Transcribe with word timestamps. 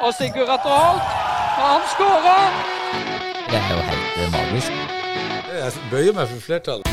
Og 0.00 0.14
Sigurd 0.14 0.48
Atter 0.48 0.70
Holt, 0.70 1.02
han 1.58 1.80
skårer! 1.92 2.50
Det 3.50 3.58
er 3.58 3.70
jo 3.74 3.82
helt 3.90 4.18
eh, 4.22 4.32
magisk. 4.32 4.72
Jeg 5.58 5.72
bøyer 5.90 6.12
meg 6.12 6.28
for 6.28 6.40
flertallet. 6.40 6.86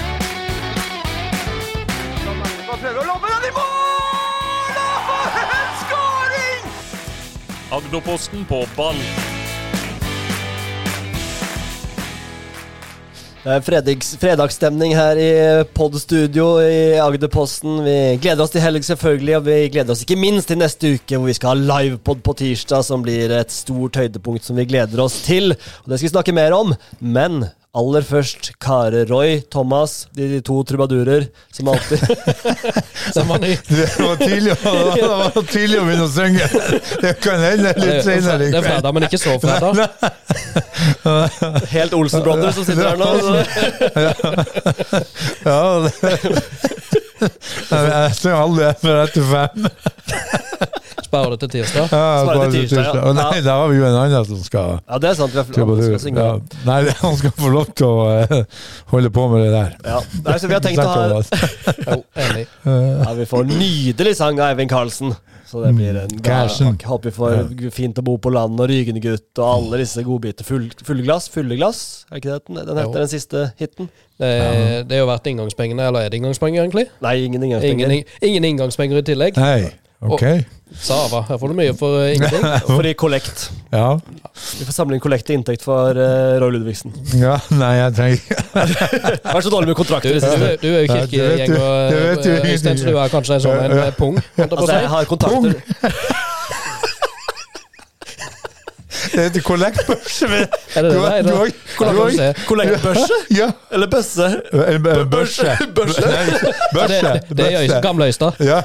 Agderposten 7.71 8.45
på 8.49 8.65
ball. 8.75 8.99
Det 13.45 13.53
er 13.53 13.61
fredags, 13.61 14.07
fredagsstemning 14.17 14.95
her 14.97 15.19
i 15.21 15.33
podstudio 15.77 16.47
i 16.65 16.95
Agderposten. 16.97 17.75
Vi 17.85 17.97
gleder 18.23 18.41
oss 18.41 18.55
til 18.55 18.63
helg, 18.63 18.81
selvfølgelig, 18.87 19.35
og 19.37 19.43
vi 19.45 19.57
gleder 19.69 19.93
oss 19.93 20.01
ikke 20.01 20.17
minst 20.17 20.49
til 20.49 20.57
neste 20.57 20.95
uke, 20.95 21.19
hvor 21.19 21.29
vi 21.29 21.35
skal 21.37 21.51
ha 21.51 21.83
livepod 21.83 22.23
på 22.25 22.33
tirsdag, 22.39 22.81
som 22.87 23.03
blir 23.05 23.29
et 23.37 23.53
stort 23.53 23.99
høydepunkt 24.01 24.49
som 24.49 24.57
vi 24.57 24.65
gleder 24.65 25.03
oss 25.03 25.19
til. 25.27 25.53
Og 25.53 25.93
Det 25.93 25.99
skal 25.99 26.07
vi 26.07 26.13
snakke 26.15 26.33
mer 26.39 26.57
om, 26.57 26.73
men 26.97 27.45
aller 27.75 28.05
først 28.07 28.51
Kare 28.61 29.05
Roy, 29.09 29.41
Thomas, 29.51 30.07
de, 30.15 30.27
de 30.31 30.41
to 30.45 30.63
trubadurer, 30.67 31.27
som 31.53 31.67
alltid 31.73 31.99
Som 33.15 33.27
var 33.27 33.39
ny. 33.43 33.51
Det 33.69 33.99
var 33.99 34.15
tidlig, 34.15 34.55
det 34.95 35.07
var 35.07 35.47
tidlig 35.51 35.79
å 35.79 35.85
begynne 35.87 36.05
å 36.05 36.11
synge. 36.11 36.47
Det 37.01 37.13
kan 37.23 37.39
hende 37.43 37.73
litt 37.73 37.83
er 37.83 38.01
senere. 38.05 38.49
det 38.49 38.59
er 38.59 38.65
fredag, 38.65 38.91
men 38.95 39.07
ikke 39.07 39.19
så 39.21 39.35
fredag. 39.43 39.71
Helt 41.73 41.93
Olsen 41.97 42.23
Brothers 42.25 42.55
som 42.57 42.65
sitter 42.67 42.85
her 42.89 42.97
nå. 42.99 43.09
Så. 43.21 43.33
Ja, 45.45 45.61
det. 45.85 45.91
Jeg, 47.25 48.15
synger 48.19 48.39
aldri 48.41 48.63
etter 48.71 49.23
fem. 49.31 49.69
Sparer 51.05 51.35
det 51.35 51.39
til 51.45 51.51
tirsdag. 51.55 51.91
Ja, 51.93 52.05
det 52.25 52.47
til 52.55 52.65
tirsdag, 52.65 52.89
ja. 52.97 53.03
Og 53.09 53.15
nei, 53.17 53.41
der 53.45 53.51
har 53.51 53.69
vi 53.71 53.77
jo 53.79 53.85
en 53.87 53.97
annen 54.01 54.25
som 54.29 54.41
skal 54.45 54.73
Ja, 54.79 54.99
det 55.01 55.11
er 55.11 55.19
sant. 55.19 55.35
Vi 55.35 55.41
har 55.41 55.99
skal. 56.01 56.17
Ja. 56.17 56.31
Nei, 56.65 56.79
han 57.03 57.19
skal 57.21 57.35
få 57.37 57.51
lov 57.53 57.69
til 57.77 57.87
å 57.91 58.09
uh, 58.25 58.65
holde 58.93 59.13
på 59.13 59.27
med 59.33 59.45
det 59.45 59.53
der. 59.53 59.77
Ja. 59.85 60.01
Nei, 60.25 60.39
så 60.41 60.49
vi 60.51 60.57
har 60.57 60.65
tenkt 60.65 60.81
å 60.83 60.89
ha 60.89 61.21
Jo, 61.91 62.01
enig. 62.25 62.47
Ja, 62.65 63.13
Vi 63.21 63.29
får 63.29 63.47
nydelig 63.53 64.17
sang 64.19 64.41
av 64.41 64.51
Eivind 64.53 64.73
Karlsen. 64.73 65.15
Så 65.45 65.61
det 65.61 65.75
blir 65.77 65.95
en 66.01 66.15
Karlsen. 66.25 66.73
ga- 66.81 66.89
Håper 66.89 67.11
vi 67.11 67.15
får 67.15 67.71
fint 67.71 67.99
å 68.01 68.03
bo 68.03 68.17
på 68.17 68.31
land 68.33 68.59
og 68.59 68.67
Rygende 68.71 68.99
gutt 69.03 69.37
og 69.37 69.45
alle 69.45 69.83
disse 69.83 70.01
godbiter. 70.03 70.43
Full, 70.47 70.65
fulle 70.83 71.05
glass, 71.05 71.29
fulle 71.29 71.55
glass, 71.59 71.83
er 72.09 72.17
ikke 72.19 72.33
det 72.33 72.39
den, 72.47 72.59
den 72.65 72.79
heter, 72.81 72.89
Jo. 72.89 72.97
den 72.97 73.11
siste 73.13 73.43
hiten? 73.61 73.89
Det, 74.17 74.31
det 74.89 74.97
har 74.97 75.03
jo 75.03 75.09
vært 75.11 75.29
inngangspengene, 75.29 75.85
eller 75.91 76.07
er 76.07 76.09
det 76.09 76.17
inngangspenger, 76.21 76.63
egentlig? 76.65 76.87
Nei, 77.05 77.15
ingen 77.27 77.43
Ingen, 77.45 77.93
ingen 78.25 78.47
inngangspenger 78.49 79.03
i 79.03 79.05
tillegg. 79.05 79.37
Nei, 79.37 79.69
ok. 80.11 80.25
Sava, 80.75 81.21
her 81.29 81.37
får 81.39 81.51
du 81.51 81.55
mye 81.55 81.73
for 81.77 82.01
eh, 82.01 82.15
ingenting. 82.15 82.43
Fordi 82.75 82.93
kollekt. 82.99 83.45
Ja. 83.71 83.99
Vi 84.59 84.65
får 84.65 84.75
samle 84.75 84.97
inn 84.97 85.03
kollekt 85.03 85.27
til 85.29 85.37
inntekt 85.37 85.63
for 85.63 85.95
uh, 85.95 86.35
Roy 86.41 86.51
Ludvigsen. 86.55 86.91
ja. 87.21 87.37
Nei, 87.55 87.71
jeg 87.79 87.95
trenger 87.95 88.17
ikke 88.17 88.35
Vær 89.35 89.45
så 89.45 89.51
dårlig 89.53 89.69
med 89.71 89.77
kontrakter 89.77 90.11
i 90.11 90.17
du, 90.17 90.19
det 90.19 90.31
siste. 90.31 90.51
du 90.61 90.67
er 90.71 90.83
jo 90.83 90.89
kirkegjeng, 90.91 91.55
og 91.55 92.25
du 92.25 92.31
eh, 92.33 92.49
Øystein, 92.51 92.81
du 92.81 92.97
er 92.97 93.13
kanskje 93.13 93.37
en 93.37 93.45
sånn 93.45 93.63
en 93.65 93.95
pung? 93.99 94.19
Altså, 94.41 94.71
jeg 94.73 94.91
har 94.91 95.09
kontakter 95.09 95.55
Det 99.15 99.23
heter 99.23 99.41
kollektbørse. 99.41 100.25
Er 100.25 100.81
det 100.81 100.83
det 100.83 100.91
det 100.91 100.99
har- 101.01 101.09
er? 101.11 101.21
du 101.21 101.29
da? 101.29 101.35
har- 101.35 101.51
Hvordan 101.77 101.95
du 101.95 102.01
kan 102.01 102.13
du 102.15 102.21
har- 102.21 102.33
se? 102.33 102.45
Kollektbørse? 102.47 103.13
Ja. 103.35 103.49
Eller 103.71 103.87
bøsse? 103.87 104.41
Børse. 105.11 105.57
Børse. 105.75 106.01
Nei, 106.01 106.39
Børse. 106.73 107.19
Det, 107.29 107.37
det 107.37 107.53
er 107.75 107.81
gamle 107.81 108.05
Øystad. 108.05 108.31
Ja. 108.39 108.61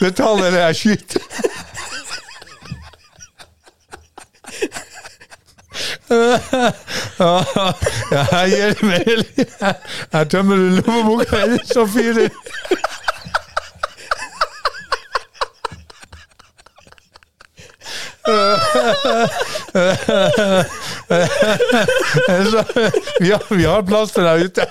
Betaler 0.00 0.50
det 0.54 0.58
jeg 0.58 0.76
skyter. 0.76 1.20
Ja, 8.12 8.36
jeg. 8.44 8.76
Jeg 10.12 10.28
tømmer 10.30 10.56
lommeboka, 10.56 11.36
ellers 11.42 11.68
så 11.68 11.86
fyrer 11.86 12.28
Så, 22.50 22.64
vi, 23.20 23.30
har, 23.32 23.54
vi 23.56 23.64
har 23.64 23.82
plass 23.82 24.12
til 24.14 24.24
deg 24.24 24.46
ute. 24.46 24.66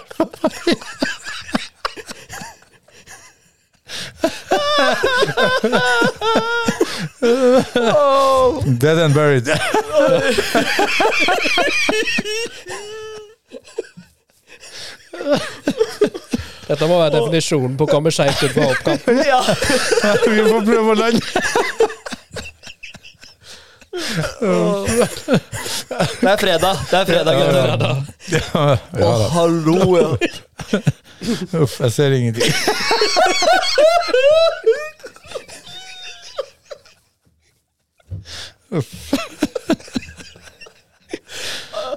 Dead 8.80 9.00
and 9.00 9.14
buried. 9.14 9.48
Dette 16.68 16.88
må 16.88 16.98
være 17.02 17.12
definisjonen 17.18 17.76
på 17.78 17.84
å 17.88 17.90
komme 17.92 18.14
skeivt 18.16 18.46
ut 18.46 18.54
på 18.56 18.64
hoppkamp. 18.70 19.10
Ja. 19.28 19.42
Vi 20.24 20.46
får 20.48 20.62
prøve 20.70 20.94
å 20.94 21.00
lande. 21.02 21.26
Det 23.92 24.00
er 26.32 26.38
fredag. 26.40 26.76
Det 26.92 26.98
er 27.00 27.06
fredag, 27.06 27.36
gutter. 27.36 27.96
Ja, 28.32 28.40
Å, 28.56 28.78
ja 29.02 29.12
da. 29.20 29.28
hallo, 29.36 29.80
ja. 30.00 30.08
Uff, 31.60 31.76
jeg 31.84 31.92
ser 31.92 32.12
ingenting. 32.16 32.48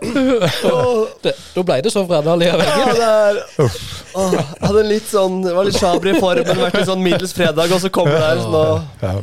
Det, 0.05 1.33
da 1.55 1.63
ble 1.65 1.77
det 1.85 1.91
så 1.93 2.03
fredag 2.09 2.37
likevel. 2.41 2.67
Ja, 2.67 2.73
det 2.99 3.05
er 3.05 3.35
Åh, 4.15 4.33
jeg 4.35 4.45
hadde 4.63 4.81
en 4.85 4.89
litt 4.91 5.09
sånn 5.11 5.43
Det 5.43 5.53
var 5.57 5.65
litt 5.67 5.79
sjaber 5.79 6.09
i 6.13 6.21
formen, 6.23 6.59
vært 6.61 6.75
litt 6.79 6.87
sånn 6.91 7.03
middels 7.03 7.33
fredag, 7.35 7.73
og 7.75 7.81
så 7.83 7.89
kommer 7.95 8.15
det 8.15 8.29
her 8.29 8.39
sånn 8.45 8.57
og 8.59 8.77
Ja. 9.03 9.15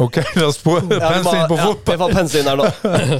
Ok, 0.00 0.16
la 0.36 0.46
oss 0.48 0.58
på 0.58 0.74
Ja, 0.90 1.10
på 1.22 1.56
ja, 1.56 1.66
fotball. 1.68 1.76
Vi 1.86 1.98
får 2.00 2.14
pense 2.16 2.40
inn 2.40 2.48
her 2.50 2.58
nå. 2.58 2.68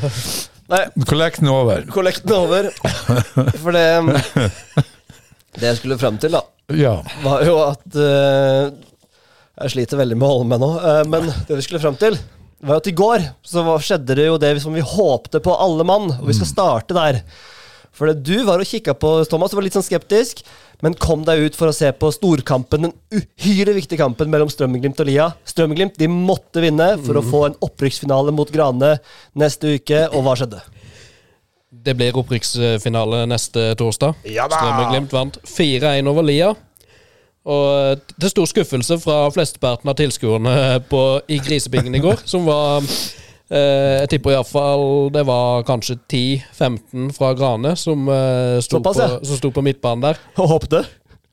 Nei, 0.72 0.80
Kollekten 1.06 1.48
er 1.50 1.54
over. 1.60 1.82
kollekten 1.92 2.32
er 2.32 2.38
over. 2.40 2.68
For 3.60 3.74
det 3.76 3.84
Det 5.54 5.68
jeg 5.68 5.76
skulle 5.78 5.98
frem 6.00 6.16
til, 6.18 6.32
da, 6.34 6.40
Ja. 6.74 6.96
var 7.22 7.44
jo 7.46 7.58
at 7.62 7.84
uh, 8.00 8.72
Jeg 9.60 9.74
sliter 9.74 10.00
veldig 10.00 10.16
med 10.18 10.26
å 10.26 10.32
holde 10.32 10.48
meg 10.50 10.62
nå, 10.64 10.70
uh, 10.80 11.02
men 11.06 11.28
det 11.46 11.58
vi 11.60 11.66
skulle 11.66 11.82
frem 11.84 11.98
til, 12.00 12.16
var 12.64 12.78
jo 12.78 12.80
at 12.82 12.88
i 12.90 12.96
går 12.96 13.26
så 13.44 13.62
skjedde 13.84 14.16
det 14.18 14.24
jo 14.30 14.38
det 14.40 14.54
som 14.64 14.74
vi 14.74 14.80
håpte 14.82 15.38
på 15.44 15.52
alle 15.54 15.84
mann, 15.86 16.08
og 16.16 16.24
vi 16.30 16.34
skal 16.34 16.48
starte 16.48 16.96
der. 16.96 17.20
For 17.94 18.10
det 18.10 18.24
du 18.26 18.44
var 18.46 18.58
og 18.58 18.66
kikka 18.68 18.96
på, 18.98 19.10
Thomas, 19.30 19.52
du 19.52 19.58
var 19.58 19.66
litt 19.66 19.76
sånn 19.76 19.86
skeptisk, 19.86 20.42
men 20.82 20.96
kom 20.98 21.22
deg 21.26 21.44
ut 21.46 21.56
for 21.58 21.70
å 21.70 21.74
se 21.76 21.92
på 21.94 22.10
storkampen, 22.12 22.88
den 22.88 22.94
uhyre 23.14 23.76
viktige 23.76 24.02
kampen 24.02 24.32
mellom 24.32 24.50
Strømmeglimt 24.50 24.98
og 25.00 25.08
Lia. 25.08 25.28
Strømmeglimt 25.46 25.98
de 26.00 26.10
måtte 26.10 26.64
vinne 26.64 26.90
for 27.04 27.20
å 27.20 27.24
få 27.24 27.44
en 27.48 27.58
opprykksfinale 27.62 28.34
mot 28.34 28.50
Grane 28.50 28.96
neste 29.38 29.76
uke, 29.78 30.08
og 30.10 30.26
hva 30.26 30.34
skjedde? 30.40 30.60
Det 31.84 31.94
blir 31.98 32.18
opprykksfinale 32.18 33.24
neste 33.30 33.70
torsdag. 33.78 34.18
Ja! 34.26 34.50
Strømmeglimt 34.50 35.14
vant 35.14 35.38
4-1 35.46 36.10
over 36.10 36.26
Lia. 36.26 36.54
Og 37.44 38.00
til 38.16 38.30
stor 38.32 38.48
skuffelse 38.48 38.96
fra 39.02 39.18
flesteparten 39.34 39.90
av 39.92 39.98
tilskuerne 39.98 40.54
i 41.28 41.38
Grisebingen 41.44 41.94
i 41.94 42.00
går, 42.00 42.22
som 42.24 42.46
var 42.48 42.80
Jeg 43.52 44.08
tipper 44.08 44.32
iallfall 44.32 45.10
det 45.12 45.24
var 45.28 45.64
kanskje 45.68 45.98
10-15 46.08 47.10
fra 47.12 47.34
Grane 47.36 47.74
som, 47.76 48.06
eh, 48.08 48.56
sto 48.64 48.80
på, 48.80 48.94
som 48.96 49.36
sto 49.36 49.50
på 49.52 49.64
midtbanen 49.64 50.06
der. 50.06 50.20
Og 50.40 50.48
håpte? 50.54 50.84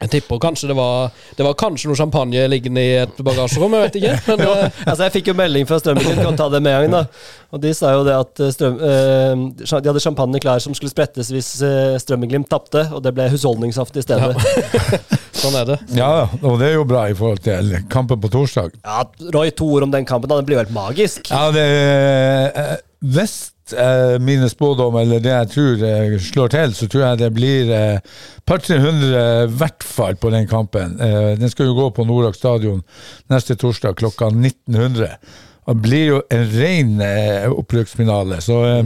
Jeg 0.01 0.09
tipper 0.15 0.39
kanskje 0.41 0.71
det 0.71 0.75
var 0.77 1.11
Det 1.37 1.45
var 1.45 1.53
kanskje 1.59 1.91
noe 1.91 1.99
champagne 1.99 2.47
liggende 2.49 2.81
i 2.81 2.95
et 3.03 3.19
bagasjerom, 3.21 3.75
jeg 3.77 3.85
vet 3.85 3.99
ikke. 3.99 4.15
Men 4.31 4.41
eh, 4.47 4.79
Altså 4.87 5.03
Jeg 5.05 5.15
fikk 5.19 5.31
jo 5.31 5.37
melding 5.37 5.67
fra 5.69 5.77
strømmingen 5.81 6.23
kan 6.25 6.39
ta 6.39 6.49
det 6.49 6.61
med 6.65 6.73
en 6.73 6.81
gang. 6.87 6.95
da 6.95 7.53
Og 7.53 7.61
De 7.61 7.73
sa 7.77 7.93
jo 7.93 8.03
det 8.07 8.15
at 8.17 8.41
eh, 8.41 8.51
strøm, 8.55 8.79
eh, 8.81 9.45
De 9.61 9.91
hadde 9.91 10.03
champagne 10.03 10.41
klar 10.41 10.63
som 10.63 10.73
skulle 10.77 10.93
sprettes 10.93 11.29
hvis 11.33 11.51
eh, 11.65 11.99
Strømmeglimt 12.01 12.49
tapte, 12.51 12.87
og 12.91 13.03
det 13.05 13.13
ble 13.15 13.29
husholdningssaft 13.31 13.97
i 13.99 14.03
stedet. 14.03 14.33
sånn 15.41 15.55
er 15.59 15.67
det. 15.69 15.77
ja, 15.95 16.25
og 16.41 16.57
det 16.61 16.71
er 16.71 16.75
jo 16.79 16.85
bra 16.87 17.05
i 17.09 17.15
forhold 17.17 17.41
til 17.45 17.75
kampen 17.91 18.19
på 18.21 18.29
torsdag. 18.33 18.73
Ja, 18.83 19.03
Roy, 19.33 19.51
to 19.55 19.67
ord 19.77 19.85
om 19.87 19.93
den 19.93 20.05
kampen. 20.07 20.29
da, 20.31 20.39
Den 20.39 20.47
blir 20.49 20.57
jo 20.57 20.63
helt 20.65 20.73
magisk. 20.75 21.29
Ja, 21.31 21.47
det 21.53 21.65
eh, 22.57 22.75
Hvis 23.13 23.50
mine 24.19 24.49
spådom, 24.49 24.95
eller 24.99 25.19
det 25.23 25.31
jeg 25.31 25.49
tror 25.53 25.83
eh, 25.87 26.15
slår 26.19 26.49
til, 26.51 26.73
så 26.75 26.87
tror 26.91 27.03
jeg 27.05 27.19
det 27.21 27.29
blir 27.35 27.69
et 27.71 28.09
par-tre 28.49 28.79
hundre 28.83 29.21
i 29.45 29.51
hvert 29.61 29.83
fall 29.85 30.17
på 30.19 30.31
den 30.33 30.47
kampen. 30.49 30.97
Eh, 30.99 31.31
den 31.39 31.49
skal 31.53 31.69
jo 31.69 31.77
gå 31.77 31.85
på 31.95 32.03
Norak 32.09 32.35
stadion 32.35 32.81
neste 33.31 33.55
torsdag 33.55 33.95
klokka 34.01 34.27
1900. 34.33 35.15
Det 35.71 35.75
blir 35.85 36.05
jo 36.09 36.19
en 36.33 36.45
ren 36.57 36.91
eh, 37.05 37.45
opprykksfinale, 37.53 38.41
så 38.43 38.57
eh, 38.65 38.83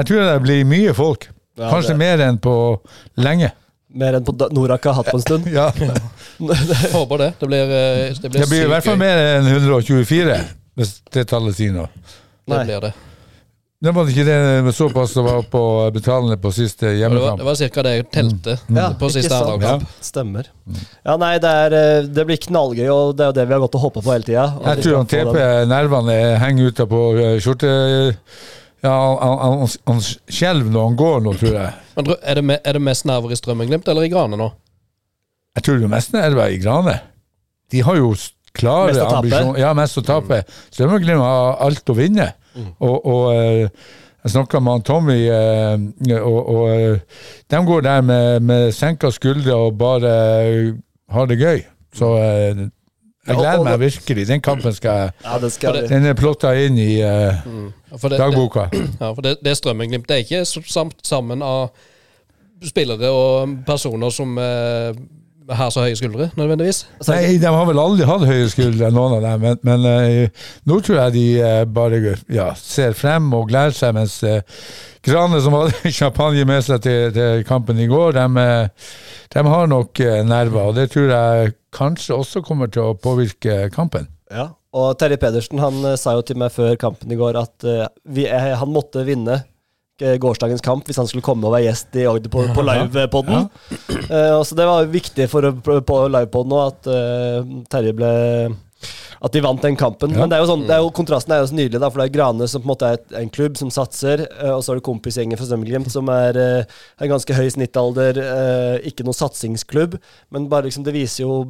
jeg 0.00 0.08
tror 0.10 0.24
det 0.32 0.40
blir 0.48 0.64
mye 0.66 0.94
folk. 0.96 1.28
Ja, 1.56 1.70
Kanskje 1.70 1.94
det- 1.94 2.00
mer 2.02 2.24
enn 2.26 2.38
på 2.42 2.56
lenge. 3.22 3.52
Mer 3.96 4.18
enn 4.18 4.24
på 4.26 4.34
Norak 4.52 4.84
har 4.90 4.98
hatt 4.98 5.12
på 5.12 5.16
en 5.20 5.22
stund. 5.24 5.46
Ja, 5.54 5.70
Håper 6.92 7.18
det. 7.22 7.32
Det 7.40 7.46
blir, 7.48 7.62
eh, 7.70 8.14
det 8.20 8.28
blir, 8.28 8.40
det 8.42 8.48
blir 8.50 8.64
i 8.66 8.70
hvert 8.74 8.84
fall 8.84 8.98
mer 9.00 9.20
enn 9.38 9.46
124. 9.54 10.40
hvis 10.76 10.96
det 11.14 11.28
tallet 11.30 11.56
sier 11.56 11.72
noe. 11.72 11.86
Det 12.44 12.52
Nei. 12.52 12.64
blir 12.68 12.82
det. 12.84 12.90
Det 13.86 13.92
var 13.94 14.08
ikke 14.10 14.24
det 14.26 14.36
med 14.66 14.74
såpass 14.74 15.12
som 15.14 15.26
var 15.28 15.44
på 15.50 15.60
betalende 15.94 16.34
på 16.42 16.50
siste 16.54 16.90
hjemmekamp. 16.96 17.38
det 17.38 17.46
var, 17.46 17.58
det 17.60 17.68
var 17.68 17.74
ca. 17.76 17.84
det 17.86 17.92
jeg 17.94 18.06
telte 18.16 18.56
Ja, 18.74 18.86
på 18.98 19.10
siste 19.14 19.30
sant. 19.30 19.46
Arendal-kamp. 19.52 19.92
Stemmer. 20.02 20.48
Ja, 21.06 21.14
nei, 21.22 21.32
det, 21.44 21.52
er, 21.66 21.76
eh, 21.78 22.08
det 22.18 22.24
blir 22.26 22.40
knallgøy, 22.48 22.88
og 22.90 23.14
det 23.16 23.26
er 23.26 23.30
jo 23.30 23.36
det 23.38 23.46
vi 23.46 23.54
har 23.54 23.62
gått 23.62 23.78
og 23.78 23.84
håpa 23.86 24.02
på 24.02 24.14
hele 24.16 24.26
tida. 24.26 24.46
Jeg 24.72 24.82
tror 24.82 24.96
han 24.98 25.10
TP 25.12 25.38
nervene 25.70 26.16
henger 26.42 26.72
ute 26.74 26.86
på 26.90 27.02
eh, 27.14 27.34
skjorte... 27.44 27.72
Ja, 28.84 28.92
han, 28.92 29.38
han, 29.40 29.58
han, 29.62 29.70
han 29.88 30.00
skjelver 30.30 30.68
når 30.70 30.88
han 30.90 30.96
går 31.00 31.22
nå, 31.24 31.32
tror 31.40 31.54
jeg. 31.56 31.70
Men 31.96 32.10
er 32.20 32.38
det, 32.38 32.42
me, 32.50 32.56
er 32.60 32.76
det 32.76 32.82
mest 32.86 33.06
nerver 33.08 33.32
i 33.34 33.38
Strømmen-Glimt 33.38 33.88
eller 33.90 34.06
i 34.06 34.10
Grane 34.12 34.38
nå? 34.38 34.50
Jeg 35.56 35.64
tror 35.66 35.78
det 35.80 35.86
er 35.88 35.92
mest 35.94 36.12
nerver 36.14 36.52
i 36.52 36.58
Grane. 36.62 36.98
De 37.72 37.80
har 37.86 37.96
jo 37.98 38.10
klare 38.56 38.90
Mest 38.92 39.00
å 39.00 39.06
tape. 39.06 39.16
ambisjoner. 39.22 39.60
Ja, 39.62 39.70
mest 39.76 39.98
å 40.00 40.04
tape. 40.06 40.42
Strømmenglimt 40.74 41.22
har 41.24 41.56
alt 41.66 41.92
å 41.92 41.96
vinne. 41.96 42.28
Og, 42.78 43.06
og 43.06 43.34
eh, 43.34 43.68
jeg 44.24 44.34
snakka 44.34 44.60
med 44.60 44.72
han 44.72 44.82
Tommy, 44.82 45.18
eh, 45.30 46.20
og, 46.20 46.48
og 46.48 46.70
eh, 46.74 46.98
de 47.50 47.62
går 47.66 47.80
der 47.86 48.00
med, 48.00 48.40
med 48.40 48.72
senka 48.72 49.10
skuldre 49.10 49.54
og 49.54 49.78
bare 49.78 50.14
har 51.08 51.26
det 51.26 51.38
gøy. 51.38 51.62
Så 51.94 52.14
jeg 53.26 53.36
gleder 53.36 53.64
meg 53.64 53.80
virkelig. 53.80 54.28
Den 54.28 54.40
kampen 54.40 54.74
skal 54.74 54.90
jeg 54.90 55.10
Ja, 55.24 55.48
skal. 55.48 55.82
Den 55.88 56.06
er 56.06 56.14
plotta 56.18 56.52
inn 56.58 56.78
i 56.78 57.00
uh, 57.02 57.34
det, 57.90 58.10
det, 58.10 58.18
dagboka. 58.18 58.68
ja, 59.00 59.10
for 59.10 59.22
det, 59.24 59.36
det 59.44 59.50
er 59.50 59.58
Strømmen-Glimt. 59.58 60.08
Det 60.08 60.14
er 60.14 60.24
ikke 60.26 60.44
samt 60.46 61.00
sammen 61.06 61.42
av 61.42 61.70
spillere 62.64 63.10
og 63.12 63.56
personer 63.66 64.12
som 64.14 64.38
eh, 64.40 64.96
har 65.54 65.70
så 65.70 65.84
høye 65.84 65.96
skuldre, 65.98 66.28
nødvendigvis. 66.38 66.80
Nei, 67.06 67.36
de 67.38 67.50
har 67.52 67.66
vel 67.68 67.78
aldri 67.78 68.06
hatt 68.08 68.24
høye 68.26 68.48
skuldre, 68.50 68.90
noen 68.94 69.16
av 69.18 69.22
dem. 69.24 69.44
Men, 69.44 69.60
men 69.66 69.86
uh, 69.86 70.44
nå 70.66 70.78
tror 70.82 70.98
jeg 70.98 71.14
de 71.14 71.24
uh, 71.38 71.62
bare 71.70 72.00
ja, 72.32 72.48
ser 72.58 72.96
frem 72.98 73.28
og 73.36 73.48
gleder 73.52 73.76
seg, 73.76 73.94
mens 73.96 74.18
uh, 74.26 74.40
Grane, 75.06 75.38
som 75.44 75.54
hadde 75.54 75.92
champagne 76.00 76.46
med 76.48 76.66
seg 76.66 76.82
til, 76.82 77.14
til 77.14 77.46
kampen 77.46 77.78
i 77.82 77.88
går, 77.90 78.18
de, 78.18 78.46
de 79.36 79.46
har 79.54 79.70
nok 79.70 80.02
nerver. 80.26 80.70
Og 80.72 80.78
det 80.78 80.90
tror 80.94 81.12
jeg 81.14 81.56
kanskje 81.76 82.18
også 82.18 82.42
kommer 82.46 82.72
til 82.72 82.88
å 82.88 82.96
påvirke 82.98 83.66
kampen. 83.74 84.10
Ja. 84.32 84.50
Og 84.76 84.96
Terje 85.00 85.16
Pedersen 85.20 85.62
han 85.62 85.78
sa 85.96 86.16
jo 86.18 86.24
til 86.26 86.36
meg 86.40 86.50
før 86.52 86.74
kampen 86.80 87.12
i 87.14 87.16
går 87.16 87.38
at 87.40 87.64
vi, 88.12 88.26
han 88.28 88.72
måtte 88.74 89.06
vinne 89.06 89.38
gårsdagens 89.96 90.64
kamp 90.64 90.86
hvis 90.88 90.98
han 91.00 91.08
skulle 91.08 91.24
komme 91.24 91.48
og 91.48 91.54
være 91.54 91.70
gjest 91.70 91.96
i 91.96 92.04
Agder 92.10 92.32
på, 92.32 92.44
på 92.52 92.66
livepodden. 92.66 93.48
Uh, 94.10 94.42
så 94.44 94.58
det 94.58 94.68
var 94.68 94.92
viktig 94.92 95.28
for, 95.32 95.48
på 95.62 95.98
livepodden 96.12 96.56
òg 96.56 96.70
at 96.70 96.90
uh, 96.92 97.58
Terje 97.72 97.96
ble 97.96 98.12
at 99.24 99.32
de 99.32 99.42
vant 99.44 99.62
den 99.62 99.76
kampen. 99.78 100.12
Ja. 100.12 100.22
Men 100.22 100.30
det 100.30 100.38
er 100.38 100.44
jo 100.44 100.50
sånn, 100.50 100.64
det 100.68 100.74
er 100.76 100.82
jo, 100.84 100.90
kontrasten 100.94 101.34
er 101.34 101.42
jo 101.42 101.50
så 101.50 101.56
nydelig, 101.56 101.80
da, 101.82 101.90
for 101.92 102.02
det 102.02 102.08
er 102.08 102.14
Grane 102.16 102.48
som 102.50 102.62
på 102.62 102.68
en 102.68 102.72
måte 102.72 102.88
er 102.88 102.98
et, 102.98 103.06
en 103.22 103.30
klubb 103.32 103.58
som 103.60 103.70
satser, 103.72 104.26
eh, 104.26 104.52
og 104.52 104.62
så 104.64 104.72
er 104.72 104.80
det 104.80 104.86
kompisgjengen 104.88 105.40
fra 105.40 105.48
Strømmeglimt 105.48 105.92
som 105.92 106.10
er 106.12 106.40
eh, 106.40 106.74
en 107.02 107.12
ganske 107.14 107.38
høy 107.38 107.46
snittalder, 107.54 108.20
eh, 108.22 108.88
ikke 108.90 109.06
noen 109.06 109.16
satsingsklubb, 109.16 109.96
men 110.34 110.50
bare 110.52 110.68
liksom 110.68 110.84
det 110.86 110.94
viser 110.96 111.24
jo, 111.24 111.40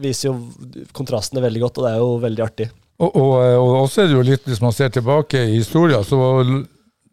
viser 0.00 0.30
jo 0.30 0.86
kontrastene 0.96 1.44
veldig 1.44 1.66
godt, 1.66 1.80
og 1.80 1.86
det 1.86 1.92
er 1.92 2.02
jo 2.02 2.14
veldig 2.24 2.46
artig. 2.46 2.70
Og, 3.02 3.10
og, 3.10 3.32
eh, 3.42 3.58
og 3.58 3.82
også 3.84 4.04
er 4.04 4.10
det 4.10 4.18
jo 4.18 4.28
litt, 4.30 4.48
hvis 4.48 4.64
man 4.64 4.74
ser 4.76 4.94
tilbake 4.94 5.44
i 5.44 5.58
historien, 5.58 6.04
så 6.06 6.20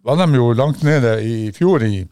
var 0.03 0.17
de 0.25 0.35
jo 0.35 0.51
langt 0.57 0.83
nede 0.83 1.17
i 1.23 1.51
fjor 1.55 1.83
i, 1.87 2.05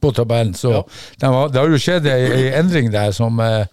på 0.00 0.12
tabellen. 0.16 0.54
Så 0.56 0.70
Ja. 0.72 0.82
de 1.20 1.26
har, 1.26 1.48
det 1.52 1.60
har 1.60 1.68
jo 1.68 1.78
skjedd 1.82 2.06
ei, 2.08 2.22
ei 2.32 2.46
endring 2.60 2.90
der 2.92 3.12
som 3.12 3.38
eh, 3.40 3.66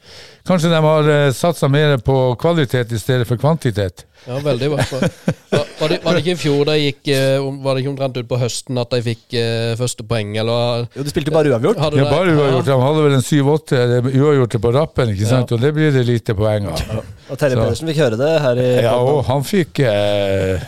Kanskje 0.50 0.70
de 0.72 0.80
har 0.82 1.06
eh, 1.14 1.32
satsa 1.36 1.68
mer 1.70 1.98
på 2.02 2.14
kvalitet 2.42 2.90
i 2.92 2.98
stedet 2.98 3.28
for 3.30 3.38
kvantitet. 3.38 4.02
Ja, 4.26 4.40
veldig. 4.42 4.70
Var, 4.72 4.80
var, 5.54 5.66
var, 5.80 5.88
det, 5.94 6.00
var 6.04 6.16
det 6.18 6.24
ikke 6.24 6.34
i 6.34 6.40
fjor 6.42 6.64
de 6.68 6.74
gikk 6.80 7.08
eh, 7.14 7.38
Var 7.64 7.76
det 7.78 7.84
ikke 7.84 7.92
omtrent 7.94 8.18
ut 8.18 8.28
på 8.28 8.40
høsten 8.42 8.80
at 8.82 8.90
de 8.96 9.00
fikk 9.06 9.36
eh, 9.38 9.76
første 9.80 10.04
poeng, 10.10 10.34
eller 10.42 10.88
Jo, 10.98 11.06
de 11.06 11.14
spilte 11.14 11.32
bare 11.36 11.54
uavgjort. 11.54 11.80
hadde 11.86 12.02
Ja, 12.02 12.08
bare 12.10 12.34
uavgjort. 12.34 12.66
De 12.66 12.80
hadde 12.82 13.06
vel 13.06 13.16
en 13.20 13.24
syv-åtte 13.30 13.84
uavgjorte 14.10 14.60
på 14.66 14.74
rappen, 14.76 15.14
ikke 15.14 15.30
sant? 15.30 15.54
og 15.56 15.62
det 15.64 15.72
blir 15.78 15.94
det 15.96 16.04
lite 16.10 16.36
poeng 16.36 16.68
av. 16.74 16.82
Og 17.30 17.38
Terje 17.38 17.54
Så- 17.56 17.62
Pedersen 17.64 17.94
fikk 17.94 18.02
høre 18.04 18.18
det 18.26 18.34
her 18.48 18.64
i 18.66 18.68
Ja, 18.90 18.96
og 19.00 19.22
han 19.30 19.46
fikk 19.48 19.84
eh, 19.86 20.66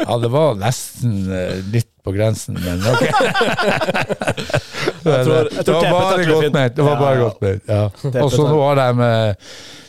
Ja, 0.00 0.16
det 0.22 0.28
var 0.32 0.54
nesten 0.60 1.12
eh, 1.32 1.56
litt 1.72 1.90
på 2.06 2.12
grensen, 2.14 2.54
men 2.62 2.78
ok. 2.86 3.02
det, 5.02 5.24
tror- 5.26 5.50
det 5.50 5.72
var 5.72 5.90
bare 5.90 6.24
godt 6.30 6.52
ment. 6.54 6.76
Det 6.76 6.82
var 6.86 6.96
bare 7.00 7.18
godt 7.24 7.40
ment. 7.42 7.62
Ja. 7.68 7.84
Og 8.22 8.30
så 8.32 8.42
nå 8.46 8.58
har 8.62 8.74
de 8.80 8.88
eh, 9.08 9.34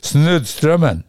snudd 0.07 0.45
strømmen. 0.49 1.03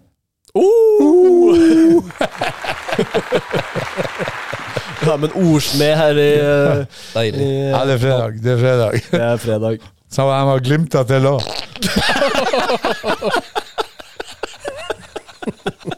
Ja, 5.06 5.14
men 5.16 5.31
ordsmed 5.32 5.94
her 5.96 6.19
i, 6.19 6.32
eh, 6.42 6.84
Deilig. 7.14 7.40
i 7.46 7.48
Ja, 7.70 7.84
det 7.86 7.92
er 7.94 7.98
fredag. 8.02 8.32
Det 8.42 8.50
er 8.52 8.58
fredag. 8.64 8.92
Det 9.12 9.20
er 9.22 9.36
fredag. 9.46 9.78
Så 10.10 10.22
de 10.24 10.28
har 10.50 10.58
glimta 10.64 11.02
til 11.08 11.26
òg. 11.28 11.42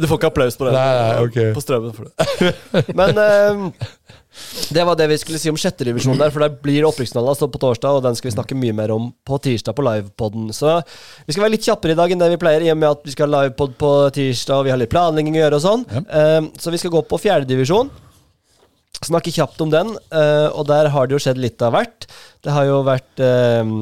Du 0.00 0.06
får 0.08 0.16
ikke 0.18 0.30
applaus 0.32 0.56
på 0.58 0.66
det. 0.66 0.72
Nei, 0.74 0.92
nei, 0.96 1.12
ok. 1.26 1.38
På 1.54 1.62
strømmen 1.62 1.92
for 1.94 2.08
det. 2.08 2.94
Men 2.98 3.20
eh, 3.20 3.52
det 4.74 4.82
var 4.86 4.96
det 4.98 5.06
vi 5.12 5.18
skulle 5.20 5.38
si 5.38 5.50
om 5.52 5.58
sjette 5.60 5.86
divisjon 5.86 6.18
der, 6.18 6.32
for 6.34 6.42
der 6.42 6.54
blir 6.62 6.86
opprykksfinalen 6.88 7.30
altså 7.30 7.46
på 7.52 7.60
torsdag, 7.62 7.98
og 7.98 8.02
den 8.06 8.16
skal 8.18 8.30
vi 8.30 8.34
snakke 8.34 8.58
mye 8.58 8.74
mer 8.76 8.90
om 8.94 9.10
på 9.26 9.38
tirsdag 9.44 9.76
på 9.76 9.84
livepodden. 9.86 10.48
Så 10.56 10.80
vi 11.26 11.36
skal 11.36 11.44
være 11.46 11.54
litt 11.54 11.68
kjappere 11.68 11.94
i 11.94 11.98
dag 12.00 12.14
enn 12.14 12.22
det 12.24 12.32
vi 12.34 12.40
pleier, 12.42 12.64
i 12.66 12.72
og 12.72 12.80
med 12.80 12.90
at 12.96 13.04
vi 13.06 13.14
skal 13.14 13.28
ha 13.28 13.44
livepod 13.44 13.76
på 13.80 13.92
tirsdag, 14.16 14.56
og 14.58 14.66
vi 14.66 14.74
har 14.74 14.80
litt 14.80 14.92
planlegging 14.94 15.36
å 15.38 15.42
gjøre 15.44 15.60
og 15.60 15.64
sånn. 15.68 15.86
Eh, 16.02 16.40
så 16.58 16.74
vi 16.74 16.80
skal 16.82 16.94
gå 16.96 17.04
på 17.12 17.20
fjerde 17.22 17.50
divisjon. 17.52 17.92
Snakke 19.04 19.32
kjapt 19.34 19.60
om 19.64 19.70
den, 19.72 19.90
eh, 20.12 20.46
og 20.50 20.66
der 20.70 20.88
har 20.94 21.06
det 21.08 21.16
jo 21.16 21.20
skjedd 21.22 21.40
litt 21.42 21.60
av 21.64 21.74
hvert. 21.76 22.06
Det 22.44 22.52
har 22.52 22.66
jo 22.68 22.78
vært 22.86 23.20
eh, 23.24 23.74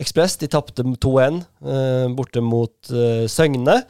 Ekspress, 0.00 0.38
de 0.40 0.48
tapte 0.52 0.84
2-1 0.84 1.40
eh, 1.64 2.06
borte 2.16 2.42
mot 2.44 2.92
eh, 2.94 3.26
Søgne. 3.30 3.82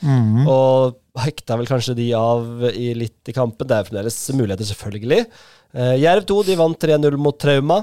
Og 0.51 0.99
hekta 1.21 1.57
vel 1.61 1.69
kanskje 1.71 1.97
de 1.99 2.11
av 2.19 2.67
i 2.71 2.93
litt 2.99 3.31
i 3.31 3.35
kampen. 3.37 3.67
Det 3.71 3.79
er 3.79 3.89
fremdeles 3.89 4.19
muligheter, 4.35 4.69
selvfølgelig. 4.73 5.25
Eh, 5.75 5.95
Jerv 6.03 6.27
2 6.31 6.43
de 6.51 6.59
vant 6.61 6.79
3-0 6.87 7.19
mot 7.21 7.39
Trauma. 7.39 7.81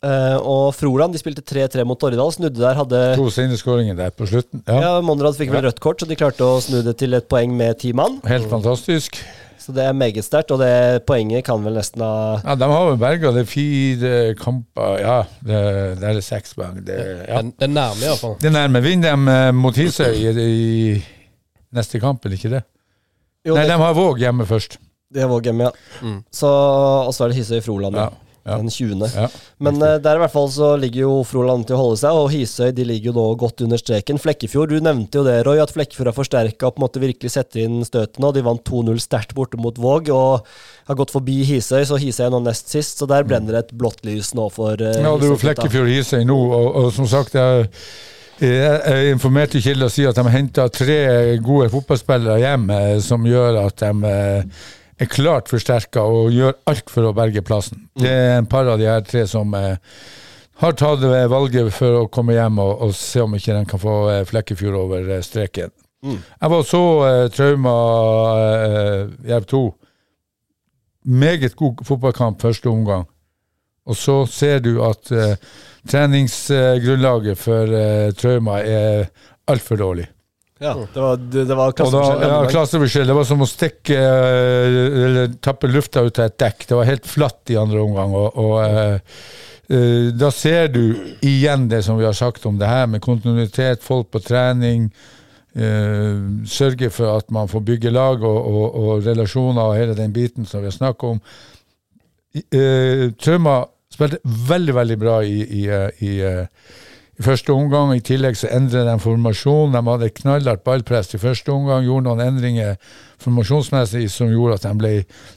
Eh, 0.00 0.36
og 0.48 0.70
Froland 0.72 1.12
de 1.12 1.20
spilte 1.20 1.42
3-3 1.44 1.84
mot 1.84 1.98
Torridal. 2.00 2.30
Snudde 2.32 2.56
der, 2.62 2.78
hadde 2.78 3.00
To 3.20 3.28
sinneskåringer 3.34 3.98
der 3.98 4.14
på 4.16 4.28
slutten. 4.30 4.62
Ja, 4.66 4.80
ja, 4.80 4.92
Monrad 5.04 5.36
fikk 5.36 5.52
vel 5.52 5.66
rødt 5.66 5.82
kort, 5.84 6.00
så 6.00 6.08
de 6.08 6.16
klarte 6.16 6.46
å 6.46 6.60
snu 6.64 6.80
det 6.86 6.96
til 7.02 7.16
et 7.18 7.28
poeng 7.28 7.52
med 7.56 7.82
ti 7.82 7.92
mann. 7.96 8.20
Helt 8.30 8.48
fantastisk. 8.48 9.20
Så 9.60 9.74
det 9.76 9.84
er 9.84 9.92
meget 9.92 10.24
sterkt, 10.24 10.50
og 10.54 10.60
det 10.62 11.04
poenget 11.08 11.44
kan 11.44 11.60
vel 11.64 11.74
nesten 11.76 12.00
ha 12.00 12.38
Ja, 12.40 12.54
De 12.56 12.68
har 12.70 12.86
vel 12.88 12.98
berga 13.00 13.32
det 13.36 13.42
er 13.44 13.48
fire 13.50 14.12
kamper 14.40 14.94
Ja, 15.02 15.16
det, 15.44 15.60
det 16.00 16.10
er 16.14 16.20
seks 16.24 16.54
poeng. 16.56 16.78
Det, 16.86 16.96
ja. 17.28 17.42
det, 17.42 17.52
den 17.60 17.74
nærme, 17.76 18.00
iallfall. 18.08 18.38
det 18.40 18.48
er 18.48 18.56
nærme. 18.56 18.80
Vinner 18.84 19.12
de 19.16 19.34
eh, 19.36 19.50
mot 19.54 19.76
Hisøy 19.76 20.16
i, 20.16 20.32
i 20.46 21.02
neste 21.76 22.00
kamp, 22.00 22.24
eller 22.24 22.40
ikke 22.40 22.54
det? 22.56 22.62
Jo, 23.46 23.54
Nei, 23.54 23.66
det, 23.66 23.74
de 23.74 23.82
har 23.84 23.94
Våg 23.96 24.18
hjemme 24.20 24.46
først. 24.48 24.78
De 25.14 25.20
har 25.22 25.28
Våg 25.30 25.46
hjemme, 25.48 25.68
ja. 25.68 26.00
Mm. 26.04 26.18
Så, 26.32 26.48
og 26.48 27.12
så 27.14 27.24
er 27.26 27.32
det 27.32 27.40
Hisøy 27.40 27.60
i 27.60 27.64
Froland, 27.64 27.96
ja. 28.00 28.08
Ja. 28.44 28.56
Den 28.56 28.70
20. 28.72 29.04
Ja. 29.14 29.26
Men 29.60 29.76
uh, 29.82 29.98
der 30.00 30.16
i 30.16 30.22
hvert 30.22 30.32
fall 30.32 30.48
så 30.52 30.72
ligger 30.80 31.02
jo 31.02 31.12
Froland 31.28 31.66
til 31.68 31.76
å 31.76 31.80
holde 31.82 31.98
seg, 32.00 32.16
og 32.16 32.30
Hisøy 32.32 32.72
de 32.76 32.86
ligger 32.88 33.10
jo 33.10 33.16
nå 33.18 33.24
godt 33.40 33.64
under 33.66 33.80
streken. 33.80 34.20
Flekkefjord, 34.22 34.72
du 34.72 34.84
nevnte 34.84 35.20
jo 35.20 35.24
det, 35.26 35.36
Roy, 35.46 35.60
at 35.60 35.72
Flekkefjord 35.74 36.10
har 36.12 36.16
forsterka 36.16 36.70
og 36.70 36.76
på 36.76 36.80
en 36.80 36.86
måte 36.86 37.02
virkelig 37.02 37.34
setter 37.36 37.66
inn 37.66 37.82
støtene. 37.86 38.30
og 38.30 38.36
De 38.38 38.44
vant 38.46 38.64
2-0 38.64 39.02
sterkt 39.04 39.36
borte 39.36 39.60
mot 39.60 39.76
Våg 39.80 40.08
og 40.14 40.48
har 40.88 40.98
gått 40.98 41.12
forbi 41.12 41.42
Hisøy, 41.50 41.84
så 41.88 42.00
Hisøy 42.00 42.26
er 42.30 42.32
nå 42.32 42.40
nest 42.46 42.72
sist. 42.72 43.02
Så 43.02 43.08
der 43.10 43.28
brenner 43.28 43.58
det 43.58 43.66
et 43.66 43.76
blått 43.76 44.00
lys 44.08 44.32
nå 44.38 44.48
for 44.54 44.80
uh, 44.80 44.94
Ja, 44.96 45.12
det 45.12 45.28
er 45.28 45.34
jo 45.34 45.42
Flekkefjord 45.44 45.92
Hisøy 45.92 46.24
nå, 46.24 46.40
og, 46.40 46.70
og 46.80 46.90
som 46.96 47.08
sagt 47.10 47.36
jeg, 47.36 47.68
jeg 48.40 49.12
informerte 49.12 49.60
kilder 49.60 49.90
og 49.90 49.92
sier 49.92 50.10
at 50.10 50.16
de 50.16 50.32
henter 50.32 50.72
tre 50.72 51.00
gode 51.44 51.68
fotballspillere 51.74 52.40
hjem, 52.40 52.70
eh, 52.72 52.94
som 53.04 53.26
gjør 53.28 53.66
at 53.66 53.84
de 53.84 54.14
er 55.00 55.08
klart 55.10 55.48
forsterka 55.50 56.02
og 56.04 56.32
gjør 56.34 56.56
alt 56.70 56.90
for 56.92 57.08
å 57.08 57.14
berge 57.16 57.42
plassen. 57.46 57.86
Det 57.98 58.10
er 58.10 58.38
en 58.38 58.48
par 58.50 58.68
av 58.68 58.80
de 58.80 58.88
her 58.88 59.04
tre 59.06 59.24
som 59.28 59.54
eh, 59.56 59.76
har 60.60 60.76
tatt 60.76 61.04
eh, 61.08 61.28
valget 61.32 61.70
for 61.72 62.02
å 62.02 62.08
komme 62.12 62.36
hjem 62.36 62.60
og, 62.60 62.72
og 62.84 62.96
se 62.96 63.22
om 63.24 63.36
ikke 63.36 63.56
de 63.56 63.62
kan 63.70 63.80
få 63.82 63.94
eh, 64.12 64.24
Flekkefjord 64.28 64.76
over 64.82 65.08
eh, 65.16 65.22
streken. 65.24 65.72
Jeg 66.04 66.52
var 66.52 66.62
så 66.64 66.82
eh, 67.06 67.24
Trauma 67.32 67.74
Jerv 69.28 69.48
2. 69.52 69.62
Meget 71.20 71.56
god 71.56 71.80
fotballkamp 71.88 72.40
første 72.44 72.68
omgang. 72.68 73.08
Og 73.88 73.96
så 73.96 74.20
ser 74.28 74.60
du 74.60 74.74
at 74.84 75.08
treningsgrunnlaget 75.88 77.40
for 77.40 77.72
Trauma 78.20 78.58
er 78.60 79.08
altfor 79.50 79.80
dårlig. 79.80 80.04
Ja, 80.60 80.74
det 80.92 81.00
var, 81.00 81.16
det, 81.16 81.44
det 81.48 81.56
var 81.56 81.72
klasseforskjell. 81.72 82.20
da, 82.20 82.30
ja, 82.34 82.48
klasseforskjell. 82.52 83.06
Det 83.08 83.14
var 83.16 83.28
som 83.28 83.40
å 83.40 83.46
stikke 83.48 83.96
eh, 83.96 85.04
eller 85.06 85.30
tappe 85.40 85.70
lufta 85.70 86.02
ut 86.04 86.18
av 86.20 86.28
et 86.28 86.36
dekk. 86.42 86.66
Det 86.68 86.76
var 86.76 86.88
helt 86.90 87.08
flatt 87.08 87.52
i 87.54 87.56
andre 87.56 87.80
omgang. 87.80 88.12
Og, 88.12 88.36
og 88.36 88.58
eh, 88.66 89.22
eh, 89.72 90.10
da 90.20 90.28
ser 90.36 90.68
du 90.74 90.82
igjen 91.24 91.64
det 91.72 91.80
som 91.86 91.96
vi 91.96 92.04
har 92.04 92.16
sagt 92.18 92.44
om 92.50 92.60
det 92.60 92.68
her, 92.68 92.84
med 92.92 93.00
kontinuitet, 93.04 93.80
folk 93.86 94.10
på 94.12 94.20
trening. 94.26 94.90
eh, 95.56 96.20
sørge 96.44 96.90
for 96.92 97.16
at 97.16 97.32
man 97.32 97.48
får 97.48 97.64
bygge 97.72 97.90
lag 97.96 98.20
og, 98.20 98.38
og, 98.52 98.76
og 98.84 99.06
relasjoner 99.08 99.62
og 99.64 99.78
hele 99.80 99.96
den 99.98 100.12
biten 100.12 100.44
som 100.46 100.60
vi 100.60 100.68
har 100.68 100.76
snakket 100.76 101.16
om. 101.16 101.22
Eh, 102.36 103.08
Trauma 103.18 103.62
spilte 103.90 104.20
veldig, 104.24 104.74
veldig 104.76 104.98
bra 105.00 105.16
i, 105.24 105.40
i, 105.42 105.64
i, 106.06 106.12
i 107.20 107.24
første 107.24 107.52
omgang. 107.52 107.92
I 107.94 108.04
tillegg 108.04 108.38
så 108.40 108.50
endret 108.56 108.88
de 108.88 108.96
formasjon. 109.02 109.74
De 109.74 109.82
hadde 109.90 110.12
knallhardt 110.22 110.64
ballpress 110.66 111.14
i 111.14 111.20
første 111.20 111.52
omgang. 111.52 111.84
Gjorde 111.84 112.08
noen 112.08 112.22
endringer 112.24 112.78
formasjonsmessig 113.20 114.06
som 114.12 114.32
gjorde 114.32 114.56
at 114.56 114.68
de 114.68 114.72
ble 114.80 114.94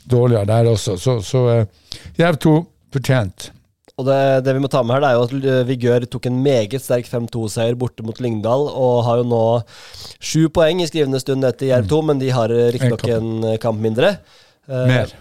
dårligere 0.09 0.47
der 0.49 0.71
også. 0.71 0.95
Så, 1.01 1.19
så 1.25 1.43
uh, 1.49 1.99
Jerv 2.19 2.39
2 2.43 2.55
fortjent. 2.93 3.49
Og 3.99 4.07
det, 4.07 4.21
det 4.47 4.55
vi 4.55 4.61
må 4.63 4.69
ta 4.71 4.81
med 4.81 4.95
her, 4.95 5.03
det 5.03 5.09
er 5.09 5.17
jo 5.19 5.25
at 5.27 5.33
eh, 5.51 5.65
Vigør 5.69 6.05
tok 6.09 6.25
en 6.25 6.39
meget 6.41 6.81
sterk 6.81 7.05
5-2-seier 7.05 7.75
borte 7.77 8.01
mot 8.05 8.17
Lyngdal, 8.25 8.65
og 8.73 9.03
har 9.05 9.19
jo 9.21 9.27
nå 9.29 9.41
sju 10.17 10.47
poeng 10.53 10.81
i 10.81 10.87
skrivende 10.89 11.21
stund 11.21 11.45
etter 11.45 11.69
Jerv 11.69 11.91
2, 11.91 11.99
men 12.09 12.21
de 12.21 12.31
har 12.33 12.53
eh, 12.53 12.71
riktignok 12.73 13.05
En 13.13 13.45
kamp 13.61 13.77
mindre. 13.83 14.15
Uh, 14.65 14.87
Mer. 14.89 15.13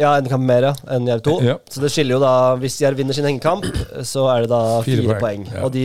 Ja, 0.00 0.14
en 0.16 0.28
kamp 0.30 0.46
mer 0.48 0.64
ja, 0.64 0.72
enn 0.96 1.06
Jerv 1.10 1.20
2. 1.26 1.34
Ja. 1.44 1.54
Så 1.68 1.82
det 1.82 1.90
skiller 1.92 2.16
jo 2.16 2.20
da 2.22 2.32
Hvis 2.62 2.78
Jerv 2.80 2.96
vinner 2.96 3.16
sin 3.16 3.26
hengekamp, 3.28 3.66
så 4.08 4.26
er 4.32 4.46
det 4.46 4.50
da 4.52 4.60
Fire 4.86 5.02
fire, 5.04 5.18
poeng, 5.20 5.44
poeng. 5.44 5.46
ja. 5.52 5.64
Og 5.66 5.74
de, 5.74 5.84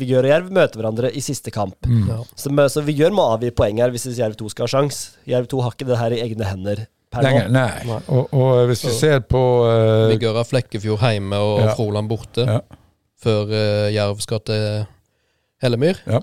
Vigør 0.00 0.26
og 0.26 0.32
Jerv 0.32 0.52
møter 0.58 0.80
hverandre 0.82 1.12
i 1.14 1.22
siste 1.22 1.52
kamp. 1.54 1.76
Mm. 1.86 2.08
Ja. 2.10 2.18
Så, 2.34 2.50
så 2.74 2.82
Vigør 2.86 3.14
må 3.14 3.28
avgi 3.36 3.52
poeng 3.54 3.78
her 3.82 3.94
hvis 3.94 4.08
Jerv 4.18 4.34
2 4.40 4.50
skal 4.54 4.66
ha 4.66 4.72
sjans. 4.74 5.02
Jerv 5.30 5.46
2 5.52 5.62
har 5.64 5.76
ikke 5.76 5.88
det 5.92 6.00
her 6.02 6.16
i 6.18 6.22
egne 6.26 6.48
hender 6.50 6.84
per 7.08 7.24
Lenger, 7.24 7.46
nå. 7.48 7.54
nei. 7.56 7.84
Nei. 7.88 8.00
Og, 8.12 8.34
og 8.36 8.66
hvis 8.68 8.82
vi 8.84 8.90
ser 8.98 9.22
på 9.24 9.40
uh, 9.64 10.08
Vigør 10.10 10.36
har 10.42 10.48
Flekkefjord 10.50 11.06
hjemme 11.06 11.38
og 11.40 11.62
Ja. 11.62 11.70
Froland 11.78 12.10
borte, 12.10 12.44
Ja. 12.44 12.58
før 13.22 13.48
uh, 13.54 13.86
Jerv 13.94 14.18
skal 14.26 14.42
til 14.44 14.66
Hellemyr. 15.62 16.02
Ja. 16.06 16.20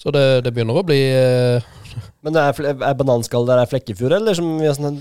Så 0.00 0.12
det, 0.14 0.22
det 0.44 0.52
begynner 0.54 0.76
å 0.80 0.84
bli 0.86 1.00
eh, 1.14 1.64
Men 2.24 2.38
er, 2.40 2.60
er 2.72 2.96
bananskall 2.98 3.46
der 3.48 3.62
er 3.62 3.70
Flekkefjord, 3.70 4.16
eller 4.18 4.36
som 4.38 4.52
vi 4.60 4.68
har 4.68 4.76
sånn 4.78 5.00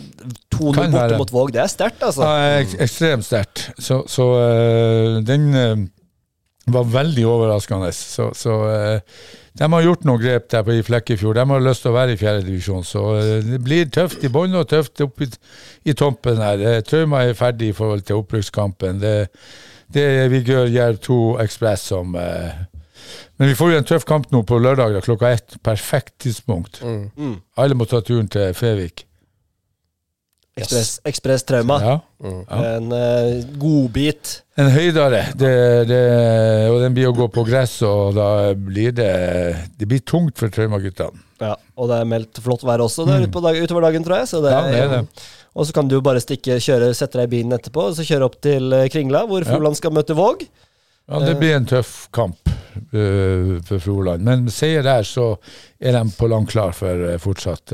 2-0 0.56 0.92
borte 0.94 1.20
mot 1.20 1.34
Våg? 1.34 1.54
Det 1.56 1.64
er 1.64 1.72
sterkt, 1.72 2.04
altså. 2.06 2.28
Ja, 2.28 2.58
ek 2.62 2.76
ekstremt 2.84 3.28
sterkt. 3.28 3.70
Så, 3.82 4.02
så 4.12 4.28
eh, 4.42 5.22
den 5.26 5.48
eh, 5.58 5.86
var 6.74 6.92
veldig 6.92 7.26
overraskende. 7.30 7.92
Så, 7.96 8.30
så 8.38 8.60
eh, 8.72 9.24
de 9.60 9.70
har 9.76 9.86
gjort 9.86 10.08
noen 10.10 10.22
grep 10.22 10.48
der 10.52 10.66
på 10.66 10.78
i 10.78 10.86
Flekkefjord. 10.86 11.38
De 11.38 11.46
har 11.54 11.68
lyst 11.68 11.86
til 11.86 11.94
å 11.94 11.98
være 11.98 12.16
i 12.16 12.22
fjerdedivisjon. 12.22 12.88
Så 12.88 13.06
det 13.46 13.62
blir 13.64 13.92
tøft 13.94 14.26
i 14.26 14.32
bånn 14.34 14.56
og 14.58 14.70
tøft 14.72 15.04
opp 15.06 15.22
i, 15.22 15.30
i 15.86 15.96
toppen 15.98 16.42
her. 16.42 16.82
Trauma 16.88 17.22
er 17.28 17.38
ferdig 17.38 17.72
i 17.72 17.78
forhold 17.78 18.08
til 18.08 18.24
opprykkskampen. 18.24 19.02
Det, 19.04 19.16
det 19.94 20.06
er 20.24 20.32
Vigør 20.34 20.72
Jerv 20.74 20.98
2 21.06 21.20
Ekspress 21.44 21.90
som 21.94 22.16
eh, 22.18 22.64
Men 23.44 23.50
vi 23.52 23.56
får 23.60 23.74
jo 23.74 23.78
en 23.82 23.88
tøff 23.90 24.06
kamp 24.08 24.30
nå 24.32 24.40
på 24.48 24.56
lørdag 24.64 25.02
klokka 25.04 25.34
ett. 25.36 25.58
Perfekt 25.68 26.14
tidspunkt. 26.24 26.80
mm. 26.80 27.02
Mm. 27.20 27.34
Alle 27.60 27.76
må 27.76 27.84
ta 27.92 28.00
turen 28.00 28.30
til 28.32 28.54
Fevik. 28.56 29.04
Ekspress, 30.56 31.00
Ekspress 31.10 31.44
Trauma. 31.50 31.80
Ja. 31.82 31.94
Mm. 32.24 32.40
Ja. 32.46 32.58
En 32.78 32.92
uh, 32.94 33.44
godbit. 33.60 34.32
En 34.56 34.70
høydare. 34.72 35.24
det, 35.36 35.52
det, 35.90 36.02
og 36.70 36.78
den 36.86 36.96
blir 36.96 37.10
å 37.10 37.16
gå 37.18 37.28
på 37.34 37.44
gress, 37.48 37.80
og 37.84 38.14
da 38.16 38.28
blir 38.54 38.94
det 38.96 39.10
Det 39.80 39.90
blir 39.90 40.04
tungt 40.06 40.38
for 40.40 40.54
Traumaguttene. 40.54 41.20
Ja, 41.42 41.56
og 41.76 41.90
det 41.90 41.98
er 42.00 42.08
meldt 42.08 42.40
flott 42.40 42.62
vær 42.64 42.86
også 42.86 43.04
der 43.10 43.26
ute 43.26 43.34
på 43.34 43.42
dag, 43.44 43.58
utover 43.60 43.90
dagen, 43.90 44.06
tror 44.06 44.22
jeg. 44.22 44.30
Så 44.32 44.40
det, 44.46 44.54
Mm. 44.54 44.70
Ja, 44.70 44.72
det 44.72 44.84
er 44.86 44.94
det. 45.02 45.26
Og 45.54 45.68
så 45.68 45.74
kan 45.76 45.90
du 45.92 46.00
bare 46.02 46.22
stikke, 46.24 46.56
kjøre, 46.64 46.94
sette 46.96 47.20
deg 47.20 47.28
i 47.28 47.34
bilen 47.36 47.52
etterpå 47.58 47.90
og 47.90 47.98
så 47.98 48.06
kjøre 48.08 48.26
opp 48.30 48.40
til 48.42 48.72
eh, 48.74 48.88
Kringla, 48.94 49.26
hvor 49.30 49.44
Ja. 49.44 49.52
Froland 49.52 49.76
skal 49.78 49.92
møte 49.92 50.16
Våg. 50.18 50.46
Ja, 51.08 51.20
det 51.20 51.36
blir 51.36 51.58
en 51.58 51.68
tøff 51.68 52.08
kamp 52.16 52.48
uh, 52.48 53.60
for 53.68 53.80
Froland. 53.84 54.24
Men 54.24 54.48
seier 54.54 54.86
der, 54.86 55.04
så 55.08 55.34
er 55.80 55.98
de 55.98 56.04
på 56.16 56.30
langt 56.32 56.54
klar 56.54 56.72
for 56.76 57.04
fortsatt 57.20 57.74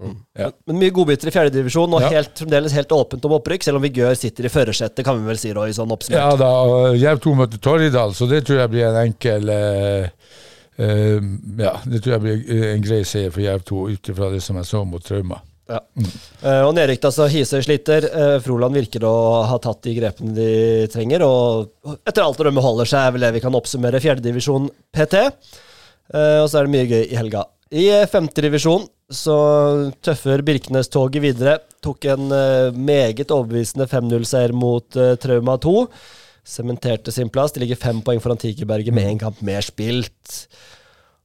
mm. 0.00 0.16
ja. 0.40 0.48
Men 0.70 0.80
mye 0.80 0.94
godbiter 0.96 1.28
i 1.28 1.34
fjerdedivisjon, 1.34 1.92
og 1.92 2.06
Ja. 2.06 2.14
helt, 2.16 2.32
fremdeles 2.40 2.72
helt 2.72 2.92
åpent 2.96 3.24
om 3.28 3.36
opprykk, 3.36 3.66
selv 3.66 3.80
om 3.80 3.84
Vigør 3.84 4.16
sitter 4.16 4.48
i 4.48 4.52
førersetet, 4.52 5.04
kan 5.04 5.20
vi 5.20 5.28
vel 5.28 5.40
si, 5.40 5.52
Roy, 5.52 5.72
sånn 5.76 5.92
Ja 6.10 6.30
da, 6.40 6.50
Jerv 6.96 7.20
2 7.20 7.34
møter 7.42 7.60
Torridal, 7.60 8.14
så 8.16 8.28
det 8.30 8.46
tror 8.46 8.64
jeg 8.64 8.72
blir 8.72 8.88
en 8.88 9.00
enkel 9.04 9.50
øh, 9.52 10.08
Ja, 11.60 11.76
det 11.84 12.02
tror 12.02 12.16
jeg 12.16 12.22
blir 12.24 12.70
en 12.72 12.82
grei 12.82 13.04
seier 13.04 13.30
for 13.30 13.44
Jerv 13.44 13.62
2, 13.68 13.88
ut 13.92 14.08
ifra 14.08 14.32
det 14.32 14.40
som 14.42 14.56
jeg 14.56 14.72
så 14.72 14.84
mot 14.88 15.04
Trauma. 15.04 15.42
Eh, 15.70 16.62
og 16.64 16.74
nedrykk, 16.76 17.06
altså. 17.08 17.26
Hisøy 17.32 17.62
sliter. 17.64 18.06
Eh, 18.08 18.36
Froland 18.44 18.76
virker 18.76 19.06
å 19.08 19.14
ha 19.48 19.58
tatt 19.62 19.84
de 19.86 19.94
grepene 19.96 20.34
de 20.36 20.48
trenger, 20.92 21.24
og 21.24 21.96
etter 22.04 22.24
alt 22.24 22.40
å 22.40 22.48
dømme 22.48 22.64
holder 22.64 22.90
seg, 22.90 23.06
er 23.06 23.14
vel 23.14 23.26
det 23.26 23.34
vi 23.38 23.44
kan 23.44 23.56
oppsummere 23.56 24.02
fjerdedivisjon 24.04 24.68
PT. 24.94 25.22
Eh, 25.24 26.40
og 26.42 26.50
så 26.50 26.60
er 26.60 26.66
det 26.66 26.74
mye 26.74 26.90
gøy 26.90 27.06
i 27.06 27.20
helga. 27.20 27.46
I 27.74 27.86
femtedivisjon 28.10 28.84
så 29.14 29.38
tøffer 30.04 30.44
Birkenes-toget 30.46 31.24
videre. 31.24 31.56
Tok 31.84 32.06
en 32.12 32.28
meget 32.76 33.32
overbevisende 33.34 33.88
5-0-seier 33.90 34.54
mot 34.56 34.96
Trauma 35.20 35.56
2. 35.60 35.74
Sementerte 36.44 37.12
sin 37.12 37.32
plass. 37.32 37.52
De 37.52 37.64
ligger 37.64 37.80
fem 37.80 38.00
poeng 38.04 38.22
foran 38.22 38.40
Tigerberget 38.40 38.94
med 38.94 39.10
en 39.10 39.20
kamp 39.26 39.42
mer 39.44 39.64
spilt. 39.66 40.46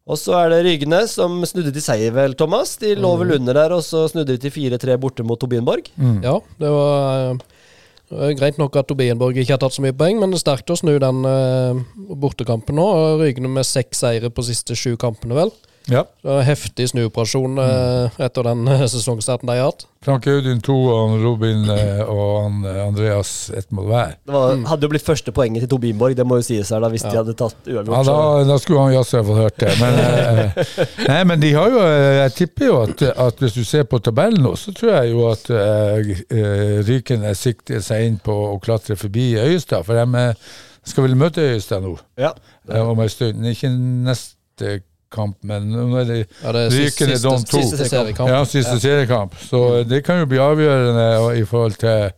Og 0.10 0.18
så 0.18 0.34
er 0.40 0.50
det 0.50 0.64
Rygne 0.66 1.04
som 1.10 1.38
snudde 1.46 1.72
til 1.76 1.86
seier, 1.86 2.14
vel, 2.16 2.34
Thomas. 2.38 2.74
De 2.82 2.96
lå 2.98 3.12
vel 3.22 3.36
under 3.38 3.58
der, 3.60 3.76
og 3.76 3.84
så 3.86 4.08
snudde 4.10 4.34
de 4.34 4.42
til 4.42 4.54
4-3 4.74 4.98
borte 5.02 5.26
mot 5.26 5.40
Tobienborg. 5.42 5.92
Ja, 6.26 6.40
det 6.62 6.72
var 6.74 7.38
uh, 7.38 8.30
greit 8.40 8.58
nok 8.58 8.80
at 8.82 8.90
Tobienborg 8.90 9.38
ikke 9.38 9.54
har 9.54 9.62
tatt 9.62 9.78
så 9.78 9.86
mye 9.86 9.94
poeng, 9.98 10.18
men 10.18 10.34
det 10.34 10.40
er 10.40 10.46
sterkt 10.48 10.74
å 10.74 10.80
snu 10.82 10.96
den 11.02 11.22
uh, 11.30 11.82
bortekampen 12.10 12.80
nå. 12.82 12.88
og 12.90 13.22
Rygende 13.22 13.54
med 13.54 13.70
seks 13.70 14.02
seire 14.02 14.34
på 14.34 14.48
siste 14.50 14.78
sju 14.78 14.96
kampene, 14.98 15.38
vel. 15.38 15.54
Ja. 15.90 16.04
Det 16.22 16.30
var 16.30 16.42
en 16.42 16.48
heftig 16.48 16.90
snuoperasjon 16.92 17.60
mm. 17.60 18.20
etter 18.26 18.50
den 18.50 18.68
eh, 18.70 18.86
sesongstarten 18.92 19.50
de 19.50 19.58
har 19.58 19.72
hatt. 19.72 19.86
Frank 20.06 20.28
Audun 20.32 20.62
to 20.64 20.76
og 20.88 21.18
Robin 21.20 21.66
og 22.08 22.64
Andreas 22.72 23.50
ett 23.52 23.68
mål 23.76 23.90
hver. 23.90 24.14
Det 24.24 24.32
var, 24.32 24.54
hadde 24.70 24.88
jo 24.88 24.92
blitt 24.94 25.04
første 25.04 25.34
poenget 25.36 25.66
til 25.66 25.72
Tobinborg, 25.74 26.16
det 26.16 26.24
må 26.28 26.38
jo 26.40 26.46
sies 26.48 26.72
her, 26.72 26.80
da, 26.80 26.88
hvis 26.94 27.04
de 27.04 27.12
hadde 27.18 27.36
tatt 27.36 27.68
Ja, 27.68 27.84
da, 27.84 28.16
da 28.48 28.58
skulle 28.62 28.86
han 28.86 28.96
Jasser 28.96 29.26
fått 29.28 29.42
hørt 29.44 29.60
det. 29.60 29.74
Men, 29.82 30.00
eh, 30.00 30.64
nei, 31.10 31.20
men 31.28 31.44
de 31.44 31.52
har 31.58 31.74
jo 31.74 31.84
eh, 31.84 32.22
Jeg 32.22 32.36
tipper 32.38 32.70
jo 32.70 32.80
at, 32.86 33.04
at 33.28 33.44
hvis 33.44 33.58
du 33.60 33.64
ser 33.68 33.86
på 33.90 34.00
tabellen 34.04 34.44
nå, 34.46 34.56
så 34.60 34.74
tror 34.76 34.94
jeg 34.94 35.14
jo 35.14 35.28
at 35.30 35.52
uh, 35.52 36.00
eh, 36.00 36.80
Rykene 36.88 37.36
sikter 37.38 37.84
seg 37.84 38.08
inn 38.08 38.18
på 38.24 38.36
å 38.54 38.58
klatre 38.64 38.98
forbi 39.00 39.34
Øyestad. 39.40 39.86
For 39.88 39.98
de 39.98 40.24
eh, 40.24 40.50
skal 40.88 41.06
vel 41.08 41.18
møte 41.20 41.46
Øyestad 41.46 41.84
nå 41.86 41.96
Ja. 42.20 42.34
eh, 42.70 42.82
om 42.82 43.00
en 43.00 43.12
stund. 43.12 43.46
Ikke 43.46 43.72
neste 43.72 44.80
kamp, 45.12 45.38
men 45.44 45.70
nå 45.72 45.88
er 46.02 46.06
det 46.06 46.18
Ja, 46.44 46.52
det 46.52 46.66
er 46.66 46.70
siste, 46.70 47.06
Rykende 47.06 47.22
Don 47.24 47.40
siste, 47.40 47.58
2. 47.58 47.62
siste 47.70 47.90
seriekamp. 47.90 48.30
ja, 48.30 48.44
siste 48.46 48.80
seriekamp. 48.80 49.34
Så 49.50 49.84
det 49.90 50.04
kan 50.06 50.20
jo 50.20 50.26
bli 50.30 50.38
avgjørende 50.44 51.38
i 51.40 51.46
forhold 51.50 51.78
til 51.82 52.12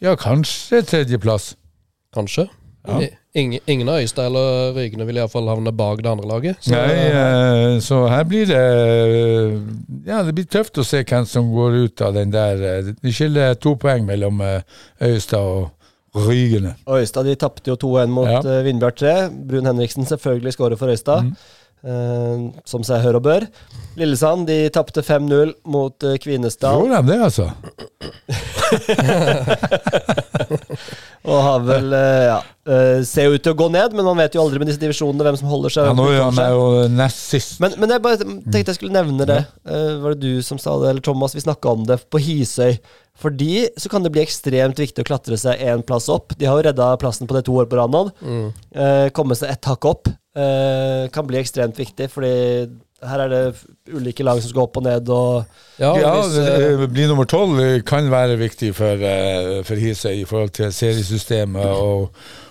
ja, 0.00 0.14
kanskje 0.16 0.82
tredjeplass. 0.88 1.54
Kanskje. 2.14 2.46
Ja. 2.88 3.00
Ingen, 3.36 3.60
ingen 3.70 3.88
av 3.92 4.00
Øystad 4.00 4.26
eller 4.26 4.72
Rygene 4.74 5.04
vil 5.06 5.18
iallfall 5.20 5.46
havne 5.52 5.70
bak 5.76 6.00
det 6.02 6.08
andre 6.10 6.26
laget. 6.26 6.56
Så, 6.64 6.72
Nei, 6.72 6.94
eh, 7.12 7.74
så 7.84 7.98
her 8.10 8.24
blir 8.26 8.48
det 8.48 8.56
eh, 8.58 9.58
Ja, 10.08 10.22
det 10.26 10.32
blir 10.34 10.48
tøft 10.50 10.80
å 10.80 10.84
se 10.86 11.02
hvem 11.04 11.26
som 11.28 11.52
går 11.54 11.76
ut 11.84 12.02
av 12.02 12.16
den 12.16 12.32
der. 12.34 12.62
eh, 12.62 12.88
Det 13.02 13.12
skiller 13.14 13.54
to 13.60 13.76
poeng 13.78 14.06
mellom 14.08 14.40
eh, 14.42 14.62
Øystad 15.06 15.38
og 15.44 15.70
Rygene. 16.26 16.72
Øystad 16.90 17.28
de 17.28 17.36
tapte 17.38 17.70
jo 17.70 17.76
2-1 17.78 18.10
mot 18.10 18.26
Ja. 18.26 18.40
ja. 18.42 18.62
Vindbjart 18.66 18.96
3. 18.98 19.14
Brun 19.46 19.66
Henriksen 19.70 20.06
selvfølgelig 20.10 20.52
skårer 20.56 20.76
for 20.80 20.90
Øystad, 20.90 21.22
Mm. 21.22 21.36
Eh, 21.84 22.50
som 22.68 22.82
seg 22.86 23.02
hør 23.04 23.20
og 23.20 23.24
bør. 23.26 23.46
Lillesand 24.00 24.46
de 24.48 24.58
tapte 24.74 25.02
5-0 25.04 25.54
mot 25.70 26.06
eh, 26.06 26.18
Kvinesdal. 26.22 26.86
Gjorde 26.86 27.02
de 27.02 27.08
det, 27.12 27.20
altså? 27.28 27.46
Og 31.28 31.42
har 31.44 31.64
vel 31.66 31.92
eh, 31.92 32.22
ja, 32.30 32.38
eh, 32.64 33.02
ser 33.04 33.28
jo 33.28 33.36
ut 33.36 33.44
til 33.44 33.52
å 33.52 33.58
gå 33.58 33.66
ned, 33.74 33.92
men 33.96 34.06
man 34.06 34.16
vet 34.22 34.36
jo 34.36 34.40
aldri 34.40 34.60
med 34.62 34.70
disse 34.70 34.80
divisjonene 34.80 35.26
hvem 35.26 35.36
som 35.36 35.50
holder 35.52 35.74
seg. 35.74 35.90
Ja, 35.90 35.96
nå 35.96 36.06
er 36.08 36.22
han 36.24 36.40
jo 36.54 36.86
nest 36.94 37.26
sist. 37.34 37.58
Men, 37.60 37.76
men 37.80 37.92
jeg 37.92 38.04
bare 38.06 38.22
tenkte 38.22 38.62
jeg 38.72 38.78
skulle 38.78 38.96
nevne 38.96 39.28
det. 39.28 39.42
Eh, 39.68 39.98
var 40.00 40.16
det 40.16 40.24
du 40.24 40.40
som 40.46 40.60
sa 40.60 40.78
det, 40.80 40.94
eller 40.94 41.04
Thomas? 41.04 41.36
Vi 41.36 41.44
snakka 41.44 41.76
om 41.76 41.84
det 41.88 42.00
på 42.08 42.22
Hisøy. 42.24 42.78
Fordi 43.20 43.66
så 43.76 43.90
kan 43.92 44.00
det 44.00 44.14
bli 44.14 44.22
ekstremt 44.24 44.80
viktig 44.80 45.04
å 45.04 45.10
klatre 45.10 45.36
seg 45.36 45.60
én 45.60 45.84
plass 45.84 46.08
opp. 46.08 46.32
De 46.40 46.48
har 46.48 46.56
jo 46.56 46.64
redda 46.70 46.94
plassen 47.02 47.28
på 47.28 47.36
det 47.36 47.44
to 47.50 47.58
år 47.60 47.68
på 47.68 47.76
rad 47.76 47.92
nå. 47.92 48.06
mm. 48.24 48.48
Eh, 48.70 49.06
komme 49.12 49.36
seg 49.36 49.52
ett 49.52 49.68
hakk 49.68 49.84
opp 49.90 50.08
eh, 50.36 51.08
kan 51.12 51.26
bli 51.26 51.40
ekstremt 51.40 51.78
viktig, 51.78 52.08
fordi 52.12 52.32
her 53.02 53.20
er 53.24 53.28
det 53.32 53.42
ulike 53.96 54.24
lag 54.26 54.40
som 54.42 54.50
skal 54.52 54.66
opp 54.66 54.76
og 54.76 54.84
ned, 54.84 55.08
og 55.08 55.44
ja, 55.80 55.94
Ja, 55.96 56.12
det, 56.28 56.44
eh, 56.84 57.08
nummer 57.08 57.24
tolv 57.24 57.58
eh, 57.60 57.80
kan 57.86 58.10
være 58.12 58.36
viktig 58.40 58.74
for, 58.76 58.92
eh, 59.00 59.62
for 59.64 59.74
Hisøy 59.80 60.20
i 60.20 60.28
forhold 60.28 60.50
til 60.56 60.72
seriesystemet 60.72 61.64
og, 61.64 62.10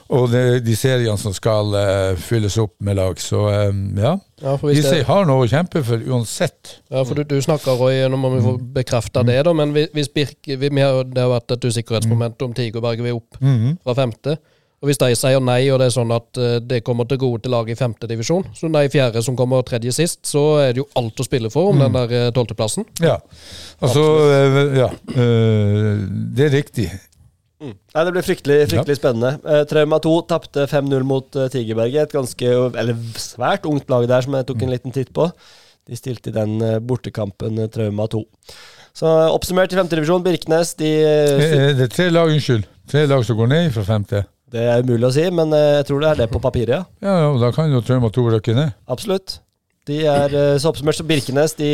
og 0.09 0.29
de, 0.31 0.59
de 0.65 0.75
seriene 0.75 1.17
som 1.21 1.33
skal 1.37 1.73
eh, 1.77 2.15
fylles 2.17 2.57
opp 2.57 2.73
med 2.81 2.97
lag. 2.97 3.19
Så 3.21 3.43
eh, 3.51 3.69
ja, 4.01 4.15
ja, 4.41 4.55
Hisøy 4.63 5.03
har 5.05 5.25
noe 5.29 5.45
å 5.45 5.49
kjempe 5.51 5.83
for 5.85 6.01
uansett. 6.09 6.79
ja, 6.89 7.03
for 7.05 7.13
du, 7.19 7.23
du 7.29 7.37
snakker, 7.45 7.77
Roy, 7.77 8.01
nå 8.09 8.17
må 8.17 8.33
vi 8.37 8.41
få 8.47 8.55
bekrefta 8.79 9.21
det, 9.27 9.37
da, 9.45 9.53
men 9.53 9.73
hvis- 9.77 10.09
Birk, 10.13 10.39
vi, 10.47 10.57
vi 10.69 10.81
har, 10.81 11.03
Det 11.03 11.21
har 11.21 11.29
vært 11.35 11.51
et 11.57 11.65
usikkerhetsmoment 11.69 12.41
om 12.41 12.53
Tigerberget 12.57 13.03
vil 13.05 13.19
opp 13.21 13.37
Mhm. 13.41 13.77
fra 13.83 13.93
femte. 14.01 14.39
Og 14.79 14.87
Hvis 14.87 14.99
de 15.01 15.09
sier 15.17 15.41
nei, 15.43 15.65
og 15.73 15.81
det 15.81 15.89
er 15.89 15.95
sånn 15.97 16.11
at 16.15 16.39
eh, 16.39 16.55
det 16.63 16.79
kommer 16.87 17.07
til 17.07 17.19
gode 17.19 17.43
til 17.43 17.51
laget 17.51 17.75
i 17.75 17.79
femte 17.79 18.07
divisjon, 18.07 18.45
så 18.55 18.69
de 18.71 18.83
fjerde 18.91 19.23
som 19.25 19.35
kommer 19.39 19.65
tredje 19.67 19.91
sist, 19.95 20.21
så 20.29 20.43
er 20.63 20.71
det 20.71 20.83
jo 20.85 20.87
alt 20.99 21.19
å 21.19 21.25
spille 21.27 21.51
for 21.51 21.73
om 21.73 21.81
den 21.83 21.97
der 21.97 22.15
eh, 22.15 22.29
tolvteplassen. 22.35 22.87
Ja. 23.03 23.17
Altså, 23.83 24.05
ja. 24.77 24.87
eh, 25.11 26.05
det 26.37 26.47
er 26.47 26.55
riktig. 26.55 26.87
Nei, 27.59 27.75
Det 28.07 28.13
blir 28.15 28.23
fryktelig, 28.23 28.59
fryktelig 28.71 28.97
spennende. 29.01 29.33
Eh, 29.43 29.65
Trauma 29.67 29.99
2 29.99 30.15
tapte 30.31 30.63
5-0 30.71 31.03
mot 31.03 31.27
Tigerberget. 31.27 32.07
Et 32.07 32.15
ganske, 32.15 32.55
eller 32.71 32.95
svært 33.19 33.67
ungt 33.67 33.91
lag 33.91 34.07
der, 34.07 34.23
som 34.23 34.39
jeg 34.39 34.47
tok 34.47 34.63
en 34.63 34.75
liten 34.77 34.95
titt 34.95 35.11
på. 35.11 35.27
De 35.89 35.99
stilte 35.99 36.31
i 36.31 36.37
den 36.39 36.55
bortekampen 36.87 37.65
Trauma 37.73 38.07
2. 38.07 38.23
Så 38.95 39.11
oppsummert 39.35 39.75
i 39.75 39.77
femtedivisjon, 39.79 40.23
Birkenes 40.23 40.71
de, 40.79 40.87
Det 41.75 41.87
er 41.89 41.91
tre 41.91 42.07
lag, 42.15 42.31
unnskyld. 42.31 42.63
Tre 42.89 43.03
lag 43.11 43.27
som 43.27 43.37
går 43.37 43.51
ned 43.51 43.73
fra 43.75 43.83
femte. 43.91 44.23
Det 44.49 44.63
er 44.65 44.81
umulig 44.81 45.05
å 45.09 45.13
si, 45.13 45.27
men 45.35 45.53
eh, 45.53 45.75
jeg 45.79 45.89
tror 45.89 46.01
det 46.01 46.09
er 46.13 46.21
det 46.23 46.29
på 46.31 46.41
papiret, 46.41 46.73
ja. 46.73 46.81
Ja, 47.05 47.19
ja, 47.23 47.27
og 47.33 47.37
da 47.43 47.51
kan 47.53 47.69
jo 47.71 47.83
Trauma 47.85 48.09
2 48.13 48.25
rykke 48.35 48.55
ned. 48.57 48.73
Absolutt. 48.89 49.37
De 49.89 49.99
er 50.09 50.33
eh, 50.37 50.55
så 50.61 50.71
oppsummert 50.71 50.97
som 50.97 51.07
Birkenes. 51.09 51.53
De 51.57 51.69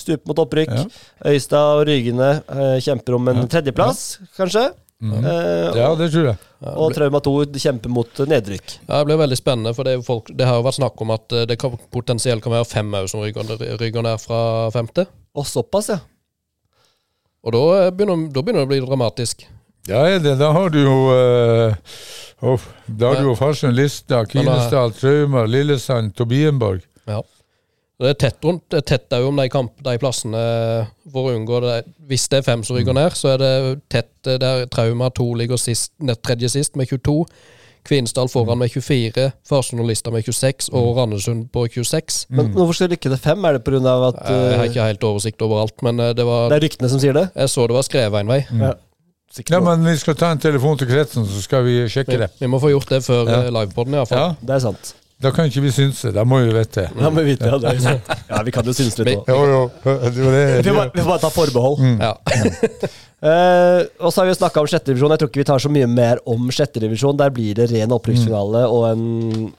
stuper 0.00 0.24
mot 0.28 0.40
opprykk. 0.46 0.72
Ja. 0.76 0.86
Øystad 1.32 1.78
og 1.80 1.86
Rygene 1.88 2.30
eh, 2.40 2.74
kjemper 2.84 3.16
om 3.18 3.28
en 3.32 3.42
Ja. 3.44 3.46
tredjeplass, 3.56 4.02
kanskje. 4.36 4.66
Mm. 5.00 5.12
Eh, 5.20 5.76
Ja, 5.76 5.90
det 5.94 6.08
tror 6.12 6.24
jeg. 6.30 6.36
og 6.72 6.94
Trauma 6.96 7.20
2 7.20 7.34
kjemper 7.60 7.92
mot 7.92 8.20
eh, 8.20 8.28
nedrykk. 8.32 8.78
Ja, 8.88 8.98
Det 9.02 9.06
blir 9.10 9.20
veldig 9.20 9.36
spennende, 9.40 9.74
for 9.76 9.84
det, 9.84 9.98
er 9.98 10.04
folk, 10.04 10.32
det 10.32 10.48
har 10.48 10.56
jo 10.56 10.64
vært 10.66 10.80
snakk 10.80 11.00
om 11.04 11.12
at 11.12 11.32
eh, 11.36 11.44
det 11.46 11.58
kan, 11.60 11.76
potensielt 11.92 12.42
kan 12.44 12.52
være 12.56 12.68
fem 12.70 12.92
òg 12.96 13.08
som 13.12 13.20
ryker 13.20 14.02
ned 14.02 14.20
fra 14.24 14.70
femte. 14.72 15.04
Og 15.36 15.44
såpass, 15.48 15.92
ja. 15.92 16.00
Og 17.44 17.52
da 17.54 17.62
eh, 17.86 17.90
begynner, 17.92 18.24
da 18.32 18.42
begynner 18.42 18.64
det 18.64 18.68
å 18.68 18.72
bli 18.72 18.80
dramatisk. 18.88 19.46
Ja, 19.86 20.02
det. 20.18 20.32
Da 20.40 20.48
har 20.50 20.72
du 20.74 20.80
jo 20.82 20.94
uh, 21.14 21.74
Da 22.40 23.08
har 23.12 23.22
du 23.22 23.30
jo 23.30 23.34
Farsund, 23.38 23.76
Lista, 23.76 24.24
Kvinesdal, 24.28 24.92
Trauma, 24.92 25.46
Lillesand, 25.48 26.14
Tobienborg. 26.18 26.84
Ja. 27.08 27.22
Det 27.96 28.10
er 28.12 28.16
tett 28.20 28.44
rundt, 28.44 28.66
det 28.68 28.82
er 28.82 28.88
tett 28.90 29.14
òg 29.16 29.30
om 29.30 29.38
de, 29.40 29.46
kamp, 29.48 29.72
de 29.84 29.94
plassene 29.96 30.40
for 31.08 31.30
å 31.30 31.36
unngå 31.36 31.62
det. 31.64 31.76
Hvis 32.10 32.26
det 32.28 32.42
er 32.42 32.48
fem 32.50 32.64
som 32.66 32.76
ryker 32.76 32.96
ned, 32.96 33.16
så 33.16 33.32
er 33.32 33.40
det 33.40 33.52
tett 33.92 34.28
eh, 34.28 34.36
der 34.42 34.66
Trauma 34.72 35.08
2 35.16 35.30
ligger 35.40 35.60
sist, 35.60 35.94
ned, 36.04 36.20
tredje 36.20 36.52
sist 36.52 36.76
med 36.76 36.92
22. 36.92 37.22
Kvinesdal 37.86 38.28
foran 38.28 38.58
med 38.60 38.72
24, 38.74 39.30
Farsund 39.46 39.80
og 39.80 39.88
Lista 39.88 40.10
med 40.12 40.26
26 40.26 40.68
og 40.74 40.96
Randesund 40.98 41.46
på 41.54 41.64
26. 41.70 42.26
Men 42.34 42.50
hvorfor 42.52 42.76
skal 42.76 42.90
rykke 42.92 43.12
det 43.12 43.20
fem? 43.22 43.44
Er 43.46 43.56
det 43.56 43.62
pga. 43.64 43.78
at 44.10 44.18
Jeg 44.26 44.58
har 44.58 44.64
eh, 44.64 44.70
ikke 44.72 44.88
helt 44.90 45.06
oversikt 45.06 45.46
over 45.46 45.62
alt, 45.62 45.78
men 45.86 46.02
eh, 46.02 46.12
det 46.18 46.26
var 46.26 46.50
det 46.52 46.58
er 46.58 46.66
ryktene 46.66 46.90
som 46.92 47.00
sier 47.00 47.16
det? 47.16 47.28
Jeg 47.32 47.52
så 47.54 47.64
det 47.70 47.78
var 47.78 47.86
skrevet 47.86 48.20
en 48.20 48.34
vei. 48.34 48.42
Ja. 48.60 48.74
Ja, 49.50 49.60
men 49.60 49.82
vi 49.84 49.96
skal 50.00 50.14
ta 50.16 50.30
en 50.32 50.38
telefon 50.40 50.78
til 50.80 50.88
kretsen, 50.88 51.26
så 51.28 51.42
skal 51.44 51.64
vi 51.66 51.80
sjekke 51.92 52.16
det. 52.22 52.30
vi 52.40 52.46
må 52.48 52.60
få 52.62 52.70
gjort 52.72 52.88
det 52.88 53.02
før 53.04 53.26
Ja. 53.28 53.42
ja. 53.44 53.50
livepoden, 53.50 53.92
iallfall. 53.98 54.18
Ja, 54.18 54.34
Det 54.40 54.54
er 54.56 54.58
sant. 54.60 54.94
Da 55.20 55.30
kan 55.32 55.46
ikke 55.48 55.62
vi 55.64 55.70
synse, 55.72 56.10
da 56.12 56.24
må 56.28 56.42
vi 56.44 56.52
vite. 56.52 56.90
Ja, 56.92 57.08
men 57.10 57.24
vite, 57.24 57.46
ja, 57.48 57.56
det 57.56 58.02
ja, 58.28 58.42
vi 58.44 58.52
kan 58.52 58.64
jo 58.68 58.72
synes 58.76 58.98
litt 58.98 59.08
Vi- 59.08 59.14
Jo, 59.32 59.38
jo. 59.48 59.70
Det 59.82 60.72
var. 60.74 60.90
Vi 60.90 61.00
vi 61.00 61.00
får 61.00 61.08
bare 61.08 61.20
ta 61.24 61.30
forbehold. 61.32 61.78
Ja. 62.00 62.10
uh, 63.24 63.80
og 64.04 64.12
så 64.12 64.20
har 64.20 64.26
vi 64.28 64.34
snakka 64.36 64.60
om 64.60 64.66
sjette 64.68 64.92
divisjon. 64.92 65.10
Jeg 65.14 65.18
tror 65.22 65.30
ikke 65.32 65.40
vi 65.40 65.48
tar 65.48 65.58
så 65.64 65.70
mye 65.72 65.86
mer 65.88 66.20
om 66.28 66.50
sjette 66.52 66.80
divisjon. 66.84 67.16
Der 67.16 67.30
blir 67.32 67.54
det 67.56 67.70
ren 67.72 67.92
opprykksfinale 67.96 68.66
og 68.68 68.90
en 68.92 69.54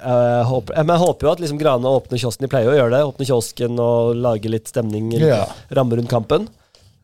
jeg 0.00 0.44
håper, 0.48 0.78
men 0.80 0.94
jeg 0.96 1.02
håper 1.02 1.26
jo 1.26 1.32
at 1.34 1.40
liksom 1.42 1.58
Grane 1.60 1.84
åpner 1.90 2.16
kiosken. 2.22 2.46
De 2.46 2.48
pleier 2.48 2.70
å 2.70 2.76
gjøre 2.78 2.94
det. 2.94 3.00
Åpne 3.10 3.26
kiosken 3.28 3.80
og 3.84 4.14
lage 4.16 4.48
litt 4.48 4.70
stemning, 4.70 5.10
Ja. 5.18 5.42
ramme 5.76 5.98
rundt 5.98 6.08
kampen. 6.08 6.46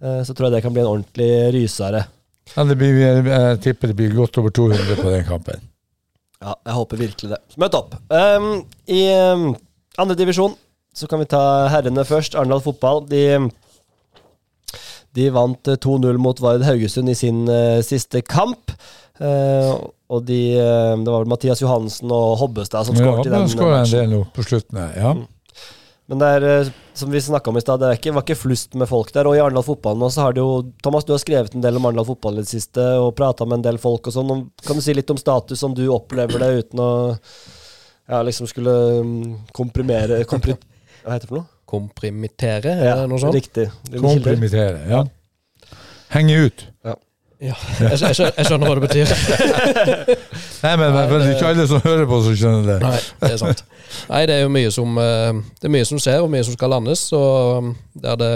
Eh, 0.03 0.21
så 0.27 0.35
tror 0.35 0.49
jeg 0.49 0.59
det 0.59 0.63
kan 0.67 0.75
bli 0.75 0.85
en 0.85 0.91
ordentlig 0.91 1.31
rysere. 1.57 2.05
Ja, 2.55 2.65
det 2.65 2.77
blir, 2.79 2.99
jeg 3.01 3.61
tipper 3.65 3.91
det 3.91 3.97
blir 3.99 4.15
godt 4.15 4.39
over 4.39 4.53
200 4.55 5.01
på 5.01 5.11
den 5.11 5.25
kampen. 5.27 5.65
Ja, 6.43 6.55
jeg 6.69 6.77
håper 6.77 7.01
virkelig 7.01 7.33
det. 7.33 7.41
Møt 7.59 7.75
opp. 7.75 7.97
Um, 8.13 8.67
I 8.93 9.03
um, 9.33 9.49
andre 9.99 10.17
divisjon 10.19 10.55
så 10.97 11.09
kan 11.09 11.21
vi 11.21 11.29
ta 11.33 11.41
herrene 11.73 12.05
først. 12.07 12.37
Arendal 12.37 12.63
fotball. 12.65 13.03
De, 13.09 13.23
de 15.17 15.27
vant 15.33 15.73
eh, 15.73 15.81
2-0 15.81 16.21
mot 16.23 16.41
Vard 16.45 16.65
Haugesund 16.69 17.13
i 17.13 17.17
sin 17.17 17.45
uh, 17.49 17.81
siste 17.85 18.23
kamp. 18.25 18.73
Uh, 19.17 19.89
og 20.13 20.27
de, 20.29 20.41
uh, 20.61 20.93
det 21.01 21.09
var 21.09 21.25
vel 21.25 21.33
Mathias 21.33 21.65
Johansen 21.65 22.13
og 22.13 22.37
Hobbestad 22.43 22.85
som 22.89 22.99
Ja, 23.01 23.09
skåret 23.09 23.27
i 23.27 23.33
den 23.33 23.49
Ja, 23.57 23.81
en 23.81 23.95
del 23.95 24.13
nå 24.13 24.23
på 24.37 24.45
slutten 24.45 24.81
her. 24.81 24.93
Ja. 25.01 25.15
Men 26.07 26.21
det 26.23 26.27
er, 26.37 26.45
eh, 26.47 26.69
som 26.95 27.11
vi 27.11 27.21
snakka 27.21 27.51
om 27.51 27.57
i 27.59 27.63
stad, 27.65 27.81
det 27.83 27.89
er 27.89 27.99
ikke, 27.99 28.13
var 28.15 28.23
ikke 28.23 28.39
flust 28.39 28.77
med 28.79 28.89
folk 28.91 29.11
der. 29.15 29.27
Og 29.27 29.35
i 29.35 29.41
Arendal 29.43 29.67
fotball 29.67 29.99
nå 29.99 30.11
så 30.15 30.27
har 30.27 30.37
det 30.37 30.43
jo 30.45 30.61
Thomas, 30.85 31.07
du 31.07 31.13
har 31.17 31.23
skrevet 31.23 31.57
en 31.57 31.65
del 31.65 31.81
om 31.81 31.89
Arendal 31.89 32.07
fotball 32.07 32.39
i 32.39 32.45
det 32.45 32.53
siste, 32.53 32.85
og 33.03 33.15
prata 33.19 33.47
med 33.49 33.59
en 33.59 33.67
del 33.67 33.81
folk 33.83 34.07
og 34.07 34.15
sånn. 34.15 34.47
Kan 34.67 34.79
du 34.79 34.85
si 34.85 34.95
litt 34.95 35.11
om 35.11 35.19
status, 35.21 35.65
om 35.67 35.75
du 35.75 35.85
opplever 35.91 36.43
det 36.43 36.53
uten 36.63 36.83
å 36.85 36.91
ja, 38.07 38.23
liksom 38.23 38.47
skulle 38.47 38.75
mm, 39.03 39.35
komprimere 39.57 40.23
kompri, 40.31 40.55
Hva 41.03 41.17
heter 41.17 41.27
det 41.27 41.33
for 41.33 41.41
noe? 41.41 41.51
Komprimitere, 41.67 42.77
er 42.79 43.01
det 43.03 43.09
noe 43.11 43.19
sånt? 43.19 43.35
Riktig. 43.35 43.67
Komprimitere, 43.99 44.87
Ja. 44.91 45.03
Henge 46.15 46.37
ut. 46.47 46.63
Ja. 46.87 46.95
Jeg, 47.37 47.53
jeg, 47.81 47.99
skjønner, 48.01 48.33
jeg 48.33 48.49
skjønner 48.49 48.71
hva 48.71 48.77
det 48.79 48.85
betyr. 48.87 49.11
Nei, 50.65 50.71
men, 50.81 50.95
det 50.97 51.17
er 51.19 51.33
ikke 51.35 51.51
alle 51.51 51.67
som 51.69 51.83
hører 51.85 52.07
på, 52.09 52.21
som 52.25 52.37
skjønner 52.41 52.71
det. 52.71 52.77
Nei, 52.81 53.01
det 53.21 53.33
er 53.35 53.41
sant. 53.43 53.61
Nei, 54.09 54.23
det 54.31 54.39
er 54.39 54.47
jo 54.47 54.53
mye 54.55 54.71
som, 54.73 54.97
eh, 55.03 55.43
det 55.61 55.69
er 55.69 55.75
mye 55.75 55.89
som 55.89 56.01
skjer, 56.01 56.23
og 56.25 56.33
mye 56.33 56.47
som 56.49 56.57
skal 56.57 56.73
landes. 56.73 57.03
Og 57.17 57.59
um, 57.61 57.75
der 58.07 58.17
det 58.23 58.31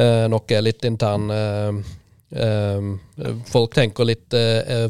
eh, 0.00 0.24
nok 0.32 0.54
er 0.56 0.64
litt 0.64 0.86
intern 0.88 1.28
eh, 1.34 1.82
eh, 2.40 2.88
Folk 3.50 3.76
tenker 3.76 4.08
litt 4.08 4.38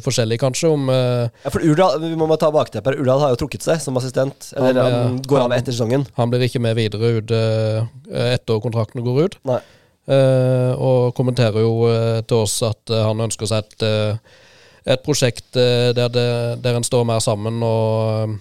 forskjellig, 0.05 0.39
kanskje, 0.45 0.71
om 0.71 0.87
Ja, 0.93 1.51
for 1.51 1.67
Urdal, 1.67 1.99
vi 2.05 2.15
må 2.15 2.31
bare 2.31 2.45
ta 2.45 2.53
bakteppet 2.55 2.95
her. 2.95 3.03
Urdal 3.03 3.25
har 3.25 3.35
jo 3.35 3.43
trukket 3.43 3.67
seg 3.67 3.83
som 3.83 3.99
assistent. 3.99 4.53
Eller 4.55 4.79
Han, 4.79 4.87
han, 4.87 5.19
eh, 5.19 5.27
går 5.27 5.49
av 5.49 5.59
etter 5.59 5.75
sesongen. 5.75 6.07
Han 6.21 6.31
blir 6.31 6.47
ikke 6.47 6.63
med 6.63 6.79
videre 6.79 7.15
ut 7.19 7.37
etter 8.31 8.63
kontrakten 8.63 9.03
går 9.03 9.23
ut. 9.25 9.39
Nei. 9.51 9.59
Eh, 10.11 10.73
og 10.75 11.15
kommenterer 11.15 11.63
jo 11.63 11.87
eh, 11.87 12.21
til 12.27 12.43
oss 12.43 12.57
at 12.67 12.91
eh, 12.91 13.03
han 13.07 13.23
ønsker 13.23 13.47
seg 13.47 13.63
et, 13.63 13.85
et 14.91 15.03
prosjekt 15.07 15.55
der, 15.55 16.09
det, 16.11 16.29
der 16.65 16.79
en 16.79 16.87
står 16.87 17.05
mer 17.07 17.21
sammen 17.23 17.61
og, 17.63 18.37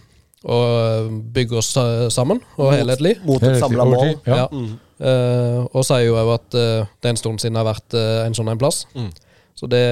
og 0.49 1.13
bygger 1.35 1.61
oss 1.61 1.73
sammen, 2.15 2.41
og 2.57 2.73
helhetlig. 2.73 3.17
Mot 3.27 3.43
et 3.43 3.59
samla 3.61 3.85
mål. 3.85 4.13
Ja. 4.25 4.45
Ja. 4.45 4.45
Mm. 4.49 4.77
Eh, 4.99 5.59
og 5.69 5.85
sier 5.85 6.07
jo 6.07 6.17
òg 6.19 6.33
at 6.39 6.47
det 6.55 7.09
er 7.09 7.13
en 7.13 7.19
stund 7.19 7.43
siden 7.43 7.59
det 7.59 7.61
har 7.61 7.73
vært 7.73 7.99
en 7.99 8.37
sånn 8.37 8.49
en 8.55 8.61
plass. 8.61 8.85
Mm. 8.97 9.11
Så 9.59 9.67
det, 9.67 9.85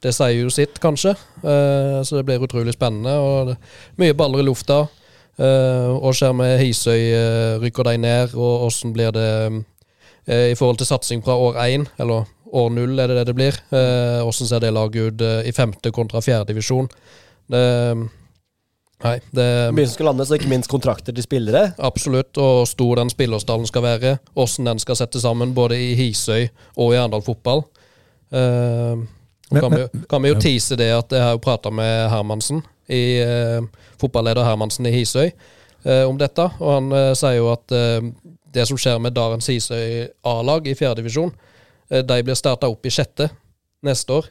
det 0.00 0.14
sier 0.16 0.38
jo 0.40 0.50
sitt, 0.52 0.80
kanskje. 0.80 1.12
Eh, 1.44 1.98
så 2.08 2.16
det 2.16 2.24
blir 2.26 2.42
utrolig 2.42 2.72
spennende. 2.74 3.12
Og 3.20 3.52
det, 3.52 3.58
mye 4.00 4.16
baller 4.16 4.42
i 4.42 4.48
lufta. 4.48 4.86
Uh, 5.40 5.96
og 5.96 6.12
skjer 6.12 6.34
med 6.36 6.58
Hisøy, 6.60 7.14
rykker 7.62 7.86
de 7.86 7.94
ned, 8.02 8.34
og 8.36 8.66
åssen 8.66 8.92
blir 8.92 9.08
det 9.16 9.28
i 10.28 10.54
forhold 10.58 10.78
til 10.78 10.86
satsing 10.86 11.22
fra 11.24 11.34
år 11.34 11.56
én, 11.64 11.86
eller 11.98 12.26
år 12.52 12.70
null 12.74 12.98
er 12.98 13.08
det 13.08 13.16
det 13.20 13.26
det 13.30 13.34
blir? 13.38 13.56
Hvordan 13.70 14.28
åssen 14.28 14.46
ser 14.50 14.60
det 14.60 14.72
laget 14.74 15.14
ut 15.14 15.22
eh, 15.22 15.48
i 15.48 15.52
femte 15.52 15.90
kontra 15.94 16.20
fjerde 16.20 16.50
divisjon? 16.52 16.88
Det 17.50 17.62
Nei, 19.00 19.14
det 19.32 19.44
Mye 19.72 19.86
som 19.88 19.94
skal 19.96 20.10
landes, 20.10 20.28
og 20.28 20.36
ikke 20.36 20.50
minst 20.50 20.68
kontrakter 20.68 21.14
til 21.16 21.24
spillere. 21.24 21.70
Absolutt, 21.80 22.36
og 22.36 22.66
stor 22.68 22.98
den 23.00 23.08
spillerstallen 23.08 23.64
skal 23.70 23.84
være. 23.86 24.10
Åssen 24.36 24.68
den 24.68 24.82
skal 24.82 24.98
settes 25.00 25.24
sammen, 25.24 25.54
både 25.56 25.78
i 25.80 25.94
Hisøy 25.96 26.50
og 26.76 26.92
i 26.92 26.98
Arendal 27.00 27.24
fotball. 27.24 27.64
Eh, 28.30 29.00
Men- 29.50 29.62
kan, 29.62 29.72
vi, 29.72 30.04
kan 30.08 30.22
vi 30.22 30.28
jo 30.28 30.36
tease 30.38 30.76
det 30.76 30.90
at 30.92 31.10
jeg 31.16 31.22
har 31.24 31.32
jo 31.32 31.40
prata 31.42 31.70
med 31.70 32.10
Hermansen, 32.12 32.60
i, 32.88 33.18
eh, 33.24 33.62
fotballeder 33.98 34.44
Hermansen 34.44 34.86
i 34.86 34.92
Hisøy, 34.92 35.32
eh, 35.84 36.04
om 36.04 36.18
dette. 36.20 36.50
Og 36.60 36.70
han 36.74 36.92
eh, 36.92 37.14
sier 37.14 37.38
jo 37.40 37.48
at 37.54 37.72
eh, 37.72 38.04
det 38.54 38.66
som 38.68 38.78
skjer 38.80 38.98
med 39.02 39.14
Darens 39.16 39.46
Hisøy 39.50 40.08
A-lag 40.26 40.66
i 40.66 40.74
fjerdedivisjon, 40.74 41.32
divisjon, 41.90 42.06
de 42.06 42.22
blir 42.26 42.38
starta 42.38 42.68
opp 42.70 42.86
i 42.86 42.92
sjette 42.94 43.30
neste 43.86 44.12
år. 44.12 44.30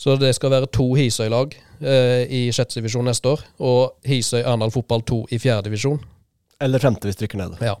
Så 0.00 0.14
det 0.16 0.32
skal 0.36 0.52
være 0.54 0.68
to 0.72 0.86
Hisøy-lag 0.96 1.52
eh, 1.80 2.24
i 2.32 2.46
sjette 2.56 2.78
divisjon 2.78 3.04
neste 3.04 3.28
år, 3.34 3.42
og 3.60 4.08
Hisøy 4.08 4.40
Arendal 4.40 4.72
fotball 4.72 5.02
to 5.04 5.26
i 5.30 5.38
fjerdedivisjon. 5.38 6.00
Eller 6.60 6.80
femte 6.80 7.08
hvis 7.08 7.18
trykker 7.20 7.40
ned. 7.40 7.58
Ja. 7.64 7.74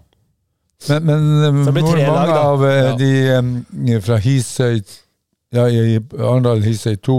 Men, 0.88 1.06
men 1.08 1.24
eh, 1.44 1.62
det 1.64 1.72
blir 1.76 1.86
hvor 1.86 1.96
mange 1.96 2.26
lag, 2.26 2.34
av 2.44 2.64
eh, 2.64 2.80
Ja. 2.84 2.96
de 2.96 3.12
um, 3.38 4.02
fra 4.04 4.16
Hisøy 4.20 4.82
ja, 5.52 5.64
i 5.66 5.96
Arendal 6.18 6.62
Hisøy 6.62 6.94
2 7.02 7.16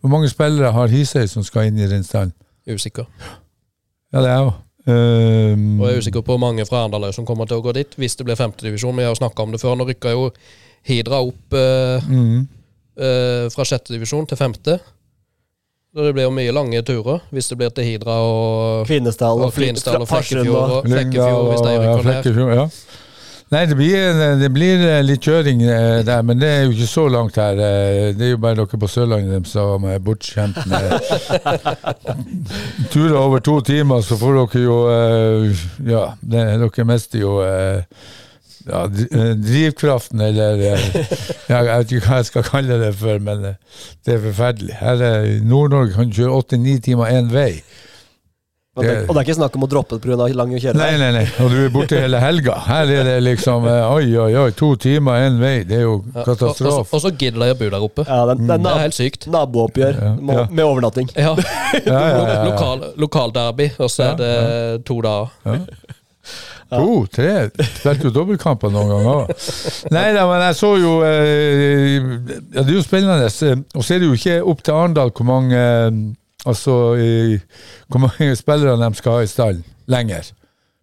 Hvor 0.00 0.08
mange 0.12 0.28
spillere 0.30 0.70
har 0.72 0.92
Hisøy 0.92 1.26
som 1.26 1.44
skal 1.44 1.68
inn 1.68 1.80
i 1.80 1.88
den 1.90 2.04
stallen? 2.06 2.32
Usikker. 2.68 3.08
Ja, 4.12 4.20
det 4.22 4.30
er 4.30 4.38
jo 4.44 4.52
um, 4.86 5.66
Og 5.80 5.86
jeg 5.86 5.94
er 5.94 6.02
usikker 6.02 6.24
på 6.24 6.34
hvor 6.34 6.42
mange 6.42 6.66
fra 6.68 6.82
Arendal 6.82 7.10
som 7.14 7.26
kommer 7.28 7.48
til 7.50 7.60
å 7.60 7.64
gå 7.64 7.74
dit, 7.76 7.94
hvis 8.00 8.16
det 8.18 8.26
blir 8.28 8.38
femtedivisjon. 8.38 8.96
Vi 8.98 9.06
har 9.06 9.18
snakka 9.18 9.46
om 9.46 9.54
det 9.54 9.62
før. 9.62 9.76
Nå 9.78 9.88
rykka 9.88 10.14
jo 10.14 10.30
Hidra 10.88 11.20
opp 11.22 11.54
uh, 11.54 12.08
mm. 12.10 12.40
uh, 12.98 13.46
fra 13.54 13.66
sjettedivisjon 13.68 14.26
til 14.30 14.40
femte. 14.40 14.80
Så 15.92 16.06
det 16.06 16.14
blir 16.16 16.24
jo 16.24 16.32
mye 16.32 16.52
lange 16.56 16.80
turer 16.88 17.20
hvis 17.34 17.50
det 17.52 17.58
blir 17.60 17.72
til 17.76 17.84
Hidra 17.84 18.16
og, 18.24 18.86
Kvinesdal 18.88 19.42
og 19.44 19.50
og 19.50 19.52
og 20.00 20.08
Flekkefjord 20.08 20.76
og 20.78 20.86
Flekkefjord 20.88 21.50
hvis 21.50 21.64
de 21.66 21.74
rykker 21.76 21.90
ned. 21.92 22.06
Flekkefjord, 22.06 22.52
ja. 22.56 22.66
Nei, 23.52 23.66
det 23.68 23.76
blir, 23.76 24.14
det 24.40 24.48
blir 24.54 24.80
eh, 24.88 25.02
litt 25.04 25.26
kjøring 25.28 25.60
eh, 25.66 25.98
der, 26.08 26.22
men 26.24 26.38
det 26.40 26.48
er 26.48 26.62
jo 26.64 26.70
ikke 26.72 26.86
så 26.88 27.02
langt 27.12 27.36
her. 27.36 27.58
Eh, 27.60 28.14
Det 28.16 28.24
er 28.26 28.30
jo 28.32 28.38
bare 28.40 28.56
dere 28.62 28.80
på 28.80 28.88
Sørlandet 28.88 29.46
som 29.50 29.84
er 29.92 29.98
bortskjemt 30.00 30.56
med 30.70 30.96
turer 32.94 33.18
over 33.20 33.38
to 33.44 33.58
timer, 33.66 34.00
så 34.06 34.16
får 34.20 34.38
dere 34.40 34.64
jo 34.64 34.78
Ja, 35.90 36.04
dere 36.22 36.88
mister 36.88 37.20
jo 37.20 37.36
ja, 37.42 38.80
drivkraften, 38.88 40.20
eller 40.22 40.60
ja, 40.62 40.76
Jeg 41.48 41.64
vet 41.68 41.92
ikke 41.96 42.08
hva 42.08 42.20
jeg 42.22 42.28
skal 42.30 42.44
kalle 42.48 42.76
det 42.86 42.92
for, 42.96 43.18
men 43.20 43.42
det 43.50 44.14
er 44.16 44.20
forferdelig. 44.30 44.76
Her 44.80 45.02
er- 45.02 45.24
I 45.32 45.40
Nord-Norge 45.44 45.92
kan 45.96 46.08
du 46.08 46.14
kjøre 46.22 46.36
åtte-ni 46.40 46.78
timer 46.80 47.10
én 47.12 47.28
vei. 47.32 47.62
Det, 48.72 48.92
og 49.04 49.10
det 49.12 49.20
er 49.20 49.26
ikke 49.26 49.34
snakk 49.36 49.56
om 49.58 49.64
å 49.66 49.68
droppe 49.68 49.98
det 49.98 50.06
pga. 50.06 50.26
lang 50.32 50.52
kjørevei? 50.56 50.78
Nei, 50.80 50.92
nei, 50.96 51.08
nei. 51.12 51.24
Og 51.44 51.50
du 51.52 51.58
er 51.60 51.72
borte 51.74 51.98
hele 52.00 52.16
helga. 52.22 52.54
Her 52.64 52.88
er 52.88 53.02
det 53.04 53.16
liksom 53.26 53.66
eh, 53.68 53.82
Oi, 53.92 54.06
oi, 54.16 54.30
oi, 54.40 54.46
to 54.56 54.70
timer 54.80 55.26
én 55.26 55.36
vei. 55.42 55.58
Det 55.68 55.76
er 55.76 55.82
jo 55.82 55.98
Ja, 56.14 56.22
og, 56.22 56.30
og, 56.32 56.38
så- 56.38 56.54
katastrofe. 56.56 57.10
gidder 57.20 57.44
de 57.44 57.50
å 57.52 57.58
bo 57.60 57.68
der 57.74 57.84
oppe. 57.84 58.06
Ja, 58.08 58.22
det, 58.30 58.38
det 58.40 58.54
er 58.56 58.62
Det 58.64 58.72
er 58.72 58.80
helt 58.86 58.96
sykt. 58.96 59.26
nabooppgjør 59.28 59.98
Ja, 60.00 60.46
med 60.48 60.64
overnatting. 60.64 61.10
Ja. 61.20 61.34
Ja, 61.36 61.82
ja, 61.84 61.98
ja, 62.08 62.22
ja. 62.32 62.38
Lokal, 62.48 62.86
lokalderby, 62.96 63.68
og 63.78 63.90
så 63.92 64.06
er 64.08 64.16
det 64.22 64.32
to 64.88 64.96
dager. 65.04 65.68
To, 66.72 67.04
tre. 67.12 67.50
Spilte 67.76 68.08
jo 68.08 68.14
dobbeltkamper 68.16 68.72
noen 68.72 68.88
ganger 68.88 69.12
òg. 69.12 69.32
Nei 69.92 70.06
da, 70.16 70.24
men 70.30 70.40
jeg 70.46 70.56
så 70.62 70.70
jo 70.80 70.94
eh, 71.04 72.00
ja, 72.56 72.62
Det 72.62 72.70
er 72.70 72.74
jo 72.78 72.84
spennende. 72.88 73.28
Og 73.76 73.84
så 73.84 73.98
er 73.98 74.00
det 74.00 74.08
jo 74.08 74.16
ikke 74.16 74.38
opp 74.48 74.64
til 74.64 74.78
Arendal 74.80 75.12
hvor 75.12 75.28
mange 75.28 75.60
eh, 75.60 75.90
Altså 76.46 76.72
hvor 77.88 78.02
mange 78.02 78.36
spillere 78.42 78.78
de 78.80 78.94
skal 78.98 79.18
ha 79.18 79.26
i 79.26 79.30
stallen 79.30 79.64
lenger. 79.90 80.32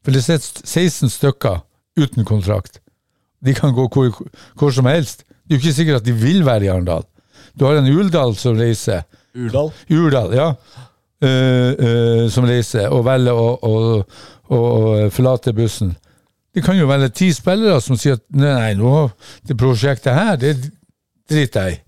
For 0.03 0.15
det 0.15 0.23
sitter 0.23 0.61
16 0.63 1.11
stykker 1.11 1.63
uten 1.99 2.25
kontrakt. 2.25 2.79
De 3.45 3.53
kan 3.55 3.73
gå 3.75 3.87
hvor, 3.91 4.29
hvor 4.55 4.71
som 4.71 4.85
helst. 4.85 5.23
Det 5.27 5.55
er 5.55 5.57
jo 5.57 5.61
ikke 5.63 5.73
sikkert 5.73 6.01
at 6.01 6.05
de 6.05 6.13
vil 6.13 6.45
være 6.45 6.67
i 6.67 6.71
Arendal. 6.71 7.03
Du 7.59 7.65
har 7.65 7.79
en 7.79 7.91
Uldal 7.91 8.35
som 8.37 8.57
reiser. 8.57 9.01
Urdal. 9.35 9.71
Urdal, 9.89 10.35
ja. 10.35 10.51
Uh, 11.19 11.71
uh, 11.75 12.25
som 12.31 12.45
reiser 12.47 12.87
og 12.95 13.03
velger 13.03 13.35
å, 13.35 13.47
å, 13.59 13.73
å, 14.47 14.59
å 14.59 15.09
forlate 15.11 15.51
bussen. 15.55 15.91
Det 16.55 16.63
kan 16.63 16.77
jo 16.79 16.87
være 16.87 17.11
ti 17.11 17.27
spillere 17.35 17.81
som 17.83 17.99
sier 17.99 18.15
at 18.17 18.23
nei 18.33 18.71
nå, 18.79 19.09
det 19.47 19.57
prosjektet 19.59 20.15
her, 20.15 20.37
det 20.39 20.55
driter 21.29 21.67
jeg 21.67 21.75
i. 21.75 21.81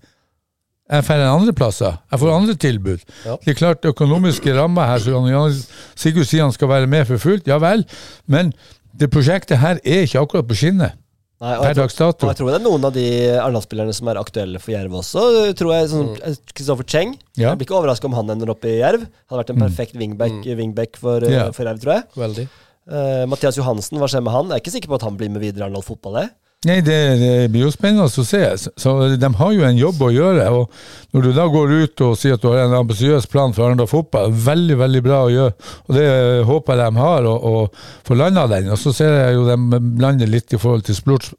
Jeg 0.92 1.04
får 1.08 1.22
andre 1.24 1.52
plasser. 1.56 1.94
Jeg 2.12 2.20
får 2.20 2.32
andre 2.36 2.54
tilbud. 2.60 3.04
Ja. 3.24 3.36
Det 3.40 3.54
er 3.54 3.58
klart, 3.58 3.86
økonomiske 3.88 4.52
rammer 4.58 4.90
her, 4.90 4.98
så 5.00 5.14
kan 5.16 5.30
Jan 5.30 5.54
Sigurd 5.96 6.28
sier 6.28 6.44
han 6.44 6.52
skal 6.52 6.68
være 6.68 6.88
med 6.90 7.06
for 7.08 7.16
fullt. 7.22 7.46
Ja 7.48 7.56
vel, 7.62 7.86
men 8.28 8.52
det 8.92 9.08
prosjektet 9.12 9.56
her 9.62 9.80
er 9.82 10.04
ikke 10.04 10.20
akkurat 10.20 10.44
på 10.50 10.56
skinnet 10.58 10.98
Nei, 11.42 11.54
og 11.56 11.62
per 11.64 11.70
jeg, 11.72 11.74
tror, 11.74 11.82
dags 11.88 11.96
dato. 11.98 12.26
og 12.26 12.30
jeg 12.30 12.38
tror 12.38 12.50
det 12.52 12.58
er 12.60 12.64
noen 12.68 12.84
av 12.86 12.92
de 12.94 13.04
Arendal-spillerne 13.40 13.94
som 13.96 14.10
er 14.12 14.18
aktuelle 14.20 14.60
for 14.62 14.70
Jerv 14.76 14.92
også. 15.00 15.22
Tror 15.58 15.72
jeg 15.74 15.88
sånn 15.90 16.10
Kristoffer 16.52 16.86
Cheng. 16.86 17.16
Ja. 17.34 17.48
Jeg 17.48 17.58
blir 17.58 17.66
ikke 17.66 17.78
overraska 17.80 18.06
om 18.06 18.14
han 18.14 18.30
ender 18.36 18.52
opp 18.52 18.62
i 18.68 18.76
Jerv. 18.76 19.08
Hadde 19.26 19.40
vært 19.40 19.50
en 19.56 19.64
perfekt 19.64 19.96
wingback, 19.98 20.36
wingback 20.60 21.00
for, 21.00 21.24
Ja. 21.26 21.48
for 21.56 21.66
Jerv, 21.66 21.80
tror 21.82 21.96
jeg. 21.96 22.04
Veldig. 22.14 22.44
Uh, 22.86 23.24
Mathias 23.32 23.58
Johansen, 23.58 23.98
hva 23.98 24.06
skjer 24.12 24.22
med 24.22 24.34
han? 24.36 24.52
Jeg 24.52 24.60
er 24.60 24.62
ikke 24.62 24.74
sikker 24.76 24.92
på 24.92 25.00
at 25.00 25.08
han 25.08 25.16
blir 25.18 25.30
med 25.34 25.42
videre 25.42 25.64
i 25.64 25.66
Arendal 25.66 25.82
fotball. 25.86 26.20
jeg. 26.20 26.30
Nei, 26.62 26.76
det, 26.86 26.96
det 27.18 27.30
blir 27.50 27.64
jo 27.64 27.72
spennende 27.74 28.04
å 28.06 28.22
se. 28.22 28.40
Så, 28.78 28.90
de 29.18 29.28
har 29.34 29.54
jo 29.54 29.64
en 29.66 29.78
jobb 29.80 30.04
å 30.06 30.12
gjøre. 30.14 30.44
og 30.54 30.70
Når 31.10 31.24
du 31.24 31.30
da 31.34 31.46
går 31.50 31.72
ut 31.72 32.02
og 32.06 32.12
sier 32.20 32.36
at 32.36 32.44
du 32.44 32.52
har 32.52 32.60
en 32.62 32.76
ambisiøs 32.78 33.26
plan 33.32 33.50
for 33.56 33.66
Arendal 33.66 33.88
fotball, 33.90 34.30
veldig 34.30 34.76
veldig 34.78 35.02
bra 35.02 35.24
å 35.24 35.32
gjøre. 35.32 35.72
og 35.88 35.98
Det 35.98 36.06
håper 36.46 36.78
jeg 36.78 36.94
de 36.94 37.02
har, 37.02 37.26
og, 37.32 37.48
og 37.50 38.06
får 38.06 38.20
landa 38.20 38.46
den. 38.54 38.70
Og 38.70 38.78
Så 38.78 38.94
ser 38.94 39.10
jeg 39.24 39.34
jo 39.40 39.48
de 39.48 39.82
blander 39.82 40.30
litt 40.30 40.54
i 40.54 40.62
forhold 40.62 40.86
til 40.86 41.00
sports, 41.00 41.34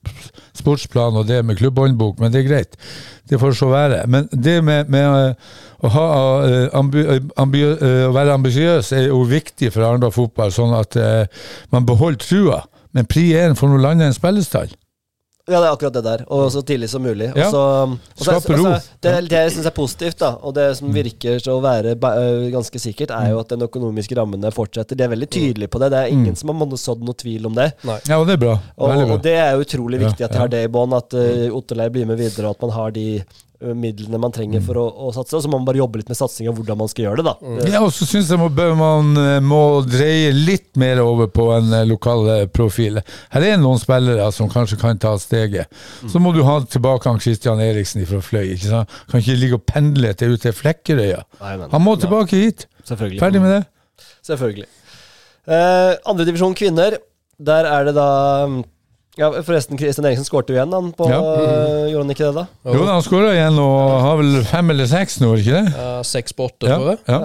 sportsplan 0.60 1.22
og 1.22 1.32
det 1.32 1.40
med 1.48 1.62
klubbhåndbok, 1.62 2.20
men 2.20 2.36
det 2.36 2.44
er 2.44 2.50
greit. 2.50 2.78
Det 3.32 3.40
får 3.40 3.56
så 3.62 3.72
være. 3.72 4.04
Men 4.12 4.28
det 4.36 4.60
med, 4.68 4.92
med 4.92 5.08
eh, 5.08 5.58
å, 5.88 5.96
ha, 5.96 6.06
eh, 6.50 6.68
ambi, 6.76 7.08
ambi, 7.40 7.64
eh, 7.72 8.06
å 8.10 8.14
være 8.20 8.36
ambisiøs 8.36 8.92
er 9.00 9.08
jo 9.08 9.24
viktig 9.32 9.72
for 9.72 9.88
Arendal 9.88 10.12
fotball, 10.12 10.52
sånn 10.52 10.76
at 10.76 11.00
eh, 11.00 11.44
man 11.72 11.88
beholder 11.88 12.28
trua. 12.28 12.64
Men 12.92 13.08
pri 13.08 13.30
1 13.40 13.56
får 13.56 13.72
nå 13.72 13.80
lande 13.80 14.12
en 14.12 14.20
spillestall. 14.20 14.76
Ja, 15.44 15.58
det 15.60 15.68
er 15.68 15.74
akkurat 15.74 15.96
det 15.98 16.02
der. 16.06 16.22
Og 16.32 16.46
så 16.54 16.62
tidlig 16.64 16.88
som 16.88 17.04
mulig. 17.04 17.26
Ja. 17.36 17.50
så, 17.52 17.62
og 17.84 18.22
så, 18.24 18.32
ro. 18.32 18.54
altså, 18.70 18.94
det, 19.04 19.12
det 19.28 19.42
jeg 19.42 19.52
syns 19.58 19.66
er 19.68 19.76
positivt, 19.76 20.18
da, 20.22 20.30
og 20.40 20.54
det 20.56 20.70
som 20.80 20.94
virker 20.96 21.42
til 21.44 21.52
å 21.52 21.58
være 21.64 21.98
ganske 22.54 22.80
sikkert, 22.80 23.12
er 23.12 23.34
jo 23.34 23.42
at 23.42 23.52
den 23.52 23.66
økonomiske 23.68 24.16
rammene 24.16 24.54
fortsetter. 24.56 24.96
De 24.96 25.04
er 25.04 25.12
veldig 25.12 25.28
tydelige 25.36 25.74
på 25.74 25.82
det. 25.84 25.92
Det 25.92 26.00
er 26.00 26.16
ingen 26.16 26.40
som 26.40 26.54
har 26.56 26.78
sådd 26.80 27.04
noe 27.04 27.20
tvil 27.20 27.50
om 27.52 27.60
det. 27.60 27.74
Nei. 27.84 28.00
Ja, 28.08 28.22
og 28.22 28.30
det 28.30 28.38
er 28.38 28.44
bra. 28.46 28.56
Og, 28.78 28.94
bra. 28.94 29.10
og 29.18 29.26
det 29.26 29.36
er 29.42 29.60
utrolig 29.60 30.00
viktig 30.06 30.24
at 30.24 30.32
de 30.32 30.40
har 30.46 30.54
det 30.54 30.64
i 30.64 30.72
bånn, 30.72 30.96
at 30.96 31.18
uh, 31.20 31.50
Otterlei 31.60 31.90
blir 31.92 32.08
med 32.08 32.24
videre, 32.24 32.48
og 32.48 32.56
at 32.56 32.64
man 32.64 32.76
har 32.78 32.96
de 32.96 33.08
midlene 33.62 34.20
man 34.20 34.32
trenger 34.36 34.60
Mm. 34.60 34.66
for 34.66 34.76
å, 34.82 34.86
å 35.08 35.12
satse. 35.16 35.36
Og 35.38 35.44
så 35.44 35.50
må 35.50 35.58
man 35.60 35.66
bare 35.66 35.80
jobbe 35.80 36.02
litt 36.02 36.10
med 36.12 36.18
satsinga, 36.20 36.52
hvordan 36.56 36.78
man 36.78 36.90
skal 36.92 37.06
gjøre 37.06 37.22
det, 37.22 37.26
da. 37.30 37.70
Ja, 37.72 37.82
og 37.86 37.94
så 37.96 38.06
syns 38.10 38.30
jeg 38.30 38.40
man, 38.42 38.58
man 38.80 39.22
eh, 39.22 39.38
må 39.40 39.60
dreie 39.88 40.34
litt 40.36 40.76
mer 40.80 41.00
over 41.04 41.30
på 41.32 41.46
en 41.56 41.72
eh, 41.74 41.86
lokal 41.88 42.28
eh, 42.34 42.44
profil. 42.52 43.00
Her 43.32 43.46
er 43.54 43.62
noen 43.62 43.80
spillere 43.80 44.28
som 44.36 44.50
kanskje 44.52 44.80
kan 44.82 45.00
ta 45.00 45.14
steget. 45.22 45.72
Så 46.12 46.20
må 46.20 46.34
du 46.36 46.42
ha 46.44 46.58
tilbake 46.66 47.08
han 47.10 47.22
Christian 47.24 47.62
Eriksen 47.64 48.04
fra 48.10 48.20
Fløy. 48.24 48.54
ikke 48.58 48.72
sant? 48.74 49.00
Kan 49.12 49.24
ikke 49.24 49.40
ligge 49.40 49.60
og 49.62 49.66
pendle 49.70 50.14
til 50.20 50.36
ut 50.36 50.44
til 50.44 50.56
Flekkerøya. 50.56 51.24
Han 51.72 51.84
må 51.86 51.96
tilbake 52.02 52.36
hit. 52.44 52.68
Selvfølgelig. 52.84 53.22
Ferdig 53.24 53.42
med 53.44 53.58
det. 53.58 53.64
Selvfølgelig. 54.28 54.68
Uh, 55.48 55.96
Andredivisjon 56.08 56.54
kvinner, 56.56 56.98
der 57.40 57.68
er 57.68 57.88
det 57.88 57.96
da 57.98 58.08
ja, 59.20 59.28
Forresten, 59.46 59.78
Kristian 59.78 60.06
Eriksen 60.10 60.26
skårte 60.26 60.54
jo 60.54 60.58
igjen, 60.58 60.72
han. 60.74 60.88
På, 60.98 61.06
Ja. 61.10 61.20
øh, 61.22 61.92
gjorde 61.92 62.04
han 62.04 62.14
ikke 62.16 62.26
det, 62.26 62.34
da? 62.40 62.46
Jo, 62.74 62.80
da, 62.86 62.92
han 62.96 63.04
skåra 63.06 63.34
igjen 63.36 63.60
og 63.62 64.02
har 64.08 64.18
vel 64.22 64.44
fem 64.50 64.70
eller 64.74 64.86
seks 64.90 65.20
nå, 65.22 65.36
ikke 65.38 65.54
det? 65.60 65.74
Ja, 65.78 65.92
Seks 66.04 66.34
på 66.34 66.48
åtte, 66.50 66.68
Ja, 66.68 66.78
tror 66.80 66.90
jeg. 66.90 67.00
ja. 67.08 67.20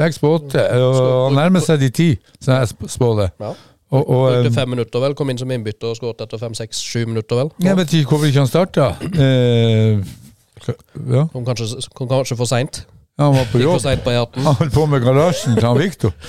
Seks 0.00 0.18
på 0.22 0.32
åtte. 0.38 0.64
Og 0.80 0.98
han 1.28 1.36
nærmer 1.42 1.60
seg 1.66 1.80
de 1.84 1.90
ti, 1.90 2.08
som 2.40 2.54
jeg 2.56 2.68
spår 2.96 3.14
det. 3.22 3.30
Ja. 3.44 3.52
Og, 3.94 4.08
og, 4.10 4.22
Brukte 4.32 4.48
eh, 4.48 4.54
fem 4.56 4.68
minutter, 4.72 4.98
vel. 5.04 5.14
Kom 5.14 5.30
inn 5.30 5.38
som 5.38 5.50
innbytter 5.54 5.92
og 5.92 5.96
skåret 6.00 6.20
etter 6.24 6.38
fem, 6.40 6.54
seks, 6.58 6.80
sju 6.82 7.04
minutter, 7.06 7.36
vel. 7.44 7.50
jeg 7.62 7.76
vet 7.78 7.92
ikke 8.00 8.10
hvorfor 8.14 8.26
ikke 8.26 8.42
han 8.42 8.50
starta. 8.50 8.88
Eh, 9.14 10.00
ja, 11.12 11.26
Kom 11.30 11.44
kanskje, 11.44 11.68
kom 11.94 12.08
kanskje 12.08 12.36
for 12.40 12.48
seint. 12.48 12.86
han 13.20 13.34
var 13.36 13.44
på 13.52 13.60
jobb. 13.60 14.34
Han 14.40 14.54
holdt 14.58 14.72
på 14.74 14.86
med 14.90 15.04
garasjen 15.04 15.54
til 15.60 15.66
han 15.68 15.78
Viktor. 15.78 16.10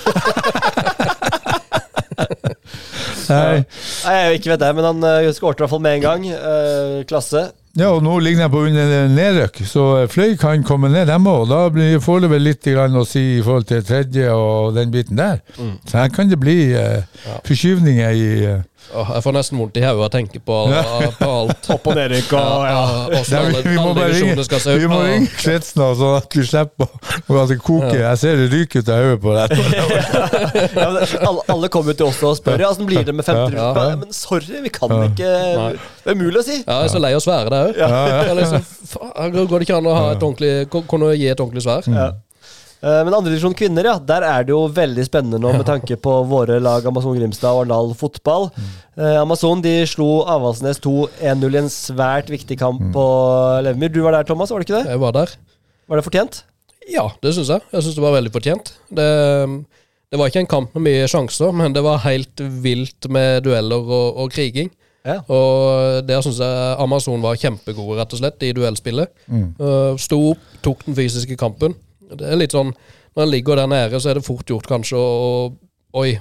Nei. 3.30 3.62
Nei, 4.06 4.16
jeg 4.22 4.40
ikke 4.40 4.50
vet 4.54 4.60
det, 4.64 4.72
men 4.78 4.84
han 4.90 5.04
uh, 5.06 5.30
skårte 5.36 5.60
i 5.60 5.64
hvert 5.64 5.72
fall 5.74 5.82
med 5.86 5.96
en 5.98 6.04
gang. 6.04 6.26
Eh, 6.32 6.98
klasse. 7.08 7.46
Ja, 7.76 7.90
og 7.92 8.00
nå 8.06 8.14
ligner 8.24 8.46
jeg 8.46 8.52
på 8.54 8.62
under 8.64 9.08
nedrykk, 9.12 9.58
så 9.68 9.82
Fløy 10.08 10.36
kan 10.40 10.62
komme 10.64 10.88
ned, 10.88 11.10
dem 11.10 11.26
òg. 11.28 11.42
Da 11.50 11.58
blir- 11.68 11.98
får 12.00 12.22
det 12.24 12.30
vel 12.32 12.46
litt 12.48 12.64
grann 12.64 12.96
å 12.96 13.02
si 13.04 13.24
i 13.36 13.42
forhold 13.44 13.66
til 13.68 13.82
tredje 13.84 14.30
og 14.32 14.72
den 14.78 14.90
biten 14.94 15.18
der. 15.20 15.42
Så 15.84 15.98
her 16.00 16.08
kan 16.08 16.30
det 16.32 16.38
bli 16.40 16.72
eh, 16.72 17.02
forskyvninger 17.44 18.16
i 18.16 18.30
eh, 18.54 18.62
Åh, 18.94 19.08
jeg 19.16 19.22
får 19.24 19.34
nesten 19.34 19.58
vondt 19.58 19.76
i 19.76 19.82
hodet 19.82 19.96
av 19.96 20.02
å 20.06 20.08
tenke 20.12 20.38
på, 20.46 20.56
på 21.20 21.30
alt. 21.40 21.68
Opp 21.74 21.88
og 21.90 21.96
nedrykk 21.98 22.32
og 22.38 22.66
ja. 22.66 22.76
Ja, 23.16 23.40
alle, 23.40 23.62
vi, 23.64 23.72
vi 23.72 23.76
må 23.80 23.94
bare 23.96 24.12
ringe, 24.14 24.36
vi 24.78 24.90
må 24.90 25.00
ringe 25.02 25.30
kretsen 25.40 25.82
sånn 25.98 26.14
at 26.20 26.36
vi 26.38 26.44
slipper 26.46 26.86
å 27.26 27.46
koke. 27.58 27.90
at. 27.90 27.96
Jeg 27.98 28.20
ser 28.22 28.36
det 28.42 28.46
ryker 28.52 28.84
ut 28.84 28.92
av 28.94 29.02
hodet 29.02 29.20
på 29.24 29.34
deg. 29.36 29.46
ja, 30.78 30.86
alle, 31.26 31.46
alle 31.56 31.70
kommer 31.72 31.92
jo 31.94 31.98
til 32.02 32.08
oss 32.10 32.22
og 32.26 32.36
spør 32.38 32.62
ja, 32.62 32.70
åssen 32.70 32.86
blir 32.88 33.02
det 33.06 33.14
med 33.16 33.26
femte 33.26 33.56
Ja. 33.56 33.72
divisjon. 33.74 34.00
Men 34.04 34.12
sorry, 34.16 34.62
vi 34.66 34.72
kan 34.74 34.94
Ja. 34.96 35.02
ikke 35.10 35.32
Det 36.06 36.12
er 36.12 36.14
umulig 36.14 36.40
å 36.42 36.46
si. 36.46 36.60
Ja, 36.62 36.78
jeg 36.82 36.90
er 36.90 36.94
så 36.94 37.02
lei 37.02 37.12
av 37.16 37.20
å 37.20 37.26
svære 37.26 37.50
det 37.52 37.62
òg. 37.66 37.82
Ja, 37.82 38.34
Liksom, 38.36 38.62
går 39.48 39.58
det 39.58 39.66
ikke 39.68 39.78
an 39.80 39.86
å 39.90 39.94
ha 39.96 40.06
et 40.14 40.22
ordentlig, 40.22 40.54
kunne 40.90 41.12
gi 41.16 41.28
et 41.32 41.40
ordentlig 41.42 41.64
svær? 41.66 41.82
Eh, 42.82 43.02
Men 43.06 43.14
andredivisjon 43.16 43.54
kvinner, 43.56 43.88
ja, 43.88 43.94
der 43.98 44.26
er 44.26 44.44
det 44.46 44.52
jo 44.52 44.66
veldig 44.72 45.04
spennende 45.06 45.40
nå 45.40 45.52
med 45.56 45.64
tanke 45.68 45.96
på 46.00 46.16
våre 46.28 46.58
lag 46.62 46.84
Amazon 46.86 47.16
Grimstad 47.16 47.50
og 47.54 47.62
Arendal 47.64 47.94
fotball. 47.98 48.50
Eh, 48.96 49.16
Amazon 49.20 49.62
de 49.64 49.78
slo 49.88 50.22
Avaldsnes 50.28 50.80
2-1-0 50.84 51.56
i 51.56 51.62
en 51.62 51.72
svært 51.72 52.28
viktig 52.32 52.58
kamp 52.60 52.82
på 52.94 53.06
Levermyr. 53.64 53.92
Du 53.94 54.02
var 54.04 54.18
der, 54.18 54.28
Thomas, 54.28 54.52
var 54.52 54.60
det 54.60 54.68
ikke 54.68 54.82
det? 54.82 54.92
Jeg 54.92 55.00
var 55.02 55.16
der. 55.16 55.32
Var 55.88 56.00
det 56.00 56.04
fortjent? 56.06 56.42
Ja, 56.90 57.08
det 57.22 57.32
syns 57.34 57.48
jeg. 57.50 57.64
Jeg 57.72 57.82
syns 57.82 57.96
det 57.98 58.04
var 58.04 58.14
veldig 58.14 58.32
fortjent. 58.34 58.74
Det, 58.94 59.06
det 60.12 60.18
var 60.20 60.30
ikke 60.30 60.44
en 60.44 60.52
kamp 60.52 60.74
med 60.76 60.84
mye 60.86 61.06
sjanser, 61.10 61.54
men 61.56 61.74
det 61.74 61.82
var 61.82 62.04
helt 62.04 62.42
vilt 62.62 63.08
med 63.10 63.42
dueller 63.46 63.82
og, 63.88 64.20
og 64.22 64.30
kriging. 64.34 64.70
Ja. 65.06 65.20
Og 65.30 66.02
der 66.06 66.22
syns 66.26 66.38
jeg 66.42 66.76
Amazon 66.82 67.22
var 67.22 67.38
kjempegode, 67.38 67.98
rett 68.00 68.14
og 68.14 68.20
slett, 68.20 68.42
i 68.42 68.52
duellspillet. 68.54 69.12
Uh, 69.30 69.94
Sto 70.02 70.18
opp, 70.32 70.46
tok 70.66 70.82
den 70.86 70.96
fysiske 70.98 71.38
kampen. 71.38 71.74
Det 72.14 72.28
er 72.30 72.38
litt 72.38 72.54
sånn 72.54 72.70
Når 73.16 73.22
en 73.24 73.30
ligger 73.32 73.58
der 73.58 73.70
nede, 73.70 74.00
så 74.00 74.10
er 74.12 74.18
det 74.18 74.26
fort 74.26 74.46
gjort 74.50 74.68
kanskje 74.70 74.98
å 75.00 75.20
Oi, 75.96 76.18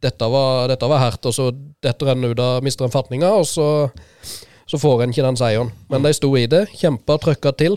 dette 0.00 0.26
var, 0.30 0.68
dette 0.70 0.86
var 0.86 1.00
hardt, 1.02 1.26
og 1.26 1.34
så 1.34 1.48
detter 1.82 2.12
en 2.12 2.28
ut 2.28 2.38
av 2.38 2.62
Mister 2.62 2.86
en 2.86 2.92
fatninga, 2.92 3.32
og 3.34 3.48
så, 3.50 3.88
så 4.68 4.78
får 4.78 5.02
en 5.02 5.10
ikke 5.10 5.24
den 5.26 5.38
seieren. 5.40 5.72
Men 5.90 6.04
de 6.06 6.12
sto 6.14 6.30
i 6.38 6.44
det, 6.46 6.68
kjempa, 6.78 7.16
trøkka 7.18 7.50
til. 7.58 7.74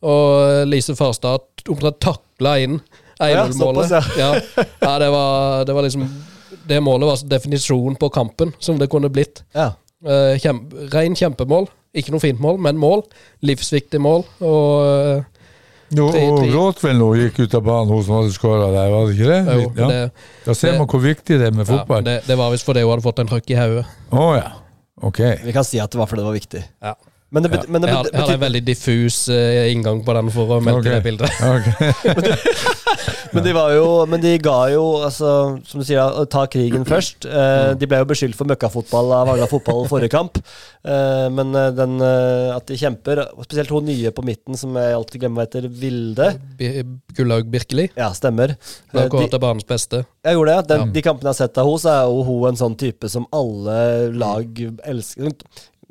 Og 0.00 0.64
Lise 0.70 0.96
Farstad 0.96 1.44
omtrent 1.68 2.00
takla 2.00 2.54
inn 2.62 2.78
Ja, 3.18 3.44
1-0-målet. 3.44 3.92
Ja, 3.92 4.02
ja. 4.16 4.64
Ja, 4.80 4.94
det 5.02 5.10
var, 5.12 5.64
det 5.66 5.74
var 5.74 5.84
liksom 5.84 6.04
Det 6.70 6.80
målet 6.86 7.10
var 7.10 7.24
definisjonen 7.34 7.98
på 7.98 8.08
kampen 8.14 8.54
som 8.62 8.78
det 8.80 8.88
kunne 8.88 9.10
blitt. 9.12 9.42
Ja. 9.52 9.72
Eh, 10.06 10.38
kjem, 10.40 10.62
Rein 10.94 11.18
kjempemål. 11.18 11.66
Ikke 11.98 12.14
noe 12.14 12.22
fint 12.22 12.40
mål, 12.40 12.60
men 12.62 12.78
mål. 12.80 13.02
Livsviktig 13.44 14.00
mål. 14.00 14.24
Og 14.40 14.86
eh, 14.86 15.37
Jo, 15.96 16.06
og 16.12 16.42
Bråtvel 16.52 16.98
nå 16.98 17.06
gikk 17.16 17.38
ut 17.46 17.54
av 17.56 17.62
banen, 17.64 17.88
hun 17.94 18.02
som 18.04 18.18
hadde 18.18 18.32
skåra 18.34 18.66
der, 18.74 18.90
var 18.92 19.06
det 19.08 19.14
ikke 19.16 19.28
det? 19.30 19.54
jo, 19.56 19.72
Ja. 19.76 19.88
det, 19.88 20.00
Da 20.44 20.54
ser 20.54 20.76
man 20.78 20.86
hvor 20.90 21.00
viktig 21.00 21.38
det 21.40 21.46
er 21.46 21.54
med 21.56 21.66
fotball. 21.66 22.02
Ja, 22.04 22.10
det, 22.10 22.26
det 22.26 22.36
var 22.36 22.50
visst 22.52 22.66
fordi 22.68 22.82
hun 22.84 22.90
hadde 22.92 23.06
fått 23.06 23.18
en 23.24 23.30
trøkk 23.30 23.50
i 23.50 23.56
hodet. 23.56 23.86
ja. 24.12 24.50
Ok. 25.00 25.18
Vi 25.44 25.52
kan 25.54 25.64
si 25.64 25.78
at 25.78 25.90
det 25.90 25.98
var 26.00 26.06
fordi 26.10 26.20
det 26.20 26.26
var 26.26 26.36
viktig. 26.36 26.64
Ja. 26.82 26.94
Men 27.28 27.44
det, 27.44 27.50
ja. 27.52 27.64
men 27.68 27.82
det 27.82 27.90
Jeg 27.90 27.96
hadde, 27.98 28.10
jeg 28.14 28.24
har 28.24 28.30
en 28.32 28.40
veldig 28.40 28.60
diffus 28.64 29.16
uh, 29.28 29.68
inngang 29.68 29.98
på 30.04 30.14
den 30.16 30.30
for 30.32 30.54
å 30.56 30.60
melde 30.64 30.80
okay. 30.80 30.94
det 30.96 31.02
bildet. 31.04 31.28
Ok. 31.48 31.66
Men 33.34 33.44
de 33.44 33.52
var 33.52 33.74
jo 33.74 33.88
Men 34.08 34.22
de 34.22 34.30
ga 34.40 34.56
jo, 34.72 34.84
altså, 35.04 35.30
som 35.68 35.82
du 35.82 35.84
sier, 35.84 36.00
å 36.00 36.24
ta 36.30 36.46
krigen 36.48 36.86
først. 36.88 37.26
Uh, 37.28 37.74
de 37.76 37.88
ble 37.88 37.98
jo 38.00 38.06
beskyldt 38.08 38.36
for 38.38 38.48
møkkafotball 38.48 39.12
av 39.12 39.32
Arendal 39.34 39.50
fotball 39.50 39.84
forrige 39.90 40.14
kamp. 40.14 40.40
Uh, 40.80 41.28
men 41.34 41.52
den, 41.76 41.98
at 42.00 42.64
de 42.70 42.78
kjemper, 42.80 43.20
spesielt 43.44 43.72
hun 43.74 43.84
nye 43.90 44.12
på 44.14 44.24
midten, 44.24 44.56
som 44.56 44.76
jeg 44.80 44.94
alltid 44.96 45.20
glemmer 45.24 45.42
hva 45.42 45.46
heter, 45.48 45.66
Vilde. 45.68 46.30
Gullaug 47.18 47.50
Birkeli. 47.52 47.90
Ja, 47.98 48.08
stemmer. 48.16 48.54
Ble 48.94 49.04
kåret 49.12 49.28
de, 49.28 49.34
til 49.34 49.42
banens 49.44 49.68
beste. 49.68 50.00
jeg 50.24 50.38
gjorde 50.38 50.54
det. 50.54 50.68
Den, 50.70 50.86
Ja. 50.86 50.94
De 50.96 51.04
kampene 51.04 51.28
jeg 51.28 51.36
har 51.36 51.40
sett 51.42 51.60
av 51.60 51.68
henne, 51.68 51.82
så 51.84 51.92
er 51.92 52.08
jo 52.08 52.24
hun 52.30 52.48
en 52.48 52.62
sånn 52.62 52.78
type 52.80 53.12
som 53.12 53.28
alle 53.36 53.76
lag 54.16 54.64
elsker. 54.88 55.36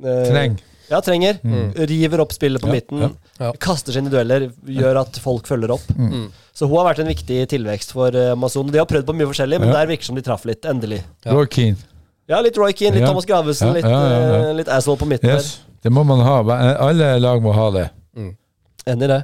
Treng. 0.02 0.58
Ja, 0.89 1.02
trenger. 1.04 1.39
River 1.89 2.21
opp 2.23 2.32
spillet 2.32 2.62
på 2.63 2.67
Ja, 2.69 2.73
midten. 2.78 3.02
ja. 3.02 3.10
Ja. 3.39 3.52
Kaster 3.60 3.95
i 3.97 4.02
dueller, 4.08 4.47
gjør 4.65 5.02
at 5.02 5.17
folk 5.21 5.45
følger 5.47 5.71
opp. 5.76 5.84
Mm. 5.97 6.30
Så 6.56 6.67
hun 6.67 6.78
har 6.80 6.88
vært 6.93 7.00
en 7.04 7.08
viktig 7.12 7.41
tilvekst 7.52 7.91
for 7.93 8.15
eh, 8.15 8.32
Amazon. 8.32 8.71
De 8.71 8.80
har 8.80 8.88
prøvd 8.89 9.06
på 9.06 9.13
mye 9.13 9.28
forskjellig, 9.30 9.60
men 9.60 9.69
Ja. 9.69 9.73
der 9.82 9.88
virker 9.91 10.02
det 10.06 10.10
som 10.10 10.15
de 10.15 10.21
traff 10.26 10.45
litt. 10.45 10.63
Endelig. 10.65 11.02
Ja. 11.26 11.34
Roy 11.34 11.45
Keane. 11.45 11.78
Ja, 12.28 12.39
litt 12.41 12.58
Roy 12.58 12.73
Keane, 12.73 12.95
litt 12.95 13.02
Ja. 13.06 13.08
Thomas 13.12 13.26
Gravesen, 13.26 13.73
litt, 13.73 13.86
ja, 13.86 13.89
ja, 13.91 14.19
ja. 14.19 14.50
eh, 14.50 14.54
litt 14.56 14.67
asshole 14.67 14.97
på 14.97 15.06
midten 15.08 15.30
Yes. 15.30 15.60
Det 15.84 15.91
må 15.91 16.04
man 16.06 16.19
ha. 16.26 16.39
Alle 16.88 17.19
lag 17.19 17.41
må 17.43 17.54
ha 17.54 17.69
det. 17.71 17.89
Mm. 18.17 18.36
Enig 18.88 19.04
i 19.04 19.08
det. 19.08 19.23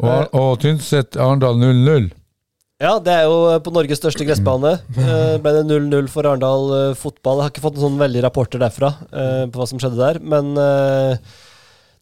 Og, 0.00 0.34
og 0.34 0.58
Tynset 0.60 1.16
Arendal 1.16 1.54
0-0. 1.60 2.10
Ja, 2.82 2.96
det 2.98 3.12
er 3.14 3.28
jo 3.28 3.34
eh, 3.52 3.60
på 3.62 3.70
Norges 3.70 4.00
største 4.00 4.26
gressbane. 4.26 4.74
Eh, 4.98 5.36
ble 5.42 5.52
det 5.54 5.62
0-0 5.68 6.08
for 6.10 6.26
Arendal 6.26 6.72
eh, 6.74 6.96
fotball. 6.98 7.38
Jeg 7.38 7.46
har 7.46 7.52
ikke 7.52 7.62
fått 7.68 7.76
noen 7.78 7.86
sånn 7.86 8.00
veldig 8.02 8.24
rapporter 8.24 8.62
derfra 8.62 8.90
på 9.04 9.60
hva 9.60 9.66
som 9.70 9.78
skjedde 9.78 10.00
der, 10.00 10.18
men 10.18 10.50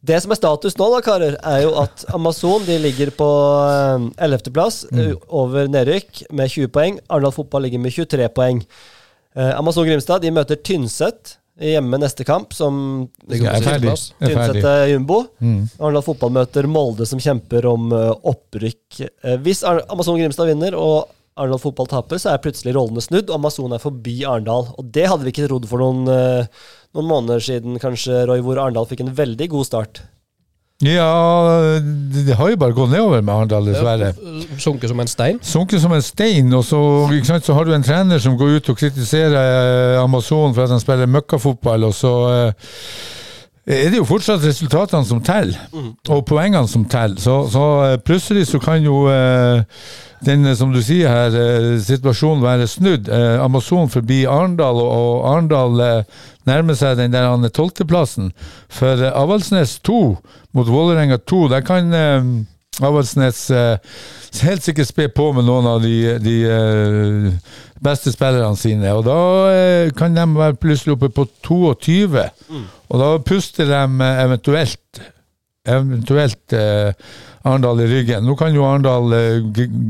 det 0.03 0.17
som 0.19 0.33
er 0.33 0.39
status 0.39 0.75
nå, 0.79 0.87
da, 0.91 0.99
karer, 1.05 1.37
er 1.47 1.61
jo 1.63 1.75
at 1.79 2.03
Amazon 2.17 2.65
de 2.65 2.79
ligger 2.81 3.13
på 3.15 3.29
eh, 3.69 4.09
11.-plass 4.25 4.81
over 5.29 5.69
nedrykk 5.69 6.25
med 6.33 6.49
20 6.49 6.73
poeng. 6.73 6.97
Arendal 7.05 7.37
fotball 7.37 7.67
ligger 7.67 7.83
med 7.83 7.93
23 7.93 8.33
poeng. 8.33 8.65
Amazon 9.33 9.87
Grimstad 9.87 10.21
de 10.21 10.29
møter 10.33 10.59
Tynset 10.61 11.37
hjemme 11.59 11.99
neste 12.01 12.25
kamp, 12.25 12.53
som 12.53 13.09
Ligger 13.29 13.51
er 13.53 13.65
ferdig. 13.65 13.91
er 14.19 14.33
ferdig. 14.33 14.63
er 14.65 14.87
jumbo. 14.93 15.19
Mm. 15.43 15.67
Arendal 15.79 16.05
fotballmøter 16.05 16.67
Molde, 16.69 17.05
som 17.09 17.21
kjemper 17.21 17.67
om 17.69 17.91
eh, 17.93 18.13
opprykk. 18.33 19.03
Eh, 19.05 19.37
hvis 19.45 19.63
Amazon 19.63 20.17
Grimstad 20.17 20.49
vinner 20.49 20.77
og 20.77 21.11
Arendal 21.37 21.61
fotball 21.61 21.89
taper, 21.89 22.19
så 22.21 22.33
er 22.33 22.41
plutselig 22.41 22.75
rollene 22.77 23.01
snudd, 23.01 23.29
og 23.29 23.39
Amazon 23.39 23.73
er 23.73 23.81
forbi 23.81 24.19
Arendal. 24.25 24.67
Og 24.77 24.89
det 24.93 25.07
hadde 25.09 25.25
vi 25.25 25.33
ikke 25.33 25.47
trodd 25.47 25.69
for 25.69 25.81
noen, 25.81 26.07
eh, 26.09 26.65
noen 26.93 27.09
måneder 27.09 27.41
siden, 27.41 27.79
kanskje, 27.81 28.25
Roy, 28.29 28.41
hvor 28.45 28.61
Arendal 28.61 28.89
fikk 28.89 29.05
en 29.05 29.15
veldig 29.17 29.49
god 29.53 29.69
start. 29.69 30.03
Ja, 30.83 31.79
det 32.13 32.35
har 32.35 32.49
jo 32.51 32.59
bare 32.59 32.75
gått 32.75 32.91
nedover 32.91 33.21
med 33.23 33.33
Arendal, 33.33 33.69
dessverre. 33.71 34.11
Ja, 34.11 34.59
Sunket 34.59 34.91
som 34.91 34.99
en 34.99 35.07
stein. 35.11 35.39
Sunket 35.45 35.81
som 35.81 35.95
en 35.95 36.03
stein, 36.03 36.51
og 36.53 36.65
så, 36.67 36.79
sant, 37.23 37.45
så 37.47 37.55
har 37.55 37.67
du 37.67 37.73
en 37.75 37.85
trener 37.85 38.19
som 38.23 38.35
går 38.39 38.57
ut 38.57 38.71
og 38.73 38.79
kritiserer 38.81 39.37
eh, 39.95 40.01
Amazon 40.01 40.53
for 40.55 40.65
at 40.65 40.73
han 40.73 40.83
spiller 40.83 41.09
møkkafotball, 41.09 41.87
og 41.87 41.95
så 41.95 42.13
eh, 42.33 42.73
er 43.65 43.91
det 43.91 43.99
jo 44.01 44.07
fortsatt 44.07 44.43
resultatene 44.43 45.07
som 45.07 45.21
teller, 45.23 45.59
og 46.11 46.25
poengene 46.27 46.67
som 46.67 46.83
teller. 46.89 47.19
Så, 47.23 47.45
så 47.53 47.67
eh, 47.85 47.99
plutselig 48.03 48.49
så 48.49 48.59
kan 48.59 48.83
jo 48.83 49.05
eh, 49.07 49.63
den, 50.27 50.43
eh, 50.45 50.55
som 50.59 50.73
du 50.73 50.81
sier 50.83 51.07
her, 51.07 51.37
situasjonen 51.79 52.43
være 52.43 52.67
snudd. 52.67 53.07
Amazon 53.39 53.87
forbi 53.91 54.23
Arendal, 54.27 54.81
og, 54.83 55.23
Arendal 55.31 56.03
nærmer 56.49 56.75
seg 56.75 56.99
den 56.99 57.15
der 57.15 57.29
er 57.31 57.55
tolvteplassen. 57.55 58.33
For 58.67 58.99
Avaldsnes 59.13 59.77
2 59.87 60.01
mot 60.53 60.67
Vålerenga 60.67 61.21
2, 61.23 61.47
der 61.55 61.63
kan 61.63 61.95
Avaldsnes 62.81 63.39
eh, 63.53 63.77
helt 64.41 64.65
sikkert 64.65 64.89
spe 64.89 65.07
på 65.13 65.27
med 65.37 65.45
noen 65.45 65.67
av 65.69 65.83
de, 65.83 66.17
de 66.23 66.37
eh, 66.49 67.57
beste 67.83 68.13
spillerne 68.13 68.57
sine. 68.57 68.93
Og 68.97 69.03
da 69.05 69.17
eh, 69.51 69.91
kan 69.97 70.15
de 70.17 70.25
være 70.33 70.57
plutselig 70.61 70.95
oppe 70.95 71.11
på 71.13 71.27
22. 71.45 72.23
Og 72.89 73.03
da 73.03 73.11
puster 73.25 73.69
de 73.69 73.83
eventuelt 74.13 75.03
eventuelt 75.63 76.51
Arendal 76.53 77.79
i 77.79 77.85
ryggen. 77.87 78.25
Nå 78.27 78.33
kan 78.35 78.51
jo 78.51 78.65
Arendal 78.67 79.13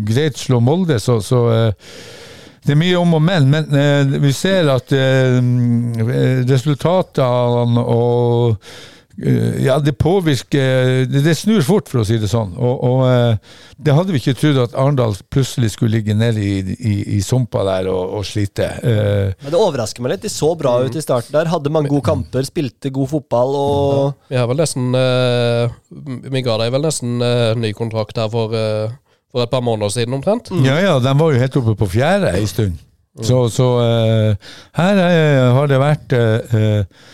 greit 0.06 0.38
slå 0.38 0.60
Molde, 0.62 1.00
så, 1.02 1.16
så 1.24 1.48
det 2.64 2.72
er 2.72 2.80
mye 2.80 2.96
om 3.00 3.18
og 3.18 3.24
men, 3.24 3.50
men 3.52 3.76
eh, 3.76 4.14
vi 4.24 4.32
ser 4.36 4.70
at 4.72 4.94
eh, 4.96 5.36
mm, 5.44 6.48
resultatene 6.48 7.84
og 7.84 8.56
ja, 9.62 9.76
det 9.80 9.94
påvirker 10.02 11.06
det, 11.06 11.22
det 11.26 11.36
snur 11.38 11.62
fort, 11.62 11.90
for 11.92 12.02
å 12.02 12.06
si 12.08 12.18
det 12.18 12.30
sånn. 12.32 12.56
Og, 12.58 12.80
og 12.88 13.02
eh, 13.06 13.52
det 13.78 13.94
hadde 13.94 14.14
vi 14.16 14.22
ikke 14.22 14.34
trodd 14.40 14.58
at 14.64 14.74
Arendal 14.80 15.14
plutselig 15.34 15.70
skulle 15.76 16.00
ligge 16.00 16.16
nede 16.18 16.42
i, 16.42 16.56
i, 16.74 16.94
i 17.18 17.20
sumpa 17.22 17.62
der 17.68 17.90
og, 17.94 18.16
og 18.20 18.26
slite. 18.26 18.72
Eh, 18.82 19.36
Men 19.46 19.54
det 19.54 19.60
overrasker 19.60 20.02
meg 20.06 20.16
litt. 20.16 20.24
De 20.26 20.32
så 20.34 20.50
bra 20.58 20.80
ut 20.82 20.98
i 20.98 21.04
starten 21.06 21.36
der. 21.36 21.52
Hadde 21.54 21.74
mange 21.74 21.92
gode 21.94 22.08
kamper, 22.08 22.46
spilte 22.48 22.90
god 22.96 23.12
fotball 23.14 23.54
og 23.60 24.32
Vi 24.34 24.40
har 24.40 24.50
vel 24.50 24.60
nesten 24.64 24.90
eh, 24.98 25.76
Vi 26.34 26.42
ga 26.46 26.58
deg 26.64 26.74
vel 26.74 26.88
nesten 26.88 27.22
eh, 27.22 27.54
ny 27.60 27.74
kontrakt 27.78 28.18
her 28.18 28.32
for, 28.34 28.56
eh, 28.58 28.90
for 29.30 29.46
et 29.46 29.54
par 29.54 29.62
måneder 29.66 29.94
siden 29.94 30.18
omtrent. 30.18 30.50
Ja, 30.66 30.80
ja, 30.82 30.98
de 31.04 31.14
var 31.22 31.34
jo 31.36 31.44
helt 31.46 31.62
oppe 31.62 31.78
på 31.84 31.92
fjerde 32.00 32.34
ei 32.34 32.48
stund. 32.50 32.82
Så, 33.22 33.44
så 33.54 33.68
eh, 33.84 34.54
her 34.80 35.04
eh, 35.06 35.52
har 35.54 35.70
det 35.70 35.78
vært 35.78 36.16
eh, 36.18 36.58
eh, 36.58 37.12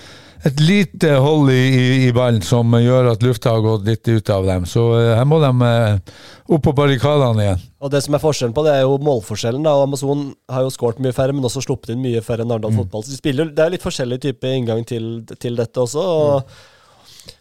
et 0.48 0.62
lite 0.64 1.12
hold 1.20 1.52
i, 1.52 1.60
i, 1.60 1.88
i 2.08 2.12
ballen 2.16 2.44
som 2.46 2.72
gjør 2.80 3.12
at 3.12 3.24
lufta 3.26 3.52
har 3.56 3.64
gått 3.66 3.88
litt 3.88 4.08
ut 4.08 4.32
av 4.32 4.48
dem. 4.48 4.66
Så 4.70 4.86
eh, 4.96 5.12
her 5.18 5.28
må 5.28 5.42
de 5.44 5.52
eh, 5.68 6.16
opp 6.48 6.64
på 6.64 6.74
barrikadene 6.78 7.46
igjen. 7.46 7.66
Og 7.84 7.92
det 7.92 8.02
som 8.06 8.16
er 8.16 8.24
forskjellen 8.24 8.56
på 8.56 8.64
det, 8.68 8.78
er 8.78 8.88
jo 8.88 8.98
målforskjellen. 9.04 9.66
da, 9.66 9.76
og 9.76 9.90
Amazon 9.90 10.26
har 10.52 10.66
jo 10.66 10.74
skåret 10.74 11.02
mye 11.04 11.16
færre, 11.16 11.36
men 11.36 11.48
også 11.48 11.64
sluppet 11.66 11.94
inn 11.94 12.04
mye 12.04 12.24
færre 12.24 12.46
enn 12.46 12.56
Arendal 12.56 12.76
fotball. 12.82 13.06
Så 13.06 13.16
de 13.16 13.22
spiller, 13.22 13.52
Det 13.56 13.66
er 13.66 13.76
litt 13.76 13.86
forskjellig 13.86 14.22
type 14.24 14.52
inngang 14.56 14.86
til, 14.88 15.24
til 15.40 15.60
dette 15.60 15.84
også. 15.84 16.04
og 16.04 16.60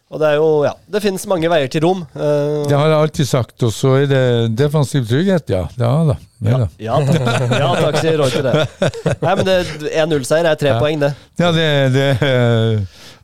Og 0.09 0.21
det 0.23 0.29
er 0.31 0.38
jo, 0.38 0.47
ja, 0.64 0.71
det 0.88 1.03
finnes 1.05 1.27
mange 1.29 1.51
veier 1.53 1.68
til 1.68 1.83
rom. 1.85 1.99
Uh, 2.14 2.64
Det 2.64 2.73
har 2.73 2.88
jeg 2.88 2.97
alltid 2.99 3.29
sagt. 3.29 3.62
Og 3.66 3.73
så 3.77 3.90
er 3.99 4.07
det 4.09 4.23
defensiv 4.57 5.05
trygghet, 5.09 5.51
ja. 5.53 5.66
Ja 5.77 5.90
da. 6.09 6.14
Ja, 6.40 6.61
da. 6.62 6.68
ja, 6.81 6.99
ja 7.61 7.71
takk, 7.83 7.99
sier 8.01 8.16
Roy 8.21 8.31
til 8.33 8.47
det. 8.47 8.55
Nei, 9.21 9.33
men 9.35 9.44
det 9.49 9.57
1-0-seier 9.90 10.49
er 10.49 10.61
tre 10.61 10.71
Ja. 10.73 10.79
poeng, 10.81 11.03
det. 11.03 11.11
Ja, 11.42 11.51
det, 11.53 11.66
det 11.92 12.07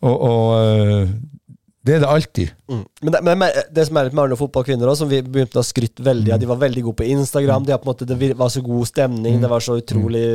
Og, 0.05 0.13
og 0.13 0.51
eh, 0.61 1.15
det 1.85 1.95
er 1.99 2.01
det 2.03 2.09
alltid. 2.09 2.53
Mm. 2.69 2.83
Men, 3.03 3.13
det, 3.13 3.21
men 3.29 3.43
det 3.77 3.85
som 3.89 3.99
er 4.01 4.07
litt 4.09 4.17
med 4.17 4.23
Arne 4.25 4.37
fotballkvinner 4.41 4.89
òg, 4.89 4.97
som 4.97 5.09
vi 5.09 5.21
begynte 5.25 5.61
å 5.61 5.65
skryte 5.65 6.05
veldig 6.05 6.33
av, 6.33 6.41
de 6.41 6.49
var 6.49 6.61
veldig 6.61 6.85
gode 6.87 6.99
på 7.03 7.09
Instagram. 7.13 7.65
De 7.69 7.75
har 7.75 7.81
på 7.81 7.89
en 7.89 7.93
måte, 7.93 8.09
det 8.09 8.31
var 8.41 8.53
så 8.53 8.63
god 8.65 8.89
stemning, 8.89 9.37
det 9.43 9.51
var 9.53 9.65
så 9.65 9.77
utrolig 9.81 10.27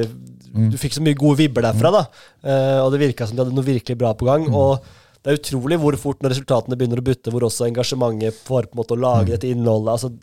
Du 0.50 0.78
fikk 0.82 0.98
så 0.98 1.02
mye 1.06 1.18
gode 1.18 1.40
vibber 1.44 1.66
derfra, 1.66 1.90
da. 1.94 2.04
Uh, 2.42 2.80
og 2.84 2.94
det 2.94 3.02
virka 3.04 3.26
som 3.30 3.38
de 3.38 3.44
hadde 3.44 3.54
noe 3.58 3.66
virkelig 3.66 3.98
bra 3.98 4.14
på 4.18 4.26
gang. 4.30 4.46
Og 4.50 4.82
det 5.24 5.32
er 5.32 5.40
utrolig 5.40 5.80
hvor 5.82 5.98
fort 6.00 6.24
når 6.24 6.36
resultatene 6.36 6.78
begynner 6.80 7.02
å 7.02 7.06
butte, 7.10 7.32
hvor 7.34 7.46
også 7.48 7.68
engasjementet 7.68 8.38
for 8.48 8.68
på 8.68 8.78
en 8.78 8.82
måte 8.82 8.96
å 8.96 9.02
lage 9.04 9.34
dette 9.34 9.50
innholdet, 9.52 9.92
altså 9.98 10.14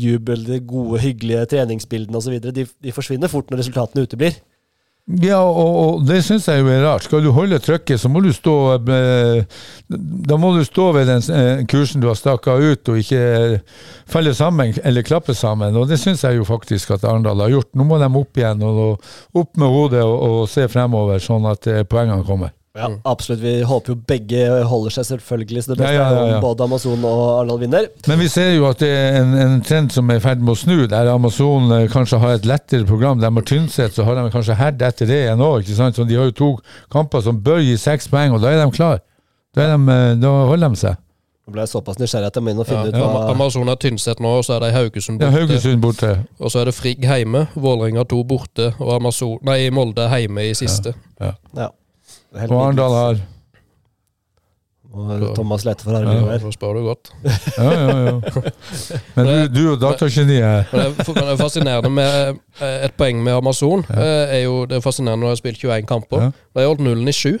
jubel, 0.00 0.46
de 0.46 0.60
gode, 0.66 1.00
hyggelige 1.02 1.48
treningsbildene 1.52 2.18
osv., 2.18 2.38
de, 2.42 2.64
de 2.66 2.94
forsvinner 2.94 3.30
fort 3.30 3.52
når 3.52 3.62
resultatene 3.62 4.06
uteblir. 4.08 4.40
Ja, 5.18 5.40
og, 5.42 5.70
og 5.80 6.02
det 6.06 6.20
syns 6.22 6.46
jeg 6.46 6.60
jo 6.60 6.68
er 6.70 6.84
rart. 6.84 7.02
Skal 7.06 7.24
du 7.24 7.32
holde 7.34 7.58
trykket, 7.62 7.98
så 7.98 8.10
må 8.12 8.20
du 8.22 8.28
stå 8.34 8.54
eh, 8.78 9.56
Da 9.90 10.36
må 10.38 10.52
du 10.54 10.60
stå 10.62 10.90
ved 10.94 11.08
den 11.10 11.24
eh, 11.34 11.62
kursen 11.70 12.02
du 12.02 12.06
har 12.06 12.18
staka 12.18 12.54
ut, 12.60 12.92
og 12.92 13.00
ikke 13.00 13.18
eh, 13.18 13.80
falle 14.10 14.34
sammen 14.36 14.76
eller 14.84 15.06
klappe 15.06 15.34
sammen. 15.34 15.74
Og 15.80 15.90
det 15.90 15.98
syns 15.98 16.22
jeg 16.26 16.38
jo 16.38 16.46
faktisk 16.46 16.94
at 16.94 17.08
Arendal 17.08 17.42
har 17.42 17.56
gjort. 17.56 17.72
Nå 17.74 17.88
må 17.88 17.98
de 17.98 18.12
opp 18.22 18.38
igjen, 18.38 18.62
og, 18.62 19.10
opp 19.34 19.58
med 19.58 19.74
hodet 19.74 20.04
og, 20.06 20.16
og 20.28 20.40
se 20.52 20.68
fremover, 20.70 21.18
sånn 21.24 21.48
at 21.50 21.66
poengene 21.90 22.22
kommer. 22.28 22.54
Ja, 22.78 22.86
absolutt. 23.10 23.40
Vi 23.42 23.52
håper 23.66 23.90
jo 23.92 23.96
begge 24.06 24.44
holder 24.70 24.92
seg, 24.94 25.06
selvfølgelig. 25.08 25.64
Så 25.64 25.72
det 25.72 25.78
beste 25.80 25.90
Ja, 25.96 26.04
ja, 26.04 26.10
ja, 26.14 26.20
er 26.22 26.28
ja. 26.30 26.36
om 26.36 26.44
både 26.44 26.62
Amazon 26.68 27.02
og 27.04 27.22
Arendal 27.40 27.58
vinner. 27.64 27.88
Men 28.06 28.20
vi 28.22 28.28
ser 28.30 28.52
jo 28.54 28.68
at 28.68 28.78
det 28.78 28.90
er 28.94 29.18
en, 29.24 29.34
en 29.42 29.56
trend 29.66 29.90
som 29.90 30.10
er 30.12 30.20
i 30.20 30.22
ferd 30.22 30.44
med 30.44 30.54
å 30.54 30.60
snu, 30.60 30.76
der 30.92 31.10
Amazon 31.10 31.66
eh, 31.74 31.88
kanskje 31.90 32.20
har 32.22 32.38
et 32.38 32.46
lettere 32.46 32.86
program. 32.86 33.18
De 33.18 33.26
har 33.26 33.46
Tynset, 33.50 33.96
så 33.96 34.06
har 34.06 34.20
de 34.20 34.30
kanskje 34.30 34.54
herd 34.54 34.82
etter 34.86 35.10
det 35.10 35.18
igjen 35.24 35.42
òg. 35.42 35.66
Så 35.66 36.06
de 36.06 36.18
har 36.20 36.30
jo 36.30 36.36
to 36.44 36.50
kamper 36.94 37.26
som 37.26 37.42
bør 37.42 37.58
gi 37.64 37.74
seks 37.80 38.06
poeng, 38.12 38.36
og 38.38 38.44
da 38.44 38.54
er 38.54 38.62
de 38.62 38.70
klar. 38.76 39.02
Da, 39.50 39.66
er 39.66 39.74
de, 39.74 39.96
eh, 39.96 40.12
da 40.22 40.34
holder 40.52 40.70
de 40.76 40.82
seg. 40.84 41.02
Nå 41.50 41.56
ble 41.56 41.64
jeg 41.64 41.72
såpass 41.72 41.98
nysgjerrig 41.98 42.30
at 42.30 42.36
jeg 42.38 42.44
må 42.46 42.52
inn 42.54 42.62
og 42.62 42.68
finne 42.68 42.86
Ja, 42.86 42.94
ut 42.94 43.02
hva 43.02 43.24
Amazon 43.32 43.66
er 43.72 43.78
Tynset 43.82 44.20
nå, 44.22 44.36
og 44.38 44.46
så 44.46 44.60
er 44.60 44.68
det 44.68 44.70
Haugesund 44.76 45.18
Ja, 45.18 45.32
borte. 45.32 45.40
Haugesund 45.40 45.82
borte. 45.82 46.12
Og 46.38 46.54
så 46.54 46.62
er 46.62 46.70
det 46.70 46.76
Frigg 46.78 47.02
hjemme, 47.02 47.48
Vålerenga 47.58 48.06
to 48.06 48.22
borte, 48.22 48.70
og 48.78 48.94
Amazon, 49.00 49.40
nei, 49.42 49.64
Molde 49.74 50.06
hjemme 50.14 50.46
i 50.46 50.54
siste. 50.54 50.94
Ja. 51.18 51.72
Ja. 52.32 52.40
Helt 52.44 52.52
Og 52.54 52.60
Arendal 52.64 52.92
har 52.94 53.20
Og 54.90 55.34
Thomas 55.36 55.62
leter 55.66 55.84
for 55.86 55.94
Ja, 55.94 56.00
Arendal. 56.02 56.40
Nå 56.42 56.50
spør 56.54 56.74
du 56.74 56.82
godt. 56.88 57.10
Ja, 57.58 57.70
ja, 57.70 57.98
ja. 58.06 58.14
Men 59.14 59.28
du, 59.28 59.34
du 59.54 59.60
og 59.72 59.78
datageniet 59.82 60.70
det 60.72 60.80
er- 60.80 61.30
er 61.30 61.36
fascinerende 61.38 61.90
med 61.94 62.38
eh, 62.60 62.84
et 62.88 62.96
poeng 62.98 63.20
med 63.22 63.32
Amazon. 63.36 63.84
eh, 63.90 64.34
er 64.38 64.42
jo, 64.44 64.64
det 64.66 64.76
er 64.80 64.80
fascinerende 64.82 65.22
når 65.22 65.28
de 65.28 65.36
har 65.36 65.40
spilt 65.42 65.62
21 65.62 65.86
kamper. 65.86 66.24
Ja. 66.24 66.30
De 66.54 66.60
har 66.64 66.66
holdt 66.72 66.80
nullen 66.82 67.06
i 67.08 67.12
sju. 67.14 67.36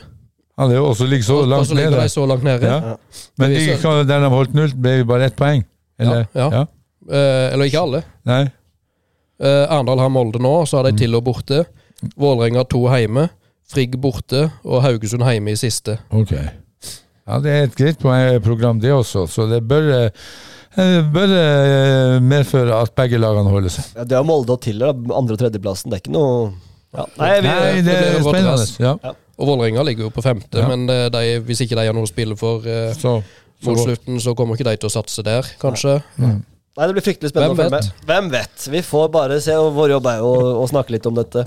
Ja, 0.58 0.66
det 0.68 0.76
er 0.76 0.78
jo 0.78 0.86
også 0.92 1.06
ligger 1.08 1.24
så 1.26 1.40
langt 1.46 1.62
også 1.64 1.74
ligger 1.74 1.90
nede. 1.90 2.02
de 2.02 2.08
så 2.14 2.26
langt 2.28 2.44
nede. 2.44 2.66
Ja. 2.66 2.94
Men 3.38 3.50
de, 3.50 4.06
der 4.06 4.20
de 4.20 4.28
holdt 4.30 4.54
null, 4.54 4.74
ble 4.76 4.96
det 5.00 5.06
bare 5.08 5.24
ett 5.30 5.36
poeng? 5.36 5.64
Eller? 5.98 6.26
Ja, 6.34 6.50
ja. 6.50 6.64
Eh, 7.10 7.52
eller 7.54 7.64
ikke 7.66 7.80
alle. 7.80 8.02
Nei? 8.28 8.42
Eh, 9.40 9.66
Arendal 9.72 9.98
har 9.98 10.08
Molde 10.12 10.38
nå, 10.38 10.66
så 10.68 10.76
har 10.78 10.90
de 10.90 10.98
Tiller 10.98 11.20
borte. 11.24 11.64
Vålerenga 12.16 12.62
to 12.68 12.84
hjemme. 12.92 13.28
Frigg 13.70 13.94
borte, 14.02 14.48
og 14.66 14.82
Haugesund 14.82 15.22
hjemme 15.22 15.52
i 15.54 15.58
siste. 15.60 15.98
Ok. 16.10 16.32
Ja, 17.30 17.36
det 17.38 17.50
er 17.54 17.68
et 17.68 17.76
greit 17.78 18.00
program, 18.42 18.80
det 18.82 18.90
også. 18.90 19.26
Så 19.30 19.46
det 19.50 19.60
bør, 19.70 19.86
eh, 20.10 21.02
bør 21.14 21.34
eh, 21.36 22.16
medføre 22.24 22.80
at 22.82 22.94
begge 22.98 23.20
lagene 23.22 23.52
holder 23.52 23.70
seg. 23.76 23.92
Ja, 23.94 24.04
det 24.10 24.16
er 24.18 24.26
Molde 24.26 24.56
og 24.56 24.62
Tiller, 24.64 24.90
andre- 24.90 25.36
og 25.36 25.42
tredjeplassen. 25.44 25.90
Det 25.92 26.00
er 26.00 26.04
ikke 26.04 26.16
noe 26.16 26.52
ja. 26.90 27.04
Nei, 27.20 27.34
vi, 27.38 27.46
Nei, 27.46 27.74
det 27.76 27.84
det 27.86 27.98
er 28.16 28.24
spennende. 28.26 28.66
Ja. 28.82 28.96
Ja. 29.04 29.12
Og 29.40 29.46
Vålerenga 29.52 29.84
ligger 29.86 30.08
jo 30.08 30.10
på 30.12 30.24
femte, 30.26 30.58
Ja. 30.58 30.66
men 30.68 30.88
eh, 30.90 31.06
de, 31.14 31.20
hvis 31.46 31.62
ikke 31.62 31.78
de 31.78 31.86
har 31.86 31.94
noe 31.94 32.08
å 32.08 32.10
spille 32.10 32.34
for 32.36 32.66
eh, 32.66 32.90
Så, 32.98 33.20
mot 33.62 33.78
slutten, 33.78 34.18
så 34.20 34.34
kommer 34.34 34.58
ikke 34.58 34.66
de 34.72 34.74
til 34.82 34.90
å 34.90 34.94
satse 34.98 35.22
der, 35.22 35.46
kanskje. 35.62 36.00
Nei, 36.18 36.86
det 36.88 36.96
blir 36.96 37.04
fryktelig 37.04 37.30
spennende 37.30 37.54
Hvem 37.54 37.70
å 37.70 37.70
følge 37.70 37.78
med. 37.78 38.08
Hvem 38.10 38.28
vet? 38.34 38.66
Vi 38.74 38.82
får 38.90 39.08
bare 39.14 39.38
se, 39.44 39.54
og 39.60 39.70
vår 39.78 39.94
jobb 39.94 40.10
er 40.10 40.18
jo 40.24 40.34
å, 40.34 40.50
å 40.64 40.66
snakke 40.70 40.96
litt 40.96 41.06
om 41.06 41.14
dette. 41.18 41.44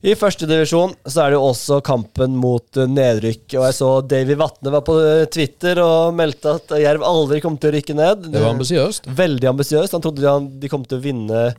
I 0.00 0.14
første 0.16 0.46
divisjon 0.48 0.94
så 1.04 1.22
er 1.22 1.32
det 1.32 1.36
jo 1.36 1.48
også 1.50 1.80
kampen 1.84 2.38
mot 2.40 2.78
eh, 2.80 2.88
nedrykk. 2.88 3.44
Og 3.58 3.66
jeg 3.66 3.76
så 3.76 3.88
Davy 4.08 4.36
Vatne 4.40 4.72
var 4.72 4.84
på 4.86 4.94
eh, 4.96 5.26
Twitter 5.32 5.80
og 5.84 6.14
meldte 6.16 6.54
at 6.56 6.72
Jerv 6.80 7.04
aldri 7.04 7.42
kom 7.44 7.58
til 7.60 7.68
å 7.68 7.74
rykke 7.76 7.96
ned. 7.98 8.30
Det 8.32 8.40
var 8.40 8.54
ambisiøst. 8.54 9.10
Veldig 9.18 9.50
ambisiøst. 9.52 9.96
Han 9.96 10.04
trodde 10.06 10.36
de, 10.62 10.70
kom 10.72 10.86
til 10.88 11.00
å 11.00 11.04
vinne 11.04 11.50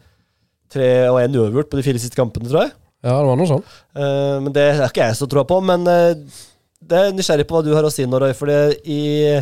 tre 0.71 0.89
og 1.11 1.19
én 1.21 1.37
uavgjort 1.37 1.69
på 1.69 1.77
de 1.77 1.85
fire 1.85 2.01
siste 2.01 2.17
kampene, 2.17 2.49
tror 2.49 2.65
jeg. 2.65 2.73
Ja, 3.05 3.13
det 3.19 3.29
var 3.29 3.37
noe 3.37 3.49
sånn. 3.49 3.63
Men 4.45 4.53
det 4.55 4.63
er 4.69 4.83
ikke 4.85 5.07
jeg 5.09 5.17
så 5.17 5.27
troa 5.27 5.43
på. 5.49 5.57
Men 5.65 5.83
det 5.83 6.99
er 6.99 7.15
nysgjerrig 7.17 7.47
på 7.49 7.57
hva 7.57 7.63
du 7.65 7.73
har 7.75 7.85
å 7.85 7.91
si 7.91 8.05
nå, 8.07 8.21
Roy. 8.21 8.31
For 8.37 8.47
det, 8.47 8.77
i, 8.87 9.41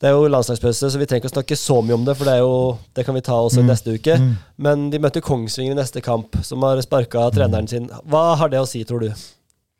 det 0.00 0.08
er 0.08 0.16
jo 0.16 0.30
landslagspause, 0.32 0.88
så 0.88 0.98
vi 0.98 1.04
trenger 1.04 1.26
ikke 1.26 1.28
å 1.28 1.34
snakke 1.34 1.56
så 1.60 1.74
mye 1.84 1.98
om 1.98 2.06
det. 2.06 2.14
For 2.16 2.28
det, 2.28 2.38
jo, 2.40 2.54
det 2.96 3.04
kan 3.04 3.16
vi 3.16 3.24
ta 3.26 3.36
også 3.36 3.60
mm. 3.60 3.68
neste 3.68 3.96
uke. 3.98 4.16
Men 4.64 4.88
de 4.92 5.00
møter 5.02 5.24
Kongsvinger 5.24 5.76
i 5.76 5.78
neste 5.78 6.00
kamp, 6.04 6.38
som 6.46 6.64
har 6.64 6.80
sparka 6.84 7.26
treneren 7.34 7.68
sin. 7.68 7.90
Hva 8.08 8.30
har 8.40 8.52
det 8.52 8.62
å 8.62 8.68
si, 8.68 8.80
tror 8.88 9.04
du? 9.04 9.12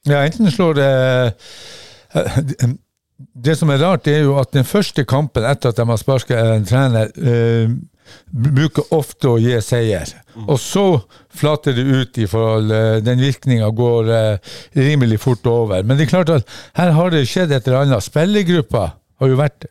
ja, 0.08 0.22
enten 0.24 0.48
slår 0.48 0.78
det 0.78 0.90
Det 3.44 3.52
som 3.56 3.68
er 3.70 3.82
rart, 3.82 4.08
er 4.08 4.22
jo 4.24 4.38
at 4.40 4.52
den 4.56 4.64
første 4.64 5.04
kampen 5.04 5.44
etter 5.44 5.72
at 5.72 5.76
de 5.76 5.84
har 5.88 5.98
sparka 6.00 6.38
en 6.54 6.64
trener, 6.64 7.10
eh, 7.20 7.72
bruker 8.32 8.94
ofte 8.96 9.28
å 9.28 9.36
gi 9.38 9.52
seier. 9.62 10.08
Og 10.48 10.56
så 10.60 10.84
flater 11.28 11.76
det 11.76 11.84
ut 11.84 12.18
i 12.18 12.26
forhold 12.30 12.72
eh, 12.72 13.02
Den 13.04 13.20
virkninga 13.20 13.68
går 13.76 14.08
eh, 14.16 14.54
rimelig 14.72 15.20
fort 15.20 15.46
over. 15.46 15.84
Men 15.84 15.98
det 15.98 16.06
er 16.06 16.14
klart 16.14 16.32
at 16.32 16.56
her 16.80 16.94
har 16.96 17.12
det 17.12 17.26
skjedd 17.28 17.52
et 17.52 17.68
eller 17.68 17.84
annet. 17.84 18.08
Spillergruppa 18.08 18.86
har 19.20 19.28
jo 19.30 19.38
vært 19.40 19.68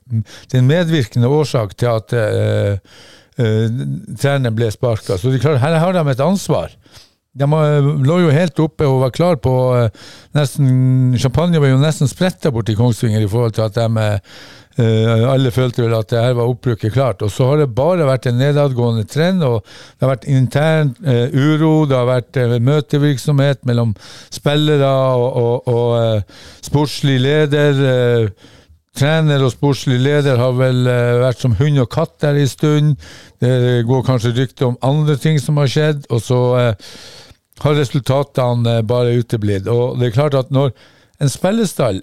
den 0.53 0.69
medvirkende 0.69 1.29
årsak 1.29 1.75
til 1.79 1.91
at 1.91 2.13
eh, 2.17 2.77
eh, 3.41 3.65
treneren 4.13 4.55
ble 4.57 4.69
sparka. 4.73 5.17
Så 5.17 5.33
klart, 5.41 5.61
her 5.63 5.79
har 5.81 5.97
de 5.97 6.05
et 6.11 6.23
ansvar. 6.25 6.75
De 7.39 7.45
lå 7.47 8.21
jo 8.23 8.31
helt 8.33 8.57
oppe 8.61 8.87
og 8.89 9.03
var 9.05 9.13
klar 9.15 9.37
på 9.41 9.55
eh, 9.77 10.07
nesten 10.37 11.17
Champagne 11.21 11.61
var 11.61 11.73
jo 11.73 11.81
nesten 11.81 12.09
spretta 12.09 12.51
bort 12.53 12.69
i 12.69 12.77
Kongsvinger 12.77 13.25
i 13.25 13.29
forhold 13.29 13.57
til 13.57 13.69
at 13.69 13.77
de 13.79 14.09
alle 14.79 15.51
følte 15.51 15.81
vel 15.81 15.91
at 15.97 16.07
det 16.07 16.21
her 16.23 16.37
var 16.37 16.47
oppbruket 16.47 16.93
klart. 16.93 17.23
Og 17.25 17.33
så 17.35 17.49
har 17.49 17.57
det 17.59 17.65
bare 17.75 18.05
vært 18.07 18.29
en 18.29 18.37
nedadgående 18.39 19.03
trend, 19.11 19.43
og 19.43 19.65
det 19.65 20.05
har 20.05 20.13
vært 20.13 20.27
intern 20.31 20.93
uro, 21.03 21.83
det 21.89 21.97
har 21.97 22.07
vært 22.07 22.39
møtevirksomhet 22.63 23.65
mellom 23.67 23.91
spillere 24.31 24.87
og, 25.19 25.27
og, 25.41 25.67
og 25.67 26.63
sportslig 26.63 27.17
leder. 27.25 27.83
Trener 28.97 29.43
og 29.45 29.53
sportslig 29.53 29.99
leder 30.01 30.39
har 30.41 30.55
vel 30.57 30.87
eh, 30.89 31.19
vært 31.21 31.43
som 31.43 31.55
hund 31.59 31.77
og 31.81 31.91
katt 31.93 32.15
der 32.23 32.39
en 32.39 32.49
stund. 32.49 32.95
Det 33.41 33.85
går 33.87 34.05
kanskje 34.07 34.33
rykter 34.35 34.71
om 34.71 34.79
andre 34.85 35.15
ting 35.21 35.37
som 35.41 35.59
har 35.61 35.69
skjedd, 35.69 36.07
og 36.09 36.23
så 36.25 36.39
eh, 36.57 36.95
har 37.63 37.77
resultatene 37.77 38.79
eh, 38.79 38.85
bare 38.89 39.19
uteblitt. 39.21 39.69
Og 39.69 39.99
det 39.99 40.09
er 40.09 40.17
klart 40.17 40.37
at 40.39 40.51
når 40.51 40.73
en 41.21 41.31
spillestall 41.31 42.01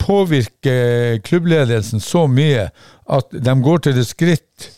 påvirker 0.00 1.18
klubbledelsen 1.24 2.00
så 2.00 2.26
mye 2.28 2.68
at 3.12 3.34
de 3.34 3.54
går 3.64 3.84
til 3.84 3.98
det 3.98 4.06
skritt 4.08 4.70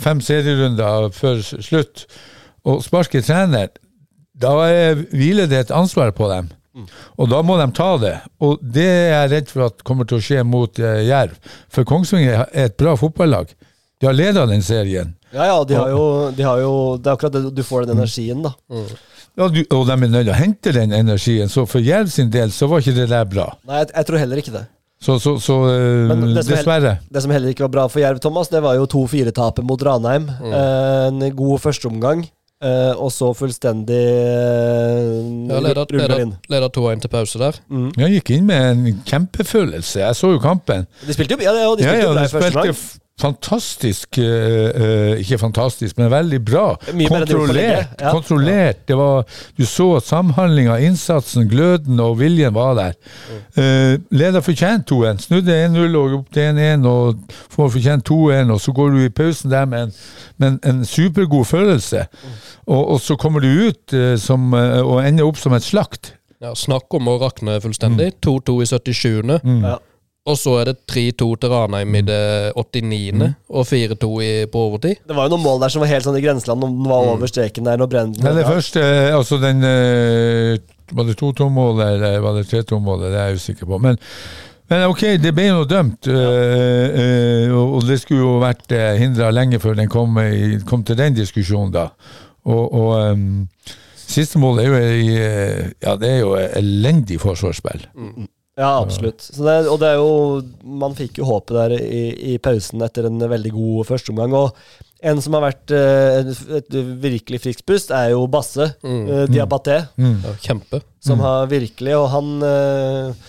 fem 0.00 0.20
serierunder 0.22 1.10
før 1.12 1.42
slutt 1.44 2.04
og 2.64 2.78
sparker 2.86 3.24
trener, 3.26 3.68
da 4.32 4.52
er, 4.70 5.02
hviler 5.10 5.50
det 5.50 5.58
et 5.64 5.74
ansvar 5.74 6.14
på 6.16 6.30
dem. 6.30 6.48
Og 7.16 7.30
da 7.32 7.42
må 7.46 7.56
de 7.60 7.66
ta 7.76 7.90
det. 8.02 8.14
Og 8.44 8.60
det 8.60 8.86
er 8.86 9.12
jeg 9.14 9.32
redd 9.32 9.52
for 9.52 9.68
at 9.68 9.84
kommer 9.86 10.08
til 10.08 10.20
å 10.20 10.24
skje 10.24 10.42
mot 10.46 10.82
uh, 10.82 10.98
Jerv. 11.04 11.38
For 11.72 11.88
Kongsvinger 11.88 12.44
er 12.46 12.68
et 12.68 12.76
bra 12.80 12.96
fotballag. 13.00 13.54
De 14.00 14.08
har 14.08 14.16
leda 14.16 14.44
den 14.48 14.64
serien. 14.64 15.14
Ja, 15.32 15.48
ja, 15.48 15.56
de 15.68 15.76
har 15.76 15.90
jo, 15.90 16.04
de 16.36 16.44
har 16.46 16.60
jo 16.62 16.72
Det 17.00 17.10
er 17.10 17.16
akkurat 17.16 17.34
det 17.34 17.50
du 17.56 17.62
får 17.66 17.88
den 17.88 17.98
energien, 17.98 18.44
da. 18.44 18.52
Ja, 19.36 19.48
du, 19.52 19.58
og 19.74 19.82
de 19.88 19.92
er 19.92 20.00
nødt 20.00 20.22
til 20.22 20.32
å 20.32 20.38
hente 20.38 20.72
den 20.72 20.94
energien. 20.96 21.50
Så 21.52 21.66
for 21.68 21.84
Jerv 21.84 22.08
sin 22.12 22.30
del 22.32 22.52
så 22.54 22.68
var 22.70 22.84
ikke 22.84 22.96
det 22.96 23.10
der 23.12 23.26
bra. 23.28 23.50
Nei, 23.68 23.82
jeg, 23.82 23.92
jeg 23.92 24.08
tror 24.08 24.22
heller 24.22 24.40
ikke 24.40 24.54
det. 24.54 24.64
Så, 25.02 25.18
så, 25.20 25.34
så 25.42 25.56
eh, 25.68 26.08
det 26.08 26.44
dessverre. 26.46 26.72
Heller. 26.72 27.02
Det 27.12 27.22
som 27.22 27.34
heller 27.34 27.52
ikke 27.52 27.66
var 27.66 27.74
bra 27.74 27.84
for 27.92 28.00
Jerv, 28.00 28.20
Thomas, 28.24 28.48
det 28.52 28.62
var 28.64 28.78
jo 28.78 28.86
2-4-tapet 28.94 29.66
mot 29.68 29.82
Ranheim. 29.84 30.24
Mm. 30.40 30.54
en 30.56 31.36
god 31.36 31.60
førsteomgang, 31.66 32.24
eh, 32.66 32.92
og 32.98 33.12
så 33.14 33.30
fullstendig 33.38 34.02
uh, 34.02 35.22
Ja, 35.48 35.62
leder, 35.62 35.82
ruller 35.86 36.02
leder, 36.04 36.22
inn. 36.26 36.34
leder 36.52 36.72
2-1 36.74 37.06
til 37.06 37.12
pause 37.12 37.40
der. 37.42 37.58
Jeg 38.02 38.18
gikk 38.18 38.34
inn 38.36 38.46
med 38.50 38.70
en 38.74 39.02
kjempefølelse. 39.08 40.00
Jeg 40.02 40.18
så 40.18 40.34
jo 40.34 40.42
kampen. 40.42 40.86
De 41.06 41.16
spilte 41.16 41.38
jo 41.38 41.44
ja, 41.46 41.54
ja, 41.56 41.72
de 41.72 41.86
spilte 41.86 41.98
ja, 42.02 42.12
bra 42.12 42.22
de 42.22 42.30
i 42.30 42.34
første 42.36 42.54
spilte 42.54 43.04
fantastisk 43.20 44.18
eh, 44.18 44.70
eh, 44.82 45.20
Ikke 45.22 45.38
fantastisk, 45.40 45.96
men 45.98 46.10
veldig 46.10 46.40
bra. 46.44 46.66
Kontrollert. 47.08 47.94
ja. 48.00 48.10
kontrollert. 48.12 48.88
Det 48.88 48.96
var, 48.96 49.24
du 49.56 49.64
så 49.66 49.86
at 49.96 50.04
samhandlinga, 50.04 50.76
innsatsen, 50.84 51.48
gløden 51.48 52.00
og 52.00 52.18
viljen 52.20 52.54
var 52.54 52.74
der. 52.76 52.98
Eh, 53.56 53.96
leder 54.10 54.44
fortjent 54.44 54.90
2-1. 54.92 55.24
Snudde 55.28 55.56
1-0 55.64 55.96
og 55.96 56.18
opp 56.20 56.28
til 56.36 56.60
1-1 56.60 56.84
og 56.90 57.40
får 57.56 57.72
fortjent 57.78 58.10
2-1, 58.10 58.52
og 58.52 58.60
så 58.60 58.76
går 58.76 58.92
du 58.92 59.00
i 59.06 59.08
pausen 59.08 59.50
der 59.50 59.64
med 59.64 59.88
en, 59.88 59.96
med 60.36 60.60
en, 60.68 60.84
supergod 60.84 61.44
følelse. 61.44 62.06
Og, 62.66 62.82
og 62.88 63.00
så 63.00 63.16
kommer 63.16 63.40
du 63.40 63.48
ut 63.48 63.96
eh, 63.96 64.14
som, 64.20 64.52
eh, 64.54 64.82
og 64.84 65.00
ender 65.06 65.24
opp 65.24 65.40
som 65.40 65.56
et 65.56 65.64
slakt. 65.64 66.12
Ja, 66.44 66.52
snakk 66.52 66.92
om 66.94 67.08
å 67.08 67.16
rakne 67.22 67.56
fullstendig. 67.64 68.18
2-2 68.20 68.60
i 68.60 68.72
77. 68.92 69.38
Ja. 69.64 69.78
Og 70.26 70.38
så 70.38 70.56
er 70.60 70.70
det 70.70 70.80
3-2 70.90 71.28
til 71.42 71.52
Ranheim 71.52 71.94
i 71.94 72.02
det 72.06 72.22
89. 72.58 73.28
Og 73.48 73.66
4-2 73.68 74.08
på 74.50 74.64
overtid. 74.68 75.02
Det 75.06 75.14
var 75.14 75.28
jo 75.28 75.36
noen 75.36 75.44
mål 75.44 75.62
der 75.62 75.74
som 75.74 75.84
var 75.84 75.92
helt 75.92 76.06
sånn 76.06 76.18
i 76.18 76.24
grenseland, 76.24 76.66
om 76.66 76.80
den 76.80 76.90
var 76.90 77.12
over 77.12 77.30
streken 77.30 77.68
der 77.68 77.78
når 77.78 77.92
Brenden 77.92 78.26
Nei, 78.26 78.34
det 78.40 78.48
første, 78.48 78.82
altså 79.14 79.38
den 79.42 79.62
eh, 79.66 80.58
Var 80.96 81.06
det 81.06 81.16
2-2-målet 81.20 81.94
eller 81.94 82.20
var 82.24 82.36
det 82.40 82.48
3-2-målet? 82.50 83.08
Det 83.12 83.22
er 83.22 83.30
jeg 83.30 83.40
usikker 83.42 83.70
på. 83.70 83.78
Men, 83.82 83.98
men 84.70 84.84
ok, 84.90 85.02
det 85.22 85.34
ble 85.34 85.48
jo 85.48 85.64
dømt, 85.70 86.10
ja. 86.10 86.26
øh, 86.26 87.54
og 87.54 87.74
og 87.78 87.88
det 87.88 88.00
skulle 88.02 88.22
jo 88.22 88.36
vært 88.42 88.74
hindra 88.98 89.30
lenge 89.34 89.60
før 89.62 89.78
den 89.78 89.90
kom, 89.90 90.18
kom 90.66 90.82
til 90.86 90.98
den 90.98 91.14
diskusjonen, 91.14 91.74
da. 91.74 91.88
Og, 92.46 92.74
og 92.74 93.12
um, 93.12 93.46
siste 94.06 94.38
mål 94.38 94.62
er 94.62 94.68
jo 94.70 94.78
eh, 94.78 95.62
Ja, 95.82 95.96
det 95.98 96.10
er 96.10 96.18
jo 96.22 96.34
elendig 96.38 97.18
forsvarsspill. 97.22 97.86
Ja, 98.56 98.78
absolutt. 98.80 99.20
Så 99.20 99.44
det, 99.44 99.54
og 99.68 99.76
det 99.82 99.90
er 99.92 99.98
jo 100.00 100.40
Man 100.64 100.94
fikk 100.96 101.18
jo 101.20 101.26
håpet 101.28 101.56
der 101.58 101.74
i, 101.76 102.02
i 102.32 102.36
pausen 102.40 102.80
etter 102.86 103.08
en 103.08 103.20
veldig 103.20 103.52
god 103.52 103.88
førsteomgang. 103.90 104.32
Og 104.32 105.02
en 105.04 105.20
som 105.20 105.36
har 105.36 105.44
vært 105.44 105.74
eh, 105.76 106.20
et, 106.22 106.44
et 106.62 106.78
virkelig 107.02 107.42
friskt 107.44 107.66
pust, 107.68 107.92
er 107.92 108.14
jo 108.14 108.24
Basse. 108.32 108.70
eh, 109.12 109.26
Diabaté. 109.28 109.82
Ja, 110.00 110.36
kjempe. 110.40 110.80
Som 111.04 111.20
har 111.22 111.50
virkelig 111.50 111.92
Og 112.00 112.08
han 112.10 112.30
uh, 112.42 113.26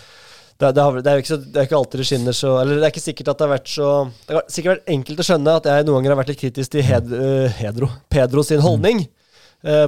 det, 0.58 0.72
det, 0.74 0.82
har, 0.82 0.96
det, 0.98 1.12
er 1.12 1.20
jo 1.20 1.22
ikke 1.22 1.30
så, 1.30 1.38
det 1.44 1.60
er 1.60 1.68
ikke 1.68 1.78
alltid 1.78 2.02
det 2.02 2.08
skinner 2.10 2.34
så 2.34 2.56
Eller 2.62 2.80
det 2.80 2.88
er 2.88 2.94
ikke 2.96 3.04
sikkert 3.04 3.30
at 3.30 3.38
det 3.38 3.46
har 3.46 3.52
vært 3.52 3.70
så 3.70 3.90
Det 4.10 4.34
har 4.34 4.48
sikkert 4.50 4.72
vært 4.72 4.96
enkelt 4.96 5.22
å 5.22 5.28
skjønne 5.28 5.54
at 5.60 5.70
jeg 5.70 5.86
noen 5.86 6.00
ganger 6.00 6.16
har 6.16 6.20
vært 6.24 6.32
litt 6.32 6.42
kritisk 6.42 6.74
til 6.74 6.88
Hed, 6.88 7.14
uh, 7.14 7.60
Hedro, 7.60 7.92
Pedro 8.10 8.42
sin 8.48 8.64
holdning 8.66 9.04
eh, 9.06 9.17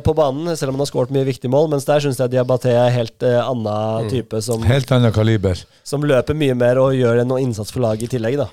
på 0.05 0.13
banen, 0.17 0.51
selv 0.59 0.71
om 0.71 0.77
han 0.77 0.83
har 0.83 0.89
skåret 0.89 1.13
mye 1.15 1.27
viktige 1.27 1.51
mål. 1.51 1.69
Mens 1.71 1.87
der 1.87 2.03
syns 2.03 2.19
jeg 2.19 2.33
Diabaté 2.33 2.73
er 2.75 2.89
helt 2.95 3.25
uh, 3.25 3.39
annen 3.45 4.09
type, 4.11 4.41
som, 4.45 4.63
Helt 4.67 4.91
annen 4.95 5.13
kaliber. 5.15 5.61
som 5.87 6.03
løper 6.03 6.37
mye 6.37 6.57
mer 6.57 6.81
og 6.81 6.97
gjør 6.97 7.23
en 7.23 7.37
innsats 7.39 7.71
for 7.73 7.83
laget 7.85 8.09
i 8.09 8.11
tillegg. 8.15 8.39
da 8.41 8.49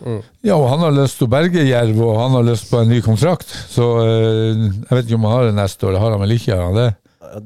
Ja, 0.46 0.58
og 0.58 0.68
han 0.72 0.84
har 0.84 0.94
lyst 0.94 1.18
til 1.20 1.28
å 1.28 1.32
berge 1.32 1.66
Jerv, 1.66 1.98
og 2.04 2.20
han 2.20 2.38
har 2.38 2.46
lyst 2.46 2.70
på 2.70 2.82
en 2.82 2.92
ny 2.92 3.00
kontrakt. 3.04 3.50
Så 3.72 3.88
uh, 4.02 4.54
jeg 4.54 4.92
vet 4.92 5.08
ikke 5.08 5.18
om 5.18 5.28
han 5.30 5.36
har 5.38 5.50
det 5.50 5.58
neste 5.58 5.88
år. 5.88 5.96
Det 5.96 6.04
har 6.04 6.16
han 6.16 6.24
vel 6.26 6.38
ikke? 6.38 6.54
Har 6.54 6.70
han 6.70 6.80
det? 6.82 6.92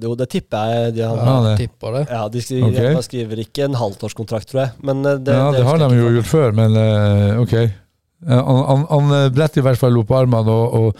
Jo, 0.00 0.14
det 0.18 0.26
tipper 0.30 0.70
jeg. 0.70 0.94
De, 0.96 1.04
har, 1.06 1.18
Ja, 1.18 1.36
det. 1.48 1.54
Tipper 1.64 1.96
det. 1.96 2.02
ja, 2.10 2.22
de 2.28 2.42
skriver, 2.42 2.68
okay. 2.70 3.02
skriver 3.06 3.44
ikke 3.44 3.66
en 3.66 3.78
halvtårskontrakt, 3.78 4.50
tror 4.50 4.64
jeg. 4.64 4.72
Men 4.86 5.04
eh, 5.04 5.18
det, 5.18 5.36
ja, 5.36 5.50
det 5.54 5.64
har 5.66 5.80
de 5.82 5.90
jo 5.96 6.10
gjort 6.18 6.30
før, 6.30 6.56
men 6.56 6.76
uh, 6.76 7.40
ok. 7.42 7.56
Eh, 8.28 8.42
Han, 8.50 8.84
han, 8.90 9.12
eh, 9.16 9.30
bretter 9.32 9.62
i 9.62 9.64
hvert 9.64 9.78
fall 9.80 9.96
opp 10.00 10.10
armene 10.12 10.50
og, 10.52 10.74
og 10.74 10.96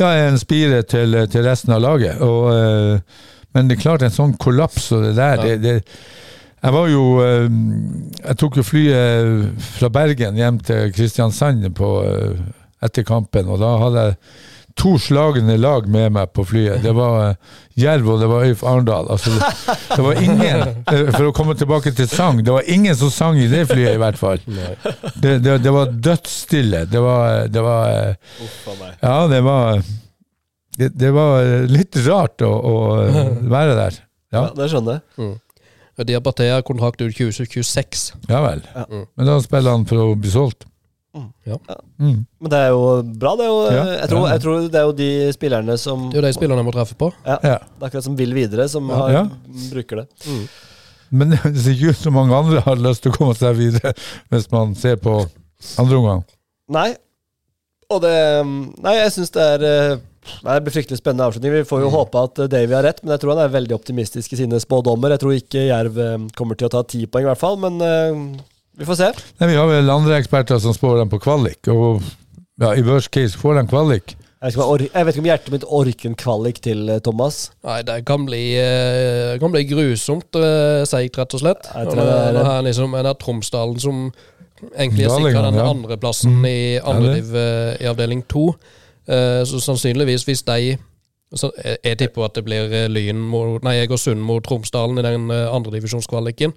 ja, 0.00 0.10
er 0.12 0.28
en 0.28 0.38
spire 0.38 0.82
til, 0.82 1.16
til 1.32 1.42
resten 1.46 1.72
av 1.74 1.82
laget. 1.82 2.20
Og, 2.22 2.50
eh, 2.54 3.26
men 3.54 3.68
det 3.68 3.78
er 3.78 3.82
klart, 3.82 4.02
en 4.06 4.14
sånn 4.14 4.36
kollaps 4.38 4.92
og 4.94 5.02
det 5.08 5.16
der 5.18 5.36
Ja. 5.36 5.42
det, 5.42 5.56
det, 5.62 5.82
Jeg 6.62 6.72
var 6.76 6.88
jo 6.92 7.02
eh, 7.24 7.48
Jeg 8.28 8.36
tok 8.38 8.56
jo 8.60 8.62
flyet 8.62 9.66
fra 9.78 9.88
Bergen 9.88 10.36
hjem 10.36 10.58
til 10.60 10.92
Kristiansand 10.92 11.66
på, 11.74 11.90
eh, 12.04 12.38
etter 12.82 13.02
kampen, 13.04 13.48
og 13.48 13.58
da 13.60 13.74
hadde 13.82 14.04
jeg 14.06 14.16
to 14.78 14.94
slagne 14.98 15.56
lag 15.60 15.88
med 15.90 16.12
meg 16.14 16.30
på 16.36 16.44
flyet. 16.46 16.82
Det 16.84 16.92
var 16.96 17.16
eh, 17.30 17.36
Jerv 17.80 18.08
og 18.14 18.20
det 18.22 18.28
var 18.30 18.46
Øyf 18.48 18.62
Arendal. 18.66 19.08
Altså, 19.10 19.32
det, 19.34 19.76
det 19.96 20.04
var 20.04 20.20
ingen, 20.22 20.62
eh, 20.92 21.10
for 21.16 21.28
å 21.30 21.34
komme 21.36 21.56
tilbake 21.58 21.92
til 21.96 22.08
sang, 22.10 22.42
det 22.44 22.54
var 22.54 22.68
ingen 22.70 22.96
som 22.96 23.12
sang 23.14 23.38
i 23.40 23.48
det 23.50 23.66
flyet, 23.70 23.94
i 23.96 24.00
hvert 24.02 24.20
fall. 24.20 24.42
Det, 24.46 25.38
det, 25.44 25.58
det 25.64 25.74
var 25.74 25.92
dødsstille. 25.92 26.84
Det 26.90 27.02
var, 27.04 27.48
det 27.52 27.64
var. 27.66 28.16
Ja, 29.00 29.16
det 29.30 29.42
var 29.46 29.82
Det, 30.80 30.88
det 30.96 31.10
var 31.12 31.44
litt 31.68 31.96
rart 32.06 32.40
å, 32.46 32.48
å 32.48 32.74
være 33.50 33.74
der. 33.76 34.02
Ja, 34.30 34.46
Ja, 34.46 34.50
det 34.56 34.70
skjønner 34.70 35.00
jeg. 35.00 35.02
Mm. 35.18 35.38
Har 36.00 36.62
kontrakt 36.64 37.02
ut 37.02 37.12
2026. 37.12 38.12
ja 38.30 38.40
vel. 38.40 38.62
Ja. 38.72 38.86
Men 38.88 39.26
da 39.28 39.34
spiller 39.44 39.74
han 39.74 39.84
for 39.90 40.00
å 40.00 40.14
bli 40.16 40.30
solgt. 40.32 40.64
Mm. 41.16 41.28
Ja. 41.48 41.56
Mm. 41.98 42.18
Men 42.40 42.50
det 42.52 42.58
er 42.60 42.68
jo 42.70 42.82
bra, 43.18 43.32
det. 43.36 43.44
Er 43.44 43.50
jo, 43.50 43.60
Ja, 43.74 43.84
jeg, 43.98 44.08
tror, 44.12 44.26
jeg 44.30 44.40
tror 44.44 44.66
det 44.70 44.78
er 44.80 44.84
jo 44.86 44.92
de 45.00 45.08
spillerne 45.34 45.74
som 45.82 46.04
Det 46.10 46.18
er 46.18 46.22
jo 46.22 46.26
de 46.28 46.36
spillerne 46.36 46.62
jeg 46.62 46.68
må 46.68 46.74
treffe 46.76 46.94
på. 47.00 47.08
Ja. 47.26 47.38
Det 47.42 47.50
er 47.56 47.86
akkurat 47.88 48.06
som 48.06 48.16
vil 48.18 48.34
videre, 48.36 48.68
som 48.70 48.88
Ja. 48.88 48.96
har, 49.00 49.10
Ja. 49.16 49.22
bruker 49.72 49.96
det. 50.02 50.06
Mm. 50.26 50.44
Men 51.10 51.30
det 51.54 51.56
ser 51.64 51.74
ikke 51.74 51.90
ut 51.90 51.96
som 52.04 52.14
mange 52.14 52.34
andre 52.36 52.60
har 52.62 52.76
lyst 52.76 53.02
til 53.02 53.10
å 53.10 53.16
komme 53.16 53.34
seg 53.34 53.56
videre, 53.58 53.94
hvis 54.30 54.46
man 54.52 54.74
ser 54.78 54.96
på 55.02 55.16
andre 55.78 55.96
omgang. 55.98 56.22
Nei. 56.70 56.94
Og 57.90 58.00
det 58.04 58.14
Nei, 58.46 58.94
jeg 59.00 59.10
syns 59.16 59.32
det 59.34 59.42
er 59.42 59.64
eh, 59.66 59.96
Nei, 60.44 60.54
Det 60.54 60.62
blir 60.66 60.74
fryktelig 60.76 60.98
spennende 61.00 61.26
avslutning. 61.26 61.52
Vi 61.56 61.64
får 61.66 61.80
jo 61.82 61.90
håpe 61.90 62.20
at 62.22 62.38
eh, 62.44 62.46
Davy 62.52 62.74
har 62.76 62.84
rett, 62.86 63.02
men 63.02 63.16
jeg 63.16 63.22
tror 63.24 63.34
han 63.34 63.42
er 63.48 63.54
veldig 63.56 63.74
optimistisk 63.74 64.32
i 64.36 64.38
sine 64.44 64.60
spådommer. 64.62 65.10
Jeg 65.16 65.22
tror 65.24 65.34
ikke 65.34 65.66
Jerv 65.66 65.98
eh, 65.98 66.18
kommer 66.38 66.54
til 66.60 66.68
å 66.68 66.74
ta 66.76 66.84
ti 66.86 67.02
poeng, 67.10 67.24
i 67.26 67.30
hvert 67.32 67.40
fall, 67.40 67.56
men 67.58 67.80
vi 68.80 68.88
får 68.88 68.96
se. 68.98 69.10
Nei, 69.40 69.50
vi 69.52 69.58
har 69.60 69.68
vel 69.68 69.92
andre 69.92 70.16
eksperter 70.20 70.58
som 70.62 70.72
spår 70.76 71.02
dem 71.02 71.10
på 71.12 71.20
kvalik, 71.22 71.68
og 71.72 72.00
ja, 72.60 72.72
i 72.76 72.82
worst 72.86 73.10
case 73.14 73.36
får 73.40 73.60
de 73.60 73.66
kvalik. 73.70 74.16
Jeg 74.40 74.56
vet, 74.56 74.86
jeg 74.94 75.04
vet 75.04 75.12
ikke 75.14 75.20
om 75.20 75.26
hjertet 75.28 75.52
mitt 75.52 75.64
orker 75.68 76.08
en 76.08 76.14
kvalik 76.16 76.62
til 76.64 76.88
eh, 76.88 77.00
Thomas. 77.04 77.50
Nei, 77.66 77.82
det 77.84 77.98
kan 78.08 78.22
bli, 78.24 78.40
eh, 78.56 79.34
kan 79.42 79.52
bli 79.52 79.66
grusomt 79.68 80.32
uh, 80.40 80.80
seigt, 80.88 81.18
rett 81.20 81.36
og 81.36 81.42
slett. 81.42 81.68
Jeg 81.68 81.90
tror 81.90 82.00
det 82.00 82.06
det 82.08 82.14
er- 82.16 82.28
er, 82.30 82.36
det 82.38 82.44
er 82.54 82.62
liksom 82.70 82.94
en 82.96 83.08
av 83.10 83.18
Tromsdalen 83.20 83.76
som 83.84 83.98
egentlig 84.72 85.04
er 85.04 85.12
sikra 85.12 85.42
den 85.50 85.60
ja. 85.60 85.66
andreplassen 85.68 86.38
Mm. 86.40 86.46
i 86.48 86.78
andrediv 86.80 87.28
andre 87.28 87.36
det. 87.36 87.76
eh, 87.80 87.84
i 87.84 87.90
avdeling 87.92 88.22
to. 88.32 88.46
Eh, 89.08 89.42
så 89.44 89.60
sannsynligvis, 89.60 90.24
hvis 90.24 90.42
de 90.48 90.78
så 91.36 91.50
jeg, 91.62 91.76
jeg 91.84 91.98
tipper 92.00 92.24
at 92.24 92.34
det 92.34 92.44
blir 92.48 92.72
eh, 92.72 92.88
Lyn 92.88 93.20
mot 93.20 93.62
Nei, 93.62 93.76
Egersund 93.84 94.24
mot 94.24 94.42
Tromsdalen 94.42 94.98
i 94.98 95.04
den 95.04 95.28
uh, 95.30 95.52
andredivisjonskvaliken. 95.54 96.52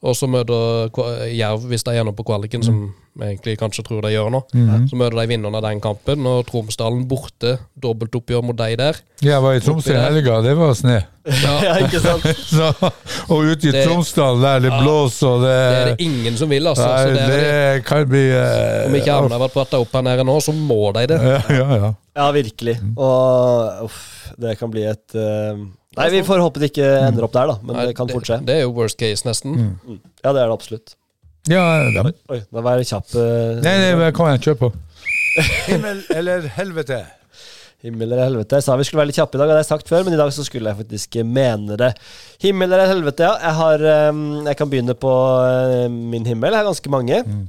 Og 0.00 0.14
så 0.16 0.24
møter 0.32 0.88
Jerv, 1.36 1.66
hvis 1.68 1.82
de 1.84 1.92
ender 2.00 2.14
på 2.16 2.24
kvaliken, 2.24 2.62
som 2.64 2.76
vi 3.20 3.26
egentlig 3.26 3.58
kanskje 3.60 3.82
tror 3.84 4.00
de 4.06 4.14
gjør 4.14 4.30
nå. 4.32 4.38
mm. 4.54 4.86
Så 4.88 4.96
møter 4.96 5.18
de 5.18 5.26
vinneren 5.28 5.58
av 5.58 5.64
den 5.66 5.80
kampen, 5.84 6.24
og 6.30 6.46
Tromsdalen 6.48 7.02
borte. 7.10 7.58
Dobbeltoppgjør 7.84 8.40
mot 8.48 8.56
de 8.56 8.76
der. 8.80 8.96
Jeg 9.20 9.42
var 9.44 9.58
i 9.58 9.60
Troms 9.60 9.90
i 9.92 9.96
helga, 9.98 10.38
det 10.46 10.54
var 10.56 10.72
snø. 10.78 10.94
ja, 11.44 11.74
ikke 11.84 12.00
sant? 12.00 12.24
Så, 12.48 12.70
og 13.28 13.42
ute 13.50 13.68
i 13.68 13.74
Det- 13.74 13.82
Tromsdal 13.90 14.40
der 14.40 14.62
det 14.64 14.70
Ja. 14.72 14.78
blåser 14.80 15.28
og 15.34 15.42
det, 15.44 15.50
Det 15.52 15.80
er 15.82 15.90
det 15.90 16.06
ingen 16.06 16.38
som 16.40 16.48
vil, 16.54 16.70
altså. 16.70 16.86
Nei, 16.86 17.02
så 17.02 17.10
det 17.12 17.20
er 17.20 17.34
det, 17.34 17.42
det 17.76 17.84
kan 17.90 18.06
bli 18.08 18.22
uh, 18.32 18.86
om 18.86 18.96
ikke 19.02 19.12
Arne 19.18 19.36
har 19.36 19.42
vært 19.44 19.58
bratta 19.58 19.82
opp 19.84 19.92
her 19.98 20.06
nede 20.08 20.24
nå, 20.30 20.38
så 20.40 20.54
må 20.56 20.80
de 20.96 21.04
det. 21.12 21.20
Ja, 21.20 21.42
ja, 21.58 21.68
ja. 21.84 21.92
Ja, 22.16 22.30
virkelig. 22.32 22.78
Og 22.96 23.84
uff, 23.90 24.00
det 24.40 24.56
kan 24.58 24.72
bli 24.72 24.86
et 24.88 25.12
eh, 25.18 25.60
Nei, 25.98 26.06
vi 26.14 26.22
får 26.22 26.38
håpe 26.38 26.60
det 26.62 26.70
ikke 26.70 26.86
ender 27.08 27.26
opp 27.26 27.32
der, 27.34 27.50
da. 27.50 27.56
Men 27.66 27.74
Nei, 27.74 27.86
det 27.90 27.96
kan 27.98 28.10
fort 28.10 28.28
skje. 28.28 28.38
Det 28.46 28.60
er 28.60 28.60
jo 28.62 28.74
worst 28.76 28.98
case, 29.00 29.26
nesten. 29.26 29.56
Mm. 29.58 29.96
Ja, 30.22 30.30
det 30.30 30.38
er 30.38 30.44
det 30.44 30.54
absolutt. 30.54 30.92
ja, 31.50 31.64
det 31.82 31.98
er 31.98 32.10
det. 32.10 32.12
Oi, 32.30 32.42
da 32.46 32.62
var 32.66 32.78
jeg 32.78 32.92
kjapp. 32.92 33.08
Uh, 33.16 33.58
Nei, 33.64 33.74
nei, 33.98 34.10
kan 34.14 34.30
jeg 34.36 34.44
kjøre 34.46 34.60
på? 34.60 34.70
Himmel 35.66 36.04
eller 36.14 36.46
helvete? 36.54 37.00
Himmel 37.80 38.10
eller 38.10 38.26
helvete. 38.28 38.58
Jeg 38.58 38.66
sa 38.66 38.76
vi 38.76 38.84
skulle 38.84 39.00
være 39.00 39.10
litt 39.10 39.18
kjappe 39.18 39.38
i 39.38 39.40
dag, 39.40 39.48
det 39.48 39.54
har 39.56 39.62
jeg 39.62 39.70
sagt 39.70 39.88
før, 39.88 40.04
men 40.04 40.14
i 40.14 40.20
dag 40.20 40.30
så 40.36 40.44
skulle 40.44 40.68
jeg 40.68 40.78
faktisk 40.82 41.16
mene 41.24 41.78
det. 41.80 41.94
Himmel 42.44 42.68
eller 42.68 42.90
helvete, 42.92 43.24
ja. 43.24 43.38
Jeg 43.40 43.56
har 43.56 43.86
eh, 43.94 44.20
Jeg 44.50 44.58
kan 44.60 44.70
begynne 44.72 44.96
på 45.00 45.14
eh, 45.46 45.86
min 45.88 46.28
himmel. 46.28 46.52
Jeg 46.52 46.60
har 46.60 46.68
ganske 46.68 46.92
mange. 46.92 47.22
Mm. 47.24 47.46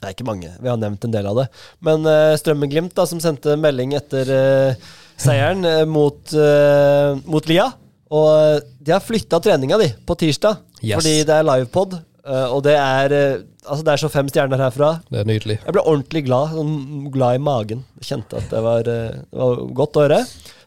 Nei, 0.00 0.14
ikke 0.14 0.28
mange. 0.28 0.52
Vi 0.56 0.70
har 0.70 0.78
nevnt 0.80 1.02
en 1.04 1.12
del 1.12 1.26
av 1.28 1.42
det. 1.42 1.48
Men 1.84 2.06
uh, 2.08 2.32
Strømmen-Glimt, 2.40 2.94
da, 2.96 3.04
som 3.10 3.18
sendte 3.20 3.58
melding 3.60 3.92
etter 3.98 4.30
eh, 4.32 4.86
seieren 5.20 5.64
eh, 5.68 5.84
mot, 5.88 6.20
uh, 6.34 7.18
mot 7.28 7.46
Lia. 7.50 7.68
Og 8.10 8.28
eh, 8.34 8.62
de 8.82 8.94
har 8.96 9.02
flytta 9.04 9.38
treninga 9.42 9.78
di 9.78 9.90
på 10.06 10.16
tirsdag, 10.18 10.64
Yes. 10.80 10.96
fordi 10.96 11.18
det 11.28 11.34
er 11.36 11.44
livepod. 11.46 11.98
Uh, 12.24 12.48
og 12.56 12.62
det 12.66 12.74
er 12.76 13.12
uh, 13.14 13.46
Altså, 13.60 13.84
det 13.84 13.92
er 13.92 14.00
så 14.00 14.08
fem 14.08 14.28
stjerner 14.32 14.58
herfra. 14.58 14.88
Det 15.12 15.18
er 15.20 15.26
nydelig. 15.28 15.58
Jeg 15.60 15.74
ble 15.76 15.82
ordentlig 15.84 16.22
glad, 16.24 16.54
sånn 16.56 17.10
glad 17.12 17.36
i 17.36 17.42
magen. 17.44 17.82
Kjente 18.00 18.38
at 18.40 18.48
det 18.48 18.62
var, 18.64 18.86
det 18.88 19.36
var 19.36 19.60
godt 19.76 19.98
å 20.00 20.04
høre. 20.06 20.20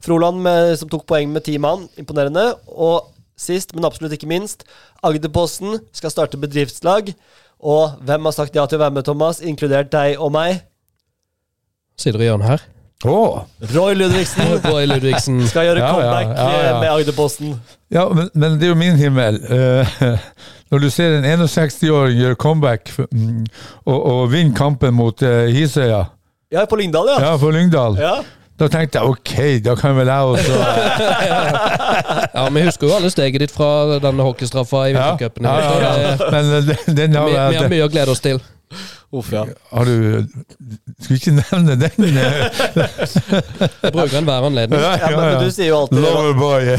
Froland 0.05 0.43
med, 0.45 0.75
som 0.77 0.91
tok 0.91 1.07
poeng 1.09 1.33
med 1.33 1.41
ti 1.47 1.55
mann, 1.59 1.87
imponerende. 1.99 2.43
Og 2.69 3.09
sist, 3.33 3.73
men 3.73 3.89
absolutt 3.89 4.13
ikke 4.13 4.29
minst, 4.29 4.61
Agderposten 5.03 5.81
skal 5.89 6.13
starte 6.13 6.39
bedriftslag. 6.39 7.09
Og 7.65 7.97
hvem 8.05 8.29
har 8.29 8.37
sagt 8.37 8.55
ja 8.55 8.67
til 8.69 8.77
å 8.77 8.83
være 8.85 8.95
med, 8.99 9.07
Thomas? 9.09 9.41
Inkludert 9.41 9.89
deg 9.91 10.21
og 10.21 10.31
meg. 10.37 10.61
Sitter 11.99 12.21
i 12.21 12.29
hjørnet 12.29 12.53
her. 12.53 12.67
Å! 13.03 13.43
Roy 13.73 13.95
Ludvigsen 13.99 14.53
Roy 14.63 14.85
Ludvigsen. 14.87 15.41
skal 15.49 15.65
gjøre 15.67 15.81
Ja, 15.81 15.87
ja, 15.87 15.93
comeback 15.93 16.29
ja, 16.37 16.45
ja. 16.49 16.59
eh, 16.69 16.79
med 16.79 16.89
Agderposten. 16.93 17.55
Ja, 17.91 18.05
men, 18.15 18.29
men 18.33 18.55
det 18.61 18.69
er 18.69 18.71
jo 18.71 18.77
min 18.79 18.95
himmel. 18.99 19.39
Uh, 19.49 19.97
når 20.71 20.85
du 20.85 20.89
ser 20.93 21.17
en 21.19 21.27
61-åring 21.43 22.15
gjøre 22.21 22.39
comeback 22.39 22.93
mm, 22.97 23.43
og, 23.85 23.97
og 23.99 24.21
vinne 24.31 24.55
kampen 24.57 24.95
mot 24.97 25.19
uh, 25.21 25.43
Hisøya 25.51 26.05
Ja, 26.53 26.63
på 26.69 26.79
Lyngdal, 26.79 27.11
ja. 27.11 27.19
ja, 27.27 27.35
på 27.41 27.51
Lyngdal, 27.53 27.99
ja. 27.99 28.15
da 28.61 28.69
tenkte 28.71 29.01
jeg 29.01 29.13
ok, 29.17 29.35
da 29.67 29.75
kan 29.77 29.97
vel 29.99 30.09
jeg 30.09 30.33
også 30.33 30.57
Ja, 32.39 32.47
Vi 32.55 32.65
husker 32.65 32.87
jo 32.87 32.95
alle 32.97 33.11
steget 33.13 33.43
ditt 33.43 33.53
fra 33.53 33.99
denne 34.01 34.25
hockeystraffa 34.25 34.87
i 34.89 34.95
vintercupen. 34.95 35.45
ja, 35.45 35.55
ja, 35.59 35.93
ja. 36.07 36.31
Men 36.33 36.51
den, 36.71 36.97
den 36.97 37.19
har 37.19 37.29
Vi, 37.29 37.37
vi 37.37 37.61
har 37.61 37.73
mye 37.75 37.85
å 37.85 37.91
glede 37.93 38.15
oss 38.15 38.23
til. 38.23 38.41
Uff, 39.13 39.27
ja. 39.29 39.43
Har 39.69 39.85
du 39.85 40.25
Skal 41.03 41.11
vi 41.11 41.17
ikke 41.19 41.33
nevne 41.37 41.75
den? 41.77 42.05
eh? 42.17 42.47
Jeg 43.83 43.91
bruker 43.93 44.17
enhver 44.17 44.47
anledning. 44.47 44.81
ja 44.81 45.09
men, 45.13 45.19
men 45.21 45.43
du 45.43 45.51
sier 45.53 45.69
jo 45.69 45.77
alltid 45.83 46.01
Loverboy. 46.01 46.71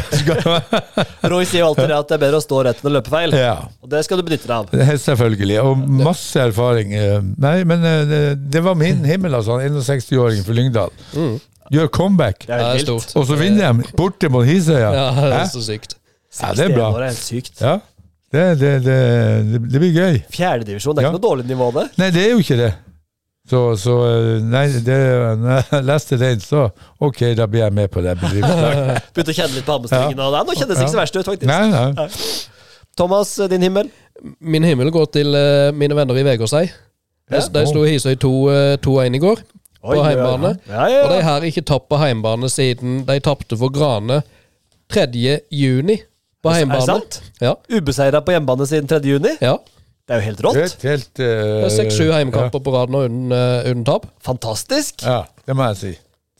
Roy 1.31 1.47
sier 1.47 1.61
jo 1.63 1.69
alltid 1.71 1.93
det 1.93 1.99
at 2.01 2.11
det 2.11 2.17
er 2.19 2.23
bedre 2.25 2.41
å 2.41 2.45
stå 2.45 2.61
rett 2.67 2.83
enn 2.83 2.91
å 2.91 2.95
løpe 2.97 3.13
feil. 3.15 3.37
ja. 3.39 3.55
Og 3.85 3.91
det 3.93 4.03
skal 4.07 4.19
du 4.21 4.27
benytte 4.27 4.49
deg 4.51 4.57
av. 4.57 4.69
Det 4.73 4.89
er 4.97 5.01
Selvfølgelig. 5.05 5.59
Og 5.63 5.87
masse 6.03 6.43
erfaring. 6.49 6.93
eh. 6.99 7.19
Nei, 7.47 7.57
men 7.69 7.85
eh, 7.87 8.03
det, 8.11 8.23
det 8.55 8.63
var 8.67 8.75
min 8.81 9.05
himmel, 9.07 9.39
altså. 9.39 9.61
61-åring 9.63 10.43
for 10.47 10.57
Lyngdal. 10.59 10.91
Mm. 11.15 11.37
Gjør 11.75 11.89
comeback. 11.95 12.45
Ja, 12.51 12.59
det 12.75 12.83
stort. 12.85 13.15
Og 13.17 13.29
så 13.31 13.39
vinner 13.41 13.71
de 13.79 13.93
borte 13.97 14.29
mot 14.33 14.45
Hisøya. 14.47 14.91
Ja, 14.93 15.07
det 15.23 15.37
er 15.45 15.51
så 15.55 15.63
sykt. 15.65 15.97
Ja, 16.41 16.51
det 16.59 16.67
er 16.67 16.75
bra. 16.75 16.91
61 16.91 16.99
år 16.99 17.05
er 17.07 17.19
sykt. 17.19 17.61
Ja. 17.63 17.77
Det, 18.35 18.45
det, 18.59 18.71
det, 18.83 18.97
det, 19.63 19.79
blir 19.79 19.93
gøy. 19.95 20.17
Fjerdedivisjon, 20.35 20.97
det 20.97 21.05
er 21.05 21.07
Ja. 21.07 21.13
ikke 21.13 21.21
noe 21.21 21.29
dårlig 21.29 21.47
nivå, 21.47 21.69
det. 21.77 21.85
Nei, 22.01 22.09
det 22.15 22.25
er 22.25 22.33
jo 22.35 22.43
ikke 22.43 22.57
det. 22.59 22.73
Så, 23.51 23.59
så 23.77 23.95
eh, 24.09 24.29
Nei, 24.49 24.65
det, 24.87 24.97
når 25.43 25.59
jeg 25.69 25.85
leste 25.85 26.17
den, 26.21 26.41
så 26.41 26.63
ok, 27.05 27.21
da 27.39 27.47
blir 27.51 27.67
jeg 27.67 27.75
med 27.77 27.91
på 27.93 28.03
det. 28.05 28.15
Begynte 28.25 29.35
å 29.35 29.37
kjenne 29.37 29.53
litt 29.59 29.67
på 29.69 29.77
hamstringene, 29.77 30.27
og 30.31 30.39
nå 30.49 30.57
kjennes 30.57 30.79
det 30.79 30.87
ikke 30.87 30.95
så 30.95 31.01
verst 31.03 31.19
ut, 31.21 31.29
faktisk. 31.29 31.51
Nei, 31.51 31.69
nei. 31.71 32.09
Thomas, 32.97 33.35
din 33.51 33.67
himmel? 33.67 33.91
Min 34.41 34.65
himmel 34.65 34.91
går 34.95 35.11
til 35.19 35.35
uh, 35.37 35.69
mine 35.77 35.97
venner 35.99 36.17
i 36.21 36.25
Vegårshei. 36.27 36.65
De, 36.71 37.37
Ja. 37.41 37.45
de 37.53 37.67
slo 37.69 37.83
Hisøy 37.89 38.17
2-1 38.21 39.17
i 39.19 39.21
går, 39.23 39.41
på 39.85 40.01
heimebane. 40.05 40.55
Ja, 40.69 40.87
ja, 40.93 41.05
Og 41.05 41.13
de 41.13 41.23
har 41.25 41.45
ikke 41.45 41.65
tapt 41.67 41.89
på 41.93 41.99
heimebane 42.01 42.49
siden 42.53 43.03
de 43.09 43.17
tapte 43.25 43.59
for 43.61 43.73
Grane 43.75 44.23
3. 44.93 45.07
juni 45.53 45.99
på 46.45 46.53
Er 46.55 46.69
det 46.71 46.83
sant? 46.87 47.21
Ja. 47.43 47.55
Ubeseira 47.73 48.21
på 48.25 48.35
hjemmebane 48.37 48.69
siden 48.71 48.91
3. 48.91 49.01
juni? 49.09 49.35
ja. 49.41 49.57
Det 50.05 50.13
er 50.13 50.19
jo 50.21 50.25
helt 50.27 50.41
rått. 50.45 50.83
Helt, 50.85 51.21
er 51.25 51.71
Seks-sju 51.73 52.11
heimkamper 52.13 52.61
på 52.61 52.73
rad 52.75 52.91
nå 52.93 53.07
uten, 53.07 53.23
uh, 53.33 53.65
uten 53.65 53.85
tap. 53.89 54.03
Fantastisk. 54.27 55.01
Ja, 55.01 55.23
det 55.49 55.55
må 55.57 55.65
jeg 55.71 55.79
si. 55.81 55.93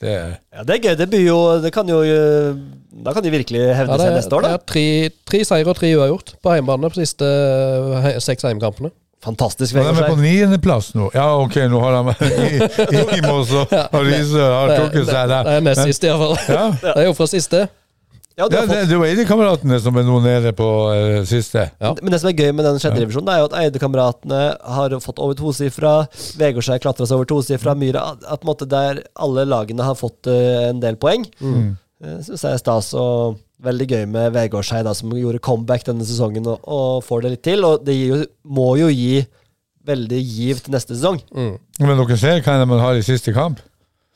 Det 0.03 0.11
er 0.11 0.35
Ja, 0.53 0.61
Det 0.67 0.75
er 0.75 0.83
gøy. 0.83 0.95
Det 0.99 1.07
byr 1.09 1.23
jo 1.23 1.37
Det 1.63 1.71
kan 1.73 1.87
jo 1.89 2.01
eh, 2.03 2.51
Da 2.91 3.13
kan 3.15 3.23
de 3.23 3.31
virkelig 3.31 3.61
hevde 3.73 3.95
Ja, 3.95 3.97
det 3.97 4.05
seg 4.09 4.17
neste 4.19 4.35
år, 4.37 4.43
da. 4.43 4.49
det 4.51 4.57
er 4.59 4.65
tre, 4.69 4.83
tre 5.31 5.39
seire 5.47 5.71
og 5.71 5.77
tre 5.79 5.89
uavgjort 5.95 6.33
på 6.43 6.53
hjemmebane 6.57 6.91
på 6.91 6.99
siste 6.99 7.25
eh, 7.25 7.95
he, 8.03 8.11
seks 8.21 8.43
hjemmekampene. 8.45 8.91
Fantastisk. 9.25 9.73
De 9.73 9.79
er 9.81 9.87
på 9.95 10.03
Vegard 10.03 10.21
niendeplass 10.21 10.91
nå. 10.99 11.07
Ja, 11.15 11.25
ok, 11.41 11.55
nå 11.71 11.79
har 11.81 11.95
de 11.95 12.13
Imos 13.17 13.49
og 13.55 13.71
Paris 13.95 14.35
har 14.35 14.75
trukket 14.75 15.09
seg 15.09 15.31
der. 15.31 15.47
det 15.49 15.55
er 15.57 15.65
nest 15.71 15.81
Men- 15.81 15.89
siste, 15.89 16.11
iallfall. 16.11 16.37
Ja, 16.53 16.67
Det 16.83 16.93
er 17.01 17.07
jo 17.09 17.15
fra 17.17 17.27
siste. 17.31 17.63
Ja, 18.35 18.49
de 18.49 18.57
Ja, 18.57 18.65
det, 18.65 18.67
fått, 18.67 18.89
det 18.89 18.97
var 18.99 19.07
Eidekameratene 19.07 19.77
som 19.79 19.95
er 19.95 20.03
nå 20.07 20.17
nede 20.23 20.51
på 20.57 20.67
eh, 20.91 21.21
siste. 21.27 21.69
Ja. 21.79 21.93
Men 22.01 22.11
det 22.11 22.19
som 22.19 22.29
er 22.31 22.35
gøy 22.35 22.51
med 22.51 22.67
den 22.67 22.81
sjette 22.83 22.99
divisjonen, 22.99 23.29
det 23.29 23.35
er 23.35 23.43
jo 23.43 23.47
at 23.47 23.57
Eide-kameratene 23.61 24.41
har 24.75 24.95
fått 25.03 25.21
over 25.23 25.37
tosifra. 25.39 25.93
Vegårshei 26.41 26.81
klatra 26.83 27.07
seg 27.07 27.15
over 27.19 27.29
tosifra. 27.31 27.77
Myra 27.79 28.03
at, 28.11 28.25
at 28.35 28.43
måte 28.47 28.67
der 28.67 29.05
alle 29.15 29.45
lagene 29.47 29.87
har 29.87 29.95
fått 29.99 30.27
uh, 30.27 30.67
en 30.67 30.81
del 30.83 30.99
poeng. 30.99 31.23
Mm. 31.39 31.77
Uh, 32.03 32.17
Syns 32.27 32.43
jeg 32.43 32.57
er 32.57 32.59
stas. 32.59 32.91
Og 32.99 33.39
veldig 33.63 33.87
gøy 33.87 34.03
med 34.11 34.33
Vegårshei, 34.35 34.81
da, 34.83 34.91
som 34.97 35.13
gjorde 35.15 35.39
comeback 35.43 35.87
denne 35.87 36.03
sesongen 36.07 36.49
og, 36.51 36.59
og 36.67 37.05
får 37.07 37.23
det 37.23 37.33
litt 37.37 37.45
til. 37.47 37.63
Og 37.63 37.85
det 37.87 37.95
gir 37.95 38.11
jo, 38.11 38.19
må 38.43 38.73
jo 38.81 38.91
gi 38.91 39.23
veldig 39.85 40.19
giv 40.19 40.59
til 40.65 40.75
neste 40.75 40.97
sesong. 40.97 41.21
Mm. 41.31 41.55
Men 41.85 42.03
dere 42.03 42.19
ser 42.19 42.43
hva 42.43 42.57
man 42.67 42.83
har 42.83 42.99
i 42.99 43.05
siste 43.05 43.31
kamp? 43.35 43.63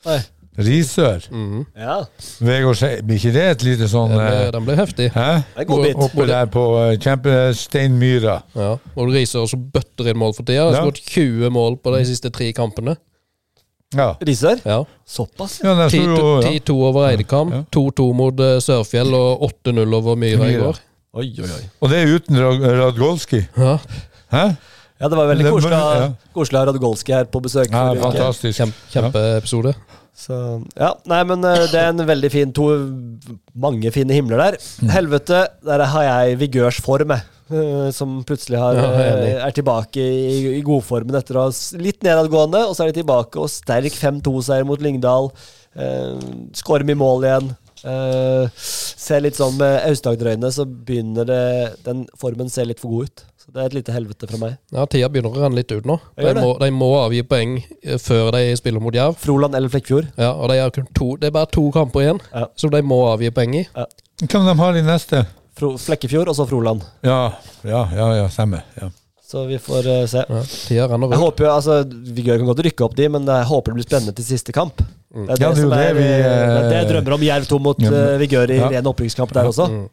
Nei. 0.04 0.20
Risør. 0.58 1.22
Mm. 1.30 1.60
Ja, 1.78 2.00
Vegård 2.44 2.76
Skei. 2.76 2.96
Blir 3.06 3.16
ikke 3.20 3.32
det 3.32 3.44
et 3.50 3.62
lite 3.64 3.86
sånn 3.88 4.10
Den, 4.10 4.20
eh, 4.20 4.30
ble, 4.30 4.50
den 4.56 4.64
ble 4.66 4.74
heftig. 4.76 5.06
Hæ? 5.14 5.28
det 5.54 5.62
er 5.62 5.68
god 5.68 5.84
bit. 5.86 5.96
Oppe 5.96 6.26
der 6.26 6.46
på 6.50 6.64
uh, 6.74 6.96
Kjempesteinmyra. 7.00 8.34
Ja. 8.58 8.72
Og 8.96 9.12
Risør 9.14 9.46
som 9.48 9.62
bøtter 9.72 10.10
inn 10.10 10.18
mål 10.20 10.34
for 10.36 10.42
tida. 10.44 10.66
Har 10.66 10.74
Ja. 10.74 10.82
skåret 10.82 11.00
20 11.06 11.50
mål 11.54 11.78
på 11.80 11.94
de 11.96 12.04
siste 12.04 12.30
tre 12.34 12.52
kampene. 12.52 12.96
Ja. 13.94 14.12
Risør? 14.22 14.60
Ja. 14.66 14.82
Såpass? 15.06 15.60
ja, 15.64 15.74
der 15.74 15.88
sto 15.88 16.02
jo 16.02 16.40
ja. 16.42 16.50
10-2 16.50 16.74
over 16.90 17.08
Eidekam, 17.08 17.50
Ja. 17.52 17.62
2-2 17.74 18.12
mot 18.14 18.40
eh, 18.40 18.58
Sørfjell 18.62 19.14
og 19.14 19.40
8-0 19.64 19.94
over 19.94 20.14
Myra 20.16 20.44
i 20.46 20.52
Myra. 20.56 20.66
går. 20.66 20.76
Oi, 21.14 21.24
oi, 21.42 21.48
oi. 21.56 21.64
Og 21.82 21.90
det 21.90 21.98
er 22.02 22.12
uten 22.14 22.36
Rad- 22.38 22.68
Radgolski. 22.82 23.40
Ja. 23.56 23.78
Hæ? 24.30 24.44
Ja, 25.00 25.08
det 25.08 25.16
var 25.16 25.26
veldig 25.32 25.44
Det- 25.44 25.52
koselig 25.52 25.72
å 25.74 25.80
ha- 25.80 26.00
ja. 26.00 26.12
koselig 26.34 26.58
å 26.58 26.58
ha 26.60 26.72
Radgolski 26.72 27.12
her 27.14 27.24
på 27.24 27.40
besøk. 27.42 27.70
Ja, 27.70 27.88
forrige 27.88 27.98
uke. 27.98 28.12
fantastisk. 28.12 28.58
Kjempe, 28.60 28.76
kjempeepisode. 28.92 29.74
Så, 30.16 30.36
ja, 30.76 30.90
nei, 31.08 31.20
men 31.24 31.44
eh, 31.48 31.66
det 31.72 31.80
er 31.80 31.92
en 31.94 32.02
veldig 32.04 32.30
fin 32.32 32.50
To 32.56 32.66
mange 33.56 33.92
fine 33.94 34.12
himler 34.16 34.40
der. 34.42 34.56
Mm. 34.82 34.90
Helvete, 34.92 35.44
der 35.64 35.84
har 35.94 36.04
jeg 36.06 36.40
vigørs 36.42 36.80
form, 36.84 37.14
jeg. 37.14 37.24
eh, 37.54 37.88
Som 37.96 38.18
plutselig 38.28 38.60
har, 38.60 38.76
er 38.76 39.22
eh, 39.24 39.38
er 39.46 39.54
tilbake 39.56 40.02
i, 40.02 40.58
i 40.58 40.60
godformen 40.66 41.16
etter 41.16 41.38
å 41.40 41.46
ha 41.48 41.54
litt 41.80 42.04
nedadgående, 42.04 42.66
og 42.68 42.76
så 42.76 42.84
er 42.84 42.92
de 42.92 43.00
tilbake 43.00 43.40
og 43.40 43.48
sterk 43.52 43.96
5-2-seier 43.96 44.68
mot 44.68 44.82
Lyngdal. 44.84 45.30
Eh, 45.78 46.28
Skårer 46.60 46.84
mye 46.88 47.00
mål 47.00 47.26
igjen. 47.30 47.50
Eh, 47.80 48.60
ser 48.60 49.22
litt 49.24 49.38
sånn 49.40 49.54
Med 49.56 49.78
Aust-Agder-øyne 49.88 50.50
så 50.52 50.66
begynner 50.68 51.24
det 51.24 51.44
den 51.86 52.02
formen 52.20 52.50
ser 52.52 52.68
litt 52.68 52.82
for 52.82 52.92
god 52.92 53.08
ut. 53.08 53.22
Så 53.50 53.56
det 53.56 53.62
er 53.64 53.66
et 53.66 53.74
lite 53.80 53.94
helvete 53.96 54.26
fra 54.30 54.38
meg. 54.38 54.52
Ja, 54.70 54.84
Tida 54.86 55.08
begynner 55.10 55.32
å 55.34 55.40
renne 55.42 55.58
litt 55.58 55.72
ut 55.74 55.86
nå. 55.88 55.96
De 56.14 56.34
må, 56.38 56.52
de 56.60 56.68
må 56.70 56.90
avgi 57.00 57.24
poeng 57.26 57.56
eh, 57.58 57.96
før 57.98 58.28
de 58.36 58.44
spiller 58.54 58.78
mot 58.84 58.94
Jerv. 58.94 59.16
Froland 59.18 59.58
eller 59.58 59.72
Flekkfjord? 59.72 60.06
Ja, 60.14 60.28
og 60.36 60.52
de 60.52 60.58
er 60.62 60.70
kun 60.76 60.86
to, 60.94 61.08
Det 61.18 61.32
er 61.32 61.34
bare 61.34 61.50
to 61.50 61.64
kamper 61.74 62.04
igjen 62.04 62.20
Ja. 62.30 62.44
som 62.54 62.70
de 62.70 62.82
må 62.86 63.00
avgi 63.10 63.32
poeng 63.34 63.56
i. 63.58 63.64
Hvem 64.22 64.46
de 64.46 64.54
har 64.62 64.78
i 64.78 64.84
neste? 64.86 65.24
Fro 65.58 65.72
Flekkefjord 65.82 66.30
og 66.30 66.38
så 66.38 66.46
Froland. 66.46 66.86
Ja, 67.02 67.18
ja, 67.66 67.82
ja, 67.90 68.06
ja 68.20 68.30
stemmer. 68.30 68.62
Ja. 68.78 68.92
Så 69.26 69.42
vi 69.50 69.58
får 69.62 69.86
uh, 69.90 70.06
se. 70.10 70.22
Ja, 70.30 70.46
tida 70.46 70.86
renner 70.94 71.10
Jeg 71.10 71.22
håper 71.24 71.48
jo, 71.48 71.50
altså 71.58 71.82
Vigør 71.90 72.38
kan 72.38 72.48
godt 72.54 72.64
rykke 72.66 72.86
opp 72.86 72.96
de, 72.98 73.10
men 73.18 73.26
jeg 73.34 73.46
håper 73.50 73.74
det 73.74 73.78
blir 73.80 73.86
spennende 73.86 74.14
til 74.18 74.26
siste 74.30 74.54
kamp. 74.54 74.78
Det 74.78 75.26
er 75.26 75.38
det, 75.38 75.42
Ja, 75.42 75.50
det 75.58 75.66
er 75.66 75.74
det 75.74 75.92
vi, 75.98 76.06
eh, 76.06 76.24
det, 76.54 76.64
det 76.70 76.80
jeg 76.84 76.88
drømmer 76.94 77.18
om. 77.18 77.26
Jerv 77.26 77.50
2 77.50 77.58
mot 77.66 77.82
ja, 77.82 77.90
men- 77.90 78.12
eh, 78.14 78.18
Vigør 78.22 78.50
i 78.54 78.58
ja. 78.62 78.70
ren 78.78 78.90
opprykkskamp 78.90 79.34
der 79.34 79.50
også. 79.50 79.66
Mm. 79.70 79.88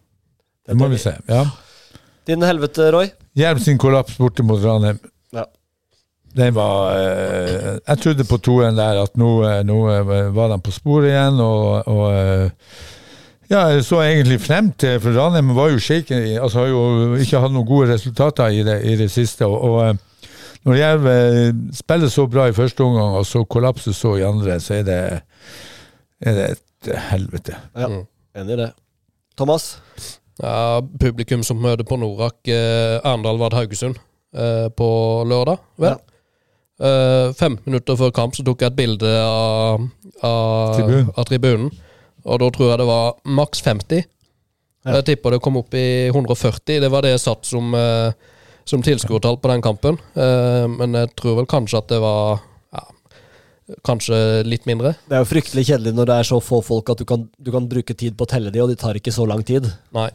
Det 0.70 0.78
må 0.78 0.90
vi 0.94 1.02
se. 1.02 1.14
Ja. 1.30 1.46
Din 2.28 2.44
helvete, 2.44 2.90
Roy. 2.92 3.08
Jerv 3.38 3.60
sin 3.62 3.78
kollaps 3.78 4.18
borte 4.18 4.44
mot 4.46 4.64
Ranheim. 4.64 5.00
Ja. 5.36 5.44
Den 6.38 6.56
var 6.56 6.96
eh, 6.98 7.78
Jeg 7.88 7.98
trodde 8.04 8.26
på 8.28 8.38
toen 8.44 8.78
der 8.78 9.02
at 9.04 9.18
nå, 9.18 9.32
eh, 9.46 9.64
nå 9.66 9.78
eh, 9.94 10.12
var 10.36 10.52
de 10.54 10.58
på 10.66 10.74
sporet 10.76 11.12
igjen, 11.12 11.40
og, 11.42 11.88
og 11.88 12.06
eh, 12.14 12.50
ja, 13.50 13.62
jeg 13.72 13.86
så 13.88 14.02
egentlig 14.04 14.42
frem 14.44 14.74
til 14.76 15.00
For 15.00 15.16
Ranheim 15.16 15.54
var 15.56 15.70
jo 15.72 15.80
shaken, 15.80 16.26
altså 16.42 16.66
har 16.66 16.68
jo 16.74 17.16
ikke 17.16 17.40
hatt 17.46 17.54
noen 17.56 17.70
gode 17.70 17.94
resultater 17.94 18.52
i 18.52 18.66
det, 18.68 18.82
i 18.84 18.98
det 19.00 19.08
siste. 19.14 19.46
og, 19.48 19.64
og 19.64 20.04
når 20.68 20.76
Jerv 20.76 21.06
spiller 21.78 22.10
så 22.12 22.26
bra 22.28 22.50
i 22.50 22.56
første 22.58 22.84
omgang, 22.84 23.14
og 23.16 23.24
så 23.26 23.46
kollapser 23.48 23.94
så 23.96 24.18
i 24.20 24.26
andre, 24.28 24.58
så 24.60 24.74
er 24.82 24.84
det, 24.84 24.98
er 26.20 26.34
det 26.36 26.48
et 26.58 26.90
helvete. 27.12 27.56
Ja, 27.78 27.88
Mm. 27.88 28.04
Enig 28.38 28.54
i 28.54 28.58
det. 28.60 28.68
Thomas? 29.38 29.80
Ja, 30.38 30.82
publikum 31.02 31.42
som 31.46 31.58
møter 31.62 31.88
på 31.88 31.98
Norak 31.98 32.50
eh, 32.52 32.98
Arendal 33.02 33.40
Vard 33.42 33.56
Haugesund 33.58 33.98
eh, 34.38 34.68
på 34.78 34.90
lørdag, 35.26 35.64
vel? 35.82 35.98
Eh, 36.78 37.32
fem 37.34 37.56
minutter 37.66 37.98
før 37.98 38.12
kamp 38.14 38.36
så 38.38 38.46
tok 38.46 38.62
jeg 38.62 38.70
et 38.70 38.78
bilde 38.78 39.14
av, 39.24 39.88
av, 40.22 40.76
Tribunen. 40.78 41.10
av 41.16 41.26
tribunen. 41.26 41.72
Og 42.28 42.42
da 42.44 42.50
tror 42.54 42.70
jeg 42.70 42.82
det 42.84 42.90
var 42.90 43.16
maks 43.40 43.64
50. 43.66 44.04
Ja. 44.86 45.00
Jeg 45.00 45.08
tipper 45.10 45.34
det 45.34 45.42
kom 45.44 45.58
opp 45.60 45.74
i 45.78 45.88
140. 46.12 46.82
Det 46.84 46.92
var 46.92 47.06
det 47.06 47.16
jeg 47.16 47.24
satt 47.24 47.50
som, 47.50 47.74
eh, 47.74 48.12
som 48.68 48.84
tilskuertall 48.86 49.40
på 49.42 49.52
den 49.52 49.64
kampen. 49.66 49.98
Eh, 50.14 50.68
men 50.70 50.94
jeg 51.02 51.16
tror 51.18 51.42
vel 51.42 51.50
kanskje 51.50 51.82
at 51.82 51.90
det 51.96 52.00
var 52.04 52.44
ja, 52.76 52.86
kanskje 53.88 54.22
litt 54.46 54.70
mindre. 54.70 54.94
Det 55.10 55.18
er 55.18 55.26
jo 55.26 55.32
fryktelig 55.34 55.66
kjedelig 55.72 55.98
når 55.98 56.12
det 56.12 56.20
er 56.22 56.30
så 56.30 56.40
få 56.44 56.62
folk 56.62 56.94
at 56.94 57.02
du 57.02 57.08
kan, 57.10 57.26
du 57.26 57.52
kan 57.56 57.68
bruke 57.72 57.98
tid 57.98 58.20
på 58.20 58.28
å 58.28 58.32
telle 58.36 58.54
de, 58.54 58.62
og 58.62 58.70
de 58.70 58.78
tar 58.78 59.02
ikke 59.02 59.16
så 59.16 59.26
lang 59.26 59.42
tid. 59.48 59.66
Nei. 59.98 60.12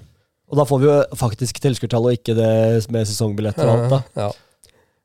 Og 0.53 0.59
da 0.61 0.65
får 0.69 0.81
vi 0.83 0.89
jo 0.91 0.97
faktisk 1.17 1.61
tilskuertall, 1.65 2.11
og 2.11 2.17
ikke 2.19 2.35
det 2.37 2.49
med 2.93 3.09
sesongbilletter 3.09 3.65
og 3.65 3.75
alt, 3.79 3.93
da. 3.95 4.01
Ja. 4.21 4.31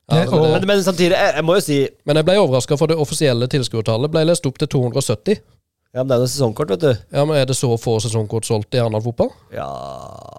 Ja, 0.08 0.22
det, 0.24 0.40
Men, 0.40 0.66
men 0.70 0.82
samtidig, 0.84 1.12
jeg, 1.12 1.32
jeg 1.36 1.44
må 1.44 1.54
jo 1.58 1.60
si 1.60 1.74
Men 2.08 2.16
jeg 2.16 2.24
ble 2.24 2.38
overraska, 2.40 2.78
for 2.80 2.88
det 2.88 2.96
offisielle 2.96 3.44
tilskuertallet 3.52 4.08
ble 4.12 4.22
lest 4.24 4.46
opp 4.48 4.56
til 4.60 4.70
270. 4.72 5.40
Ja, 5.92 6.00
men 6.00 6.08
det 6.08 6.16
er 6.16 6.22
jo 6.24 6.30
sesongkort, 6.32 6.72
vet 6.72 6.84
du. 6.84 6.90
Ja, 7.12 7.24
men 7.28 7.36
Er 7.36 7.48
det 7.48 7.56
så 7.58 7.68
få 7.80 7.98
sesongkort 8.00 8.48
solgt 8.48 8.76
i 8.76 8.80
Arendal 8.80 9.04
fotball? 9.04 9.32
Ja 9.52 9.68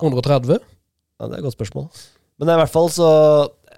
130? 0.02 0.58
Ja, 0.58 1.28
Det 1.28 1.34
er 1.34 1.38
et 1.38 1.46
godt 1.46 1.58
spørsmål. 1.58 1.86
Men 2.40 2.54
i 2.54 2.58
hvert 2.62 2.74
fall 2.74 2.90
så 2.94 3.10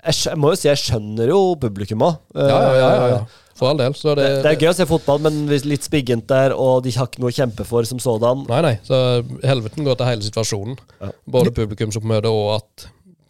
Jeg, 0.01 0.15
jeg 0.29 0.39
må 0.39 0.51
jo 0.53 0.59
si 0.61 0.67
jeg 0.69 0.79
skjønner 0.79 1.31
jo 1.31 1.39
publikum 1.61 2.03
òg. 2.07 2.19
Ja, 2.39 2.47
ja, 2.47 2.59
ja, 2.75 2.89
ja, 2.91 3.07
ja. 3.15 3.21
For 3.61 3.69
all 3.69 3.77
del. 3.77 3.93
Så 3.93 4.15
det, 4.17 4.23
Det, 4.25 4.37
det 4.41 4.51
er 4.55 4.63
gøy 4.63 4.71
å 4.71 4.77
se 4.79 4.87
fotball, 4.89 5.19
men 5.21 5.43
litt 5.69 5.85
spiggent 5.85 6.25
der, 6.31 6.55
og 6.57 6.81
de 6.85 6.95
har 6.97 7.05
ikke 7.11 7.21
noe 7.21 7.29
å 7.29 7.35
kjempe 7.35 7.65
for 7.67 7.85
som 7.85 8.01
sådan. 8.01 8.41
Nei, 8.49 8.61
nei. 8.65 8.73
Så 8.87 8.97
helveten 9.45 9.85
går 9.85 9.99
til 9.99 10.09
hele 10.09 10.25
situasjonen. 10.25 10.79
Ja. 10.97 11.11
Både 11.37 11.53
publikumsoppmøte 11.53 12.31
og 12.33 12.55
at 12.57 12.87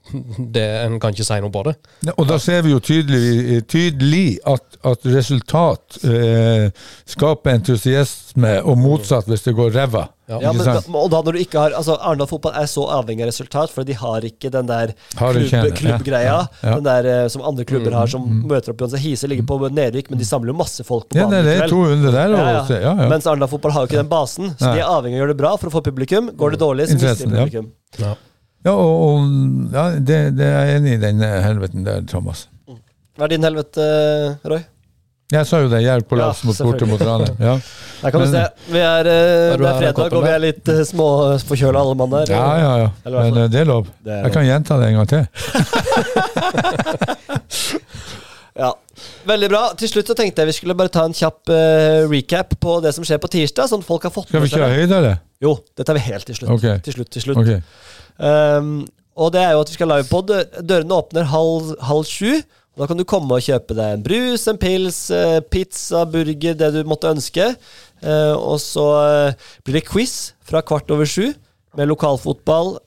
det, 0.56 0.66
en 0.86 1.00
kan 1.02 1.14
ikke 1.14 1.26
si 1.28 1.38
noe 1.44 1.54
på 1.54 1.64
det. 1.68 1.76
Ja, 2.08 2.16
Og 2.18 2.28
da 2.30 2.40
ser 2.42 2.64
vi 2.66 2.74
jo 2.74 2.80
tydelig, 2.84 3.62
tydelig 3.70 4.40
at, 4.50 4.80
at 4.88 5.06
resultat 5.14 6.02
eh, 6.08 6.72
skaper 7.10 7.58
entusiasme, 7.60 8.58
og 8.66 8.80
motsatt 8.82 9.30
hvis 9.30 9.46
det 9.48 9.56
går 9.58 9.72
ræva. 9.76 10.08
Ja. 10.32 10.38
Ja, 10.46 10.52
men, 10.56 10.96
og 10.96 11.10
da 11.12 11.20
når 11.26 11.36
du 11.36 11.40
ikke 11.42 11.60
har 11.60 11.74
Altså, 11.76 11.98
Arendal 12.00 12.30
fotball 12.30 12.54
er 12.56 12.68
så 12.72 12.86
avhengig 12.96 13.26
av 13.26 13.28
resultat, 13.34 13.74
for 13.74 13.84
de 13.84 13.98
har 14.00 14.24
ikke 14.24 14.52
den 14.54 14.70
der 14.70 14.94
Har 15.20 15.36
klubb, 15.36 15.52
ja. 15.52 15.74
klubbgreia. 15.76 16.38
Ja, 16.38 16.38
ja. 16.64 16.76
Den 16.80 16.88
der 16.88 17.10
eh, 17.12 17.26
som 17.34 17.44
andre 17.48 17.66
klubber 17.68 17.98
har, 17.98 18.08
som 18.12 18.24
møter 18.48 18.72
opp 18.72 18.86
i 18.88 19.02
Hise 19.04 19.28
ligger 19.28 19.48
på 19.50 19.60
nedrykk, 19.68 20.14
men 20.14 20.22
de 20.22 20.28
samler 20.28 20.54
jo 20.54 20.58
masse 20.62 20.86
folk 20.88 21.10
på 21.12 21.20
Ja, 21.20 21.28
det, 21.28 21.44
banen 21.44 21.66
er 21.68 21.76
200 21.76 22.16
der. 22.16 22.32
Og, 22.32 22.42
Ja, 22.42 22.50
ja. 22.56 22.64
ja, 22.72 22.96
ja. 23.04 23.12
Mens 23.12 23.28
Arendal 23.28 23.52
fotball 23.52 23.76
har 23.76 23.84
jo 23.84 23.92
ikke 23.92 24.00
den 24.00 24.12
basen, 24.12 24.54
så 24.56 24.72
de 24.72 24.80
er 24.80 24.88
avhengig 24.88 25.20
av 25.20 25.20
å 25.20 25.26
gjøre 25.26 25.36
det 25.36 25.42
bra 25.44 25.56
for 25.60 25.72
å 25.72 25.76
få 25.76 25.84
publikum. 25.92 26.32
Går 26.40 26.56
det 26.56 26.64
dårlig, 26.64 26.92
så 26.92 27.00
mister 27.02 27.26
de 27.28 27.36
ja. 27.36 27.44
publikum. 27.44 27.72
Ja. 28.00 28.16
Ja, 28.66 28.74
og, 28.76 28.92
og 29.02 29.18
ja, 29.74 29.84
det, 29.98 30.20
det 30.38 30.46
er 30.46 30.66
jeg 30.70 30.82
enig 30.82 30.92
i 30.98 31.02
den 31.02 31.22
eh, 31.26 31.40
helveten 31.46 31.86
der, 31.88 32.04
Thomas. 32.10 32.48
Hva 33.18 33.26
er 33.26 33.34
din 33.34 33.44
helvete, 33.46 33.82
Roy? 34.48 34.62
Jeg 35.32 35.48
sa 35.48 35.62
jo 35.64 35.70
det, 35.72 35.80
Jerv 35.86 36.04
kollaps 36.10 36.42
Ja, 36.44 36.48
mot 36.50 36.58
borte 36.68 36.86
mot 36.90 37.02
Rane. 37.08 37.30
Ja. 37.40 37.54
Der 38.02 38.10
kan 38.12 38.24
du 38.24 38.28
se. 38.32 38.42
Vi 38.74 38.80
er, 38.82 39.06
eh, 39.08 39.54
Er 39.54 39.58
det 39.62 39.68
er 39.70 39.78
fredag, 39.78 40.14
og 40.18 40.24
vi 40.26 40.32
er 40.34 40.42
litt 40.42 40.72
uh, 40.74 40.80
småforkjøla 40.90 41.84
alle 41.86 41.96
mann 42.00 42.16
her. 42.18 42.32
ja, 42.34 42.48
ja, 42.60 42.72
ja. 42.82 42.90
Eller 43.06 43.20
Men 43.30 43.38
eh, 43.44 43.50
det 43.54 43.60
er 43.62 43.68
lov. 43.70 43.86
Det 44.04 44.12
er 44.16 44.24
Jeg 44.26 44.32
kan 44.36 44.46
gjenta 44.50 44.80
det 44.82 44.88
en 44.90 44.98
gang 45.00 45.08
til. 45.14 45.24
Ja, 48.62 48.74
Veldig 49.28 49.50
bra. 49.52 49.62
Til 49.78 49.92
slutt 49.92 50.10
så 50.12 50.16
tenkte 50.18 50.44
jeg 50.44 50.52
vi 50.52 50.56
skulle 50.58 50.76
bare 50.78 50.92
ta 50.94 51.04
en 51.08 51.16
kjapp 51.16 51.52
uh, 51.52 52.08
recap 52.12 52.56
på 52.62 52.80
det 52.84 52.94
som 52.96 53.06
skjer 53.08 53.22
på 53.22 53.30
tirsdag. 53.32 53.70
Sånn 53.72 53.86
folk 53.86 54.08
har 54.08 54.14
fått 54.14 54.32
Skal 54.32 54.46
vi 54.46 54.54
kjøre 54.54 54.72
seg 54.74 54.96
eller? 54.98 55.20
Jo, 55.42 55.58
det 55.78 55.86
tar 55.88 55.98
vi 55.98 56.06
helt 56.06 56.28
til 56.30 56.38
slutt. 56.38 56.54
Ok. 56.56 56.66
Til 56.86 56.98
slutt, 56.98 57.12
til 57.14 57.26
slutt. 57.26 57.42
Okay. 57.42 57.62
Um, 58.22 58.82
og 59.22 59.32
det 59.36 59.44
er 59.44 59.54
jo 59.56 59.62
at 59.64 59.70
vi 59.72 59.78
skal 59.78 59.92
livepod. 59.92 60.34
Dørene 60.66 60.98
åpner 60.98 61.30
halv, 61.30 61.76
halv 61.84 62.10
sju. 62.10 62.42
Da 62.80 62.88
kan 62.88 62.98
du 62.98 63.04
komme 63.06 63.36
og 63.36 63.44
kjøpe 63.44 63.76
deg 63.76 63.98
en 63.98 64.04
brus, 64.06 64.46
en 64.48 64.58
pils, 64.58 65.00
eh, 65.12 65.42
pizza, 65.44 66.06
burger, 66.08 66.56
det 66.56 66.70
du 66.72 66.80
måtte 66.88 67.12
ønske. 67.12 67.50
Eh, 68.00 68.36
og 68.38 68.62
så 68.64 68.86
blir 69.66 69.82
det 69.82 69.90
quiz 69.90 70.32
fra 70.48 70.64
kvart 70.64 70.90
over 70.96 71.06
sju 71.06 71.34
med 71.76 71.92
lokalfotball. 71.92 72.78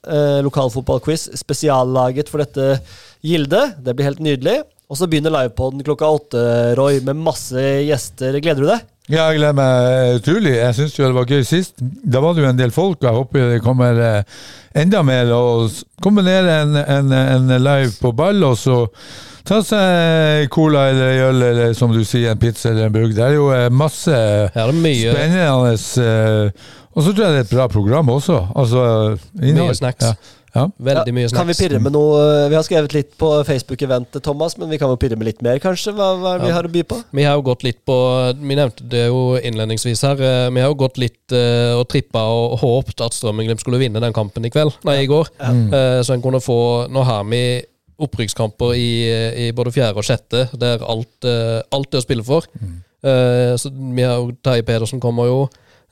Lokalfotballquiz 0.47 1.29
spesiallaget 1.37 2.33
for 2.33 2.41
dette 2.43 2.81
gildet. 3.25 3.77
Det 3.85 3.95
blir 3.95 4.09
helt 4.09 4.25
nydelig. 4.25 4.62
Og 4.93 4.99
så 5.01 5.09
begynner 5.09 5.32
livepoden 5.32 5.85
klokka 5.85 6.09
åtte, 6.18 6.43
Roy, 6.78 6.99
med 7.07 7.22
masse 7.24 7.61
gjester. 7.87 8.37
Gleder 8.45 8.61
du 8.62 8.68
deg? 8.68 8.85
Ja, 9.09 9.26
jeg 9.28 9.41
gleder 9.41 9.57
meg 9.57 10.18
utrolig. 10.20 10.55
Jeg 10.57 10.76
syns 10.78 10.95
det 10.97 11.11
var 11.12 11.28
gøy 11.28 11.43
sist. 11.45 11.80
Da 11.80 12.22
var 12.24 12.37
det 12.37 12.45
jo 12.45 12.49
en 12.49 12.61
del 12.61 12.72
folk, 12.72 13.03
og 13.03 13.09
jeg 13.09 13.18
håper 13.18 13.51
det 13.53 13.62
kommer 13.64 14.01
eh, 14.01 14.39
enda 14.80 15.03
mer. 15.05 15.32
Å 15.32 15.66
kombinere 16.05 16.61
en, 16.62 16.78
en, 16.80 17.12
en 17.12 17.55
live 17.61 17.93
på 18.01 18.14
ball, 18.16 18.41
og 18.49 18.57
så 18.61 18.78
ta 19.45 19.61
seg 19.64 20.49
cola 20.53 20.87
eller 20.93 21.20
øl, 21.26 21.43
eller 21.51 21.76
som 21.76 21.93
du 21.93 22.01
sier, 22.01 22.32
en 22.32 22.41
pizza 22.41 22.70
eller 22.70 22.89
en 22.89 22.95
bugg. 22.95 23.12
Det 23.16 23.26
er 23.26 23.37
jo 23.37 23.51
eh, 23.53 23.68
masse 23.72 24.14
ja, 24.14 24.68
mye, 24.72 25.12
spennende 25.12 25.74
eh, 26.07 26.64
Og 26.95 27.05
så 27.05 27.11
tror 27.11 27.26
jeg 27.26 27.35
det 27.37 27.43
er 27.43 27.45
et 27.45 27.53
bra 27.53 27.68
program 27.72 28.12
også. 28.14 28.41
Altså 28.57 28.87
innhold. 29.41 29.68
mye 29.68 29.80
snacks. 29.82 30.09
Ja. 30.12 30.41
Ja. 30.55 30.68
Veldig 30.78 31.12
mye 31.16 31.28
Kan 31.34 31.48
vi 31.48 31.55
pirre 31.59 31.80
med 31.82 31.92
noe 31.96 32.18
eh, 32.22 32.48
Vi 32.52 32.55
har 32.55 32.62
skrevet 32.62 32.92
litt 32.94 33.16
på 33.18 33.30
Facebook-eventet, 33.48 34.22
Thomas, 34.22 34.55
men 34.61 34.70
vi 34.70 34.78
kan 34.78 34.92
jo 34.92 34.98
pirre 35.02 35.16
med 35.18 35.26
litt 35.26 35.42
mer, 35.42 35.59
kanskje? 35.62 35.90
Hva, 35.96 36.12
hva 36.20 36.34
vi 36.38 36.52
har 36.55 36.68
å 36.68 36.70
by 36.70 36.84
på? 36.86 37.00
Vi 37.11 37.24
har 37.26 37.34
jo 37.40 37.42
gått 37.48 37.64
litt 37.66 37.80
på 37.88 37.96
Vi 38.38 38.55
nevnte 38.59 38.86
det 38.92 39.07
jo 39.09 39.34
innledningsvis 39.40 40.05
her. 40.07 40.22
eh, 40.22 40.50
Vi 40.55 40.62
har 40.62 40.70
jo 40.70 40.78
gått 40.84 41.00
litt 41.02 41.34
uh, 41.34 41.74
og 41.80 41.88
trippa 41.90 42.22
og 42.30 42.59
håpet 42.62 43.02
at 43.02 43.16
Strømmen-Glimt 43.16 43.61
skulle 43.64 43.80
vinne 43.82 44.02
den 44.02 44.14
kampen 44.14 44.46
i 44.46 44.50
kveld. 44.55 44.76
Nei, 44.86 45.00
i 45.02 45.11
går. 45.11 45.30
Eh, 45.42 46.00
Så 46.07 46.14
en 46.14 46.22
kunne 46.22 46.40
få 46.44 46.86
Nå 46.92 47.02
har 47.02 47.24
vi 47.28 47.42
opprykkskamper 48.05 48.74
i, 48.74 48.88
i 49.46 49.50
både 49.55 49.70
fjerde 49.74 50.00
og 50.02 50.07
sjette, 50.07 50.48
der 50.59 50.82
alt, 50.82 51.12
uh, 51.26 51.61
alt 51.74 51.94
er 51.94 52.02
å 52.02 52.07
spille 52.07 52.24
for. 52.26 52.46
Eh, 53.05 53.55
Så 53.61 53.70
vi 53.70 54.02
har 54.02 54.16
jo 54.18 54.32
Terje 54.42 54.64
Pedersen 54.66 55.00
kommer 55.02 55.28
jo. 55.30 55.44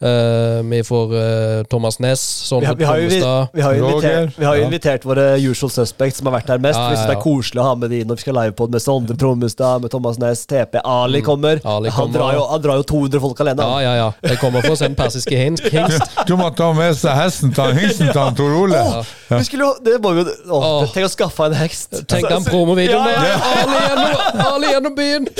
Eh, 0.02 0.62
vi 0.64 0.84
får 0.84 1.12
eh, 1.16 1.64
Thomas 1.70 1.98
Næss, 1.98 2.42
Vi 2.42 2.46
Sondre 2.48 2.74
Tommestad. 2.74 3.48
vi 3.52 3.62
har 3.62 3.74
jo 3.74 3.88
invitert, 3.88 4.30
vi 4.36 4.44
har 4.44 4.56
jo 4.56 4.60
ja. 4.60 4.66
invitert 4.66 5.04
våre 5.04 5.26
usual 5.38 5.70
suspects 5.70 6.18
som 6.18 6.26
har 6.26 6.40
vært 6.40 6.48
her 6.50 6.58
mest. 6.58 6.78
Ja, 6.78 6.88
ja, 6.90 6.96
ja, 6.98 7.04
det 7.06 7.14
er 7.14 7.20
koselig 7.22 7.62
å 7.62 7.66
ha 7.68 7.74
med 7.78 7.92
de 7.94 8.00
når 8.02 8.18
vi 8.18 8.24
skal 8.24 8.34
livepod 8.40 8.74
med 8.74 8.82
Sondre 8.82 9.14
Trommestad, 9.18 9.84
med 9.84 9.94
Thomas 9.94 10.18
Næss, 10.18 10.42
TP. 10.50 10.80
Ali 10.82 11.22
kommer. 11.22 11.60
Mm. 11.62 11.68
Ali 11.76 11.92
han. 11.94 12.10
Drar 12.12 12.34
jo, 12.34 12.42
han 12.50 12.64
drar 12.64 12.80
jo 12.80 12.86
200 12.90 13.22
folk 13.22 13.44
alene. 13.44 13.68
Ja, 13.68 13.78
ja, 13.84 13.92
ja. 14.00 14.08
Jeg 14.32 14.40
kommer 14.42 14.66
for 14.66 14.74
å 14.74 14.80
se 14.80 14.88
den 14.90 14.98
persiske 14.98 15.38
hingst. 15.38 15.70
Du 16.28 16.34
må 16.38 16.48
ta 16.56 16.70
med 16.74 16.94
seg 16.96 17.14
hesten 17.16 17.52
til 17.54 17.72
hingsten 17.76 18.10
til 18.10 18.18
han 18.18 18.34
Tor 18.36 18.52
Ole. 18.56 18.80
Vi 19.28 19.40
skulle 19.46 19.66
jo 19.66 19.72
Det 19.84 19.96
må 20.02 20.12
jo 20.16 20.24
oh. 20.52 20.84
Tenk 20.92 21.06
å 21.06 21.10
skaffe 21.12 21.48
en 21.50 21.56
hekst. 21.56 22.02
Tenk 22.10 22.28
den 22.30 22.44
promovideoen 22.46 23.06
Ja, 23.10 23.14
ja, 23.14 23.22
der! 23.22 23.38
Ali 23.62 23.78
gjennom, 23.86 24.42
Ali 24.48 24.72
gjennom 24.72 24.96
byen! 24.98 25.30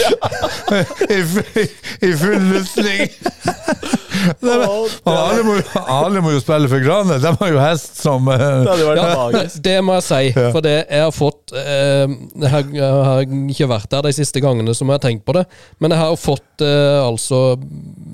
I, 1.16 1.20
fu- 1.26 1.66
I 2.02 2.12
full 2.18 2.48
rustning. 2.52 3.08
Alle, 5.12 5.42
må, 5.46 5.55
alle 5.92 6.22
må 6.24 6.32
jo 6.34 6.40
spille 6.42 6.68
for 6.70 6.82
Grane. 6.84 7.16
De 7.22 7.32
har 7.40 7.53
jo 7.53 7.61
hest 7.62 8.00
som 8.03 8.26
uh, 8.28 8.34
det 8.36 8.70
hadde 8.70 8.86
vært 8.88 9.00
Ja, 9.00 9.09
magisk. 9.18 9.61
det 9.64 9.76
må 9.84 9.96
jeg 9.98 10.07
si, 10.09 10.22
for 10.38 10.61
det 10.64 10.74
jeg 10.80 11.03
har 11.07 11.14
fått 11.16 11.55
uh, 11.57 12.07
jeg, 12.42 12.50
har, 12.55 12.66
jeg 12.76 12.90
har 13.09 13.22
ikke 13.55 13.68
vært 13.72 13.90
der 13.96 14.07
de 14.09 14.14
siste 14.16 14.42
gangene 14.44 14.74
som 14.76 14.88
jeg 14.92 14.98
har 15.00 15.05
tenkt 15.07 15.24
på 15.28 15.36
det, 15.38 15.44
men 15.82 15.94
jeg 15.94 16.03
har 16.05 16.16
fått 16.20 16.64
uh, 16.66 17.07
altså 17.09 17.42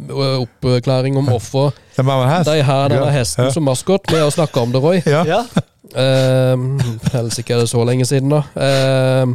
oppklaring 0.09 1.17
om 1.21 1.27
hvorfor 1.29 1.73
De 1.97 2.05
har 2.07 2.29
hest. 2.31 2.49
de 2.51 2.63
har 2.65 2.89
denne 2.93 3.09
Ja, 3.11 3.17
hesten 3.19 3.45
ja. 3.49 3.51
som 3.55 3.67
maskot. 3.69 4.07
Vi 4.13 4.21
har 4.21 4.31
snakka 4.33 4.61
om 4.63 4.73
det, 4.73 4.81
Roy. 4.85 5.03
Ja. 5.07 5.25
Ja. 5.29 5.43
Uh, 5.89 6.79
Helsike, 7.13 7.55
er 7.55 7.65
det 7.65 7.69
så 7.71 7.85
lenge 7.89 8.05
siden, 8.09 8.29
da. 8.33 8.43
Eh, 8.61 9.27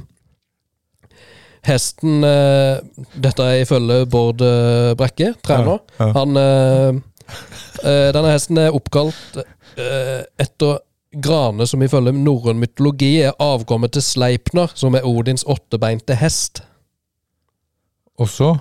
hesten 1.67 2.23
eh, 2.27 2.79
Dette 3.15 3.45
er 3.49 3.61
ifølge 3.63 4.03
Bård 4.11 4.41
eh, 4.45 4.93
Brekke, 4.99 5.33
trener. 5.45 5.79
Ja, 5.99 6.07
ja. 6.07 6.13
Han 6.19 6.39
eh, 6.39 7.01
Denne 8.13 8.31
hesten 8.31 8.59
er 8.61 8.75
oppkalt 8.75 9.39
etter 10.39 10.77
Grane, 11.23 11.65
som 11.67 11.81
ifølge 11.81 12.11
norrøn 12.13 12.59
mytologi 12.61 13.15
er 13.25 13.33
avkommet 13.41 13.95
til 13.95 14.03
Sleipner, 14.05 14.69
som 14.77 14.93
er 14.95 15.07
Odins 15.07 15.43
åttebeinte 15.49 16.15
hest. 16.19 16.61
Og 18.21 18.29
så 18.29 18.51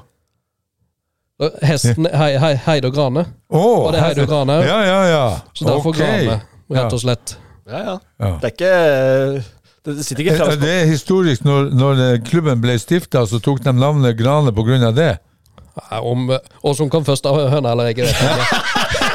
Hesten 1.63 2.07
hei, 2.15 2.37
hei, 2.39 2.79
og 2.87 2.95
Grane. 2.95 3.25
Oh, 3.51 3.87
Og 3.87 3.93
det 3.93 4.01
er 4.01 4.05
Heide 4.07 4.25
og 4.25 4.29
Grane, 4.31 4.59
Ja, 4.63 4.79
ja, 4.87 4.99
ja. 5.11 5.25
så 5.55 5.67
derfor 5.67 5.91
okay. 5.91 6.27
Grane, 6.27 6.41
rett 6.71 6.95
og 6.95 7.03
slett. 7.03 7.37
Ja, 7.67 7.79
ja. 7.79 7.97
Ja. 8.21 8.31
Det 8.43 8.49
er 8.49 8.55
ikke 8.55 9.45
Det 9.85 10.05
sitter 10.05 10.21
ikke 10.23 10.33
Eh, 10.33 10.39
fremst 10.39 10.61
Det 10.61 10.71
er 10.71 10.85
historisk. 10.87 11.45
Når, 11.45 11.71
når 11.75 11.93
eh, 12.13 12.19
klubben 12.25 12.61
ble 12.63 12.79
stifta, 12.79 13.27
så 13.27 13.41
tok 13.43 13.65
de 13.65 13.73
navnet 13.75 14.19
Grane 14.19 14.53
på 14.55 14.63
grunn 14.67 14.83
av 14.87 14.95
det. 14.95 15.17
Om, 15.91 16.29
og 16.63 16.77
som 16.77 16.91
kom 16.93 17.05
først 17.05 17.27
av 17.27 17.39
høna 17.51 17.73
eller 17.73 17.91
ikke, 17.91 18.03
vet 18.07 18.21
jeg 18.21 18.31
ikke. 18.37 18.61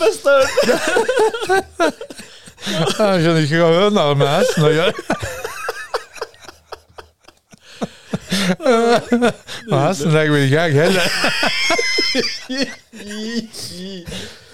Beste 0.00 0.32
Jeg 2.66 2.86
skjønner 2.96 3.42
ikke 3.44 3.60
hva 3.62 3.70
høna 3.76 4.00
har 4.08 4.16
med 4.18 4.28
hesten 4.30 4.66
å 4.66 4.70
gjøre. 4.74 4.98
Og 9.70 9.78
hesten 9.80 10.14
legger 10.14 10.32
vel 10.34 10.46
ikke 10.48 10.64
egg 10.66 10.74
heller. 10.80 11.08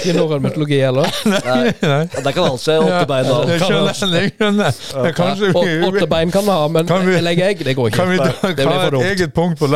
Ikke 0.00 0.14
norrøn 0.16 0.42
mytologi 0.44 0.78
heller. 0.82 1.08
Nei. 1.30 1.72
Ja, 1.82 1.98
det 2.24 2.32
kan 2.36 2.46
alt 2.48 2.62
skje. 2.62 2.76
Åtte 2.82 3.06
bein 3.10 3.30
og 3.30 3.36
alt. 3.40 3.64
skjønner 3.64 4.22
jeg. 4.24 4.32
Skjønner 4.36 4.70
jeg. 4.70 5.54
Åtte 5.90 6.08
bein 6.10 6.32
kan 6.34 6.44
vi 6.46 6.54
ha, 6.54 6.68
men 6.68 6.86
Kan 6.90 7.06
vi- 7.06 7.20
legge 7.24 7.46
egg, 7.50 7.64
det 7.66 7.76
går 7.78 7.90
ikke. 7.90 7.96
kan 8.00 8.10
vi 8.10 8.18
ta, 8.18 8.30
det 8.48 8.56
blir 8.56 8.66
ha 8.70 8.76
for 8.78 8.86
et 8.86 8.96
dumt. 8.96 9.08
eget 9.10 9.34
punkt 9.34 9.58
på 9.60 9.68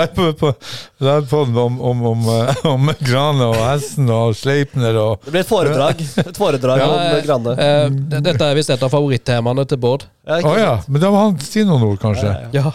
på 1.30 1.42
om, 1.64 1.80
om, 1.80 2.07
om, 2.07 2.28
eh, 2.34 2.66
om 2.68 2.90
Grane 3.05 3.44
og 3.50 3.57
hesten 3.61 4.09
og 4.11 4.34
Sleipner 4.38 4.96
og 5.00 5.20
Det 5.24 5.32
blir 5.34 5.44
et 5.44 5.48
foredrag. 5.50 6.00
Et 6.24 6.36
foredrag 6.38 6.78
Ja, 6.82 6.88
om 6.88 7.00
eh, 7.00 7.22
Grane. 7.26 7.55
Uh, 7.59 8.20
dette 8.20 8.48
er 8.50 8.55
visst 8.59 8.70
et 8.74 8.82
av 8.82 8.90
favorittemaene 8.92 9.66
til 9.68 9.80
Bård. 9.82 10.07
Ja, 10.25 10.39
Å 10.39 10.41
ikke 10.41 10.61
ja, 10.62 10.75
men 10.89 11.03
da 11.03 11.09
må 11.12 11.18
han 11.20 11.35
si 11.45 11.61
noen 11.68 11.83
ord, 11.85 11.99
kanskje. 12.01 12.31
Ja. 12.55 12.70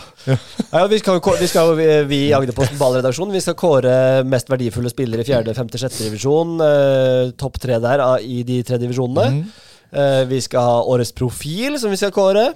Ja, 0.72 0.84
vi 0.91 1.00
skal 1.02 1.18
vi, 1.39 1.47
skal 1.50 1.72
vi- 1.80 2.04
vi 2.06 2.20
i 2.28 2.34
Agderposten 2.38 2.78
ballredaksjon 2.78 3.32
Vi 3.34 3.41
skal 3.41 3.56
kåre 3.58 4.24
mest 4.24 4.52
verdifulle 4.52 4.91
spillere 4.93 5.26
i 5.26 5.30
fjerde, 5.32 5.56
femte, 5.58 5.80
sjette 5.82 6.04
divisjon. 6.06 6.60
Eh, 6.62 7.32
Topp 7.41 7.58
tre 7.58 7.80
der 7.82 8.04
i 8.22 8.43
de 8.45 8.62
tre 8.64 8.78
divisjonene. 8.78 9.26
Mm. 9.34 9.43
Eh, 9.91 10.26
vi 10.30 10.39
skal 10.45 10.62
ha 10.62 10.84
årets 10.93 11.12
profil, 11.18 11.80
som 11.82 11.89
vi 11.89 11.97
skal 11.97 12.12
kåre. 12.14 12.52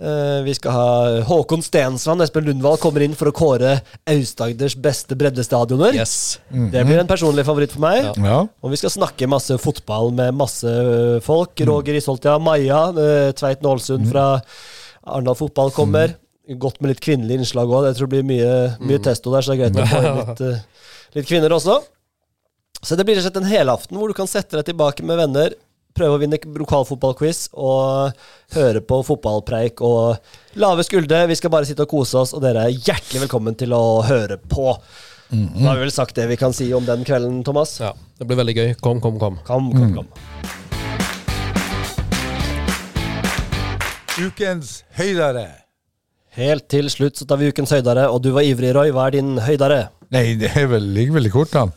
Eh, 0.00 0.42
vi 0.42 0.54
skal 0.56 0.72
ha 0.74 0.86
Håkon 1.28 1.62
Stensland. 1.62 2.22
Espen 2.24 2.46
Lundvall 2.48 2.78
kommer 2.82 3.04
inn 3.04 3.14
for 3.18 3.30
å 3.30 3.34
kåre 3.36 3.74
Aust-Agders 4.08 4.74
beste 4.80 5.18
breddestadioner. 5.18 5.94
Yes. 5.94 6.40
Det 6.48 6.82
blir 6.88 7.02
en 7.02 7.10
personlig 7.10 7.44
favoritt 7.46 7.74
for 7.74 7.84
meg. 7.84 8.08
Ja. 8.08 8.14
Ja. 8.24 8.38
Og 8.64 8.74
vi 8.74 8.80
skal 8.80 8.94
snakke 8.94 9.30
masse 9.30 9.58
fotball 9.62 10.10
med 10.16 10.34
masse 10.38 10.72
folk. 11.26 11.54
Roger 11.68 12.00
Isholtia, 12.00 12.38
Maja, 12.42 12.86
Tveit 13.38 13.62
Nålsund 13.64 14.08
mm. 14.08 14.10
fra 14.10 14.26
Arendal 15.04 15.38
Fotball 15.38 15.74
kommer. 15.76 16.16
Godt 16.58 16.80
med 16.82 16.94
litt 16.94 17.02
kvinnelig 17.04 17.38
innslag 17.38 17.70
òg. 17.70 17.90
Jeg 17.90 18.00
tror 18.00 18.10
det 18.10 18.16
blir 18.16 18.30
mye, 18.32 18.54
mye 18.82 19.02
testo 19.02 19.32
der, 19.34 19.44
så 19.44 19.52
det 19.52 19.58
er 19.58 19.64
greit 19.66 19.82
å 19.82 19.90
få 19.92 20.02
inn 20.02 20.22
litt, 20.22 20.78
litt 21.18 21.28
kvinner 21.28 21.54
også. 21.54 21.78
Så 22.82 22.98
det 22.98 23.06
blir 23.06 23.14
rett 23.14 23.22
og 23.22 23.30
slett 23.30 23.38
en 23.44 23.52
helaften 23.52 23.98
hvor 23.98 24.10
du 24.10 24.16
kan 24.18 24.30
sette 24.30 24.58
deg 24.58 24.72
tilbake 24.72 25.06
med 25.06 25.20
venner, 25.20 25.54
prøve 25.96 26.16
å 26.16 26.20
vinne 26.22 26.38
lokalfotballquiz 26.40 27.46
og 27.52 28.12
høre 28.56 28.82
på 28.84 29.00
fotballpreik 29.06 29.82
og 29.84 30.60
lave 30.60 30.84
skuldre. 30.86 31.24
Vi 31.30 31.38
skal 31.38 31.52
bare 31.52 31.68
sitte 31.68 31.86
og 31.86 31.92
kose 31.92 32.20
oss, 32.22 32.34
og 32.36 32.44
dere 32.44 32.66
er 32.68 32.76
hjertelig 32.76 33.26
velkommen 33.26 33.56
til 33.58 33.74
å 33.76 34.02
høre 34.06 34.38
på. 34.40 34.72
Da 35.32 35.70
har 35.70 35.78
vi 35.78 35.86
vel 35.86 35.94
sagt 35.94 36.18
det 36.18 36.26
vi 36.28 36.36
kan 36.36 36.52
si 36.52 36.66
om 36.76 36.84
den 36.84 37.06
kvelden, 37.08 37.40
Thomas. 37.46 37.78
Ja, 37.80 37.94
det 38.20 38.28
blir 38.28 38.36
veldig 38.42 38.56
gøy. 38.58 38.74
Kom, 38.84 39.00
kom, 39.00 39.16
kom. 39.20 39.38
Kom, 39.46 39.70
kom, 39.72 39.94
kom. 39.96 40.10
Ukens 44.20 44.82
høydere. 44.98 45.46
Helt 46.36 46.68
til 46.72 46.88
slutt 46.92 47.16
så 47.20 47.24
tar 47.28 47.40
vi 47.40 47.48
ukens 47.52 47.72
høydare, 47.72 48.06
og 48.12 48.20
du 48.24 48.30
var 48.36 48.44
ivrig, 48.44 48.74
Roy. 48.76 48.92
Hva 48.92 49.08
er 49.08 49.16
din 49.18 49.34
høydare? 49.40 49.86
Nei, 50.12 50.34
det 50.40 50.52
er 50.56 50.68
vel, 50.68 50.84
ligger 50.92 51.16
vel 51.16 51.28
i 51.28 51.32
kortene. 51.32 51.72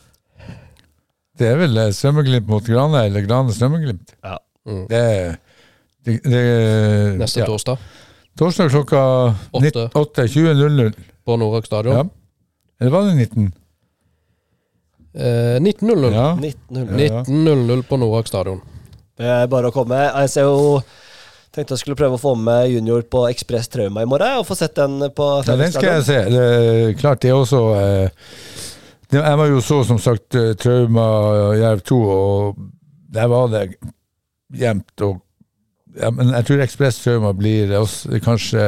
Det 1.36 1.48
er 1.50 1.58
vel 1.60 1.80
Svømmeglimt 1.92 2.48
mot 2.48 2.64
Grane, 2.64 3.06
eller 3.08 3.24
Grane-Svømmeglimt. 3.26 4.14
Ja. 4.24 4.38
Mm. 4.66 4.86
Det 4.90 5.00
er 5.00 5.36
det, 6.06 6.20
det, 6.22 6.42
Neste 7.18 7.40
ja. 7.42 7.46
torsdag 7.46 7.78
Torsdag 8.38 8.70
klokka 8.70 9.00
Åtte. 9.50 9.88
8.20.00. 9.94 10.92
på 11.24 11.36
Norak 11.36 11.66
Ja. 11.70 12.04
Eller 12.80 12.90
var 12.90 13.02
det 13.02 13.14
19? 13.14 13.52
Eh, 15.14 15.60
19.00. 15.60 16.12
Ja. 16.14 16.38
1900. 16.38 17.04
Ja. 17.04 17.22
19.00 17.24 17.82
på 17.82 17.96
Norak 17.96 18.26
stadion. 18.26 18.60
Det 19.16 19.24
er 19.26 19.46
bare 19.48 19.70
å 19.70 19.74
komme. 19.74 19.96
Jeg 19.96 20.30
ser 20.30 20.46
jo 20.50 20.82
Tenkte 21.56 21.72
jeg 21.72 21.80
skulle 21.86 21.96
prøve 21.96 22.18
å 22.18 22.20
få 22.20 22.34
med 22.36 22.68
junior 22.68 23.00
på 23.08 23.22
Ekspress 23.30 23.70
Trauma 23.72 24.02
i 24.04 24.08
morgen, 24.08 24.42
og 24.42 24.44
få 24.44 24.52
sett 24.58 24.74
den 24.76 24.98
på 25.16 25.28
ja, 25.46 25.54
den 25.56 25.70
skal 25.72 25.86
jeg 25.94 26.02
se. 26.04 26.18
Det 26.28 26.98
klart, 27.00 27.22
det 27.22 27.30
er 27.30 27.38
også 27.38 27.60
eh, 27.80 28.26
Jeg 29.12 29.38
var 29.38 29.46
jo 29.46 29.60
så, 29.62 29.82
som 29.86 29.98
sagt, 30.02 30.34
eh, 30.34 30.54
Trauma 30.58 31.06
Jerv 31.54 31.84
2, 31.86 32.00
og 32.10 32.56
der 33.14 33.30
var 33.30 33.48
det 33.52 33.68
jevnt. 34.54 35.04
Ja, 35.96 36.10
men 36.10 36.34
jeg 36.34 36.46
tror 36.48 36.62
ekspresstrauma 36.64 37.32
blir 37.36 37.72
også, 37.78 38.18
kanskje 38.24 38.64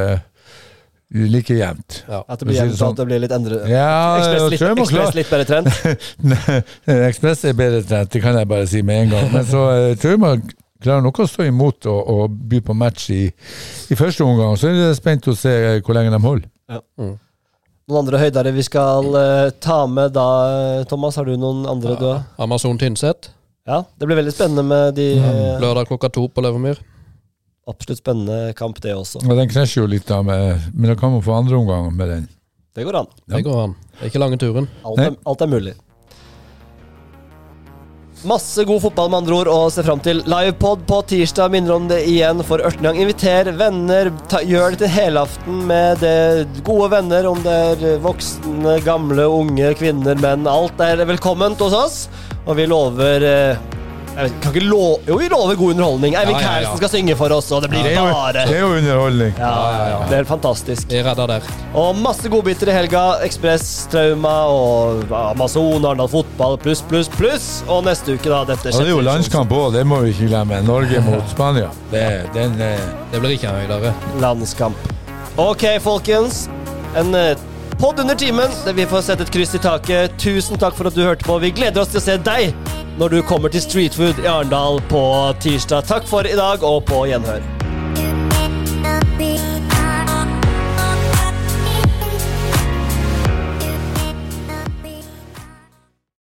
like 1.11 1.55
jevnt. 1.57 2.05
Ja. 2.09 2.22
At 2.28 2.41
det 2.41 2.49
blir 2.49 2.59
jevnt, 2.59 2.76
sånn. 2.78 2.95
at 2.95 3.01
det 3.01 3.09
blir 3.09 3.22
litt 3.24 3.34
endret. 3.34 3.66
Ja, 3.70 3.91
Ekspress 4.20 4.51
litt, 4.53 4.93
jeg 4.93 5.18
litt 5.18 5.32
bedre 5.32 5.49
trent. 5.49 5.68
Ekspress 7.11 7.45
er 7.49 7.59
bedre 7.59 7.82
trent, 7.89 8.12
det 8.12 8.22
kan 8.24 8.36
jeg 8.39 8.49
bare 8.51 8.68
si 8.68 8.82
med 8.84 9.07
en 9.07 9.14
gang. 9.16 9.30
Men 9.34 9.47
så 9.49 9.68
eh, 9.74 9.95
tror 10.01 10.18
klarer 10.78 11.03
nok 11.03 11.22
å 11.24 11.26
stå 11.26 11.49
imot 11.49 11.89
og, 11.91 12.11
og 12.12 12.36
by 12.51 12.61
på 12.68 12.76
match 12.78 13.09
i, 13.11 13.24
i 13.91 13.99
første 13.99 14.24
omgang. 14.24 14.55
Så 14.61 14.70
er 14.70 14.76
det 14.78 14.93
spent 14.99 15.26
å 15.26 15.34
se 15.36 15.55
eh, 15.72 15.80
hvor 15.82 15.99
lenge 15.99 16.14
de 16.14 16.22
holder. 16.22 16.51
Noen 17.89 18.03
andre 18.05 18.18
høydere 18.20 18.51
vi 18.53 18.62
skal 18.66 19.07
uh, 19.16 19.49
ta 19.64 19.78
med 19.89 20.12
da, 20.12 20.28
Thomas? 20.91 21.16
Har 21.16 21.24
du 21.24 21.39
noen 21.41 21.62
andre 21.70 21.95
du 21.97 22.05
har? 22.05 22.26
Amazon 22.45 22.76
Tynset. 22.76 23.30
Ja, 23.68 23.78
det 23.97 24.09
blir 24.09 24.18
veldig 24.20 24.34
spennende 24.34 24.64
med 24.64 24.97
de 24.97 25.07
mm. 25.16 25.57
Lørdag 25.62 25.89
klokka 25.89 26.11
to 26.12 26.26
på 26.28 26.45
Levermyr. 26.45 26.82
Absolutt 27.68 28.03
spennende 28.03 28.53
kamp, 28.57 28.82
det 28.84 28.93
også. 28.93 29.22
Ja, 29.24 29.39
Den 29.41 29.49
krasjer 29.49 29.86
jo 29.86 29.89
litt, 29.89 30.05
da, 30.09 30.20
med, 30.24 30.68
men 30.74 30.93
da 30.93 30.99
kan 31.01 31.16
man 31.16 31.24
få 31.24 31.32
andre 31.36 31.57
omgang 31.57 31.89
med 31.97 32.12
den. 32.12 32.28
Det 32.76 32.84
går 32.84 33.01
an. 33.01 33.09
Ja. 33.24 33.39
Det 33.39 33.43
går 33.49 33.64
an. 33.64 33.74
Det 33.97 34.05
er 34.05 34.12
ikke 34.12 34.22
lange 34.22 34.41
turen. 34.41 34.68
Alt 34.84 35.05
er, 35.07 35.16
alt 35.32 35.45
er 35.45 35.53
mulig. 35.57 35.74
Masse 38.26 38.64
god 38.64 38.82
fotball 38.82 39.10
med 39.12 39.16
andre 39.20 39.34
ord 39.36 39.48
å 39.52 39.58
se 39.70 39.82
fram 39.86 40.00
til. 40.02 40.24
Livepod 40.26 40.80
på 40.90 40.96
tirsdag 41.06 41.52
minner 41.54 41.76
om 41.76 41.84
det 41.86 42.00
igjen 42.10 42.42
for 42.42 42.58
18. 42.58 42.82
gang. 42.82 42.98
Inviter 42.98 43.50
venner. 43.54 44.10
Ta, 44.26 44.40
gjør 44.42 44.74
det 44.74 44.80
til 44.80 44.90
helaften 44.90 45.60
med 45.68 46.02
gode 46.66 46.88
venner, 46.96 47.28
om 47.30 47.38
det 47.44 47.54
er 47.54 48.02
voksne, 48.02 48.80
gamle, 48.82 49.28
unge, 49.30 49.70
kvinner, 49.78 50.18
menn. 50.18 50.50
Alt 50.50 50.82
er 50.82 51.04
velkomment 51.06 51.62
hos 51.62 51.76
oss. 51.78 52.00
Og 52.48 52.58
vi 52.58 52.66
lover 52.66 53.22
eh, 53.28 53.62
jeg 54.18 54.32
kan 54.42 54.54
ikke 54.54 54.66
love, 54.66 54.96
Jo, 55.06 55.16
vi 55.20 55.28
lover 55.30 55.54
god 55.54 55.70
underholdning. 55.74 56.14
Eivind 56.18 56.40
Ja, 56.40 56.42
ja. 56.42 56.48
Kæresen 56.48 56.80
skal 56.80 56.90
synge 56.90 57.14
for 57.16 57.34
oss, 57.36 57.50
og 57.54 57.62
det 57.62 57.70
blir 57.70 57.82
Det 57.86 57.92
jo, 57.94 58.04
bare 58.10 58.32
det 58.48 58.56
er 58.56 58.60
jo 58.64 58.70
underholdning. 58.76 59.32
ja, 59.38 59.52
ja, 59.76 59.84
ja. 59.92 59.98
Det 60.10 60.18
er 60.18 60.24
fantastisk. 60.24 60.90
Vi 60.90 60.98
er 60.98 61.14
der. 61.14 61.40
Og 61.74 61.96
masse 61.96 62.28
godbiter 62.28 62.68
i 62.68 62.74
helga. 62.74 63.04
Ekspress, 63.22 63.86
Trauma 63.92 64.34
og 64.50 65.12
Amazon, 65.12 65.84
Arendal 65.84 66.08
Fotball 66.08 66.58
pluss, 66.58 66.82
pluss, 66.82 67.08
pluss. 67.08 67.48
Og 67.68 67.84
neste 67.84 68.18
uke, 68.18 68.28
da. 68.28 68.42
Dette 68.48 68.72
ja, 68.72 68.78
det 68.78 68.88
er 68.88 68.96
jo 68.96 69.00
landskamp 69.06 69.52
òg, 69.52 69.72
det 69.76 69.86
må 69.86 70.00
vi 70.02 70.10
ikke 70.14 70.28
glemme. 70.32 70.62
Norge 70.66 71.00
mot 71.06 71.22
Spania. 71.30 71.70
Det, 71.92 72.04
den, 72.34 72.60
eh, 72.60 72.78
Det 73.12 73.20
blir 73.20 73.36
ikke 73.38 73.48
en 73.52 73.60
høydere. 73.62 73.94
Landskamp. 74.20 74.76
Ok, 75.38 75.62
folkens. 75.80 76.48
En 76.96 77.14
podd 77.78 78.00
under 78.00 78.14
timen. 78.14 78.50
der 78.64 78.72
Vi 78.72 78.86
får 78.86 79.02
sette 79.06 79.22
et 79.26 79.30
kryss 79.32 79.54
i 79.54 79.58
taket. 79.62 80.18
Tusen 80.18 80.58
takk 80.58 80.76
for 80.78 80.90
at 80.90 80.94
du 80.94 81.02
hørte 81.02 81.24
på. 81.24 81.38
Vi 81.38 81.50
gleder 81.50 81.82
oss 81.82 81.94
til 81.94 82.02
å 82.02 82.06
se 82.06 82.16
deg 82.16 82.54
når 82.98 83.08
du 83.14 83.22
kommer 83.22 83.52
til 83.54 83.62
Streetfood 83.62 84.18
i 84.24 84.26
Arendal 84.26 84.82
på 84.90 85.04
tirsdag. 85.40 85.86
Takk 85.86 86.08
for 86.10 86.26
i 86.26 86.36
dag, 86.38 86.62
og 86.66 86.84
på 86.88 87.06
gjenhør. 87.10 87.57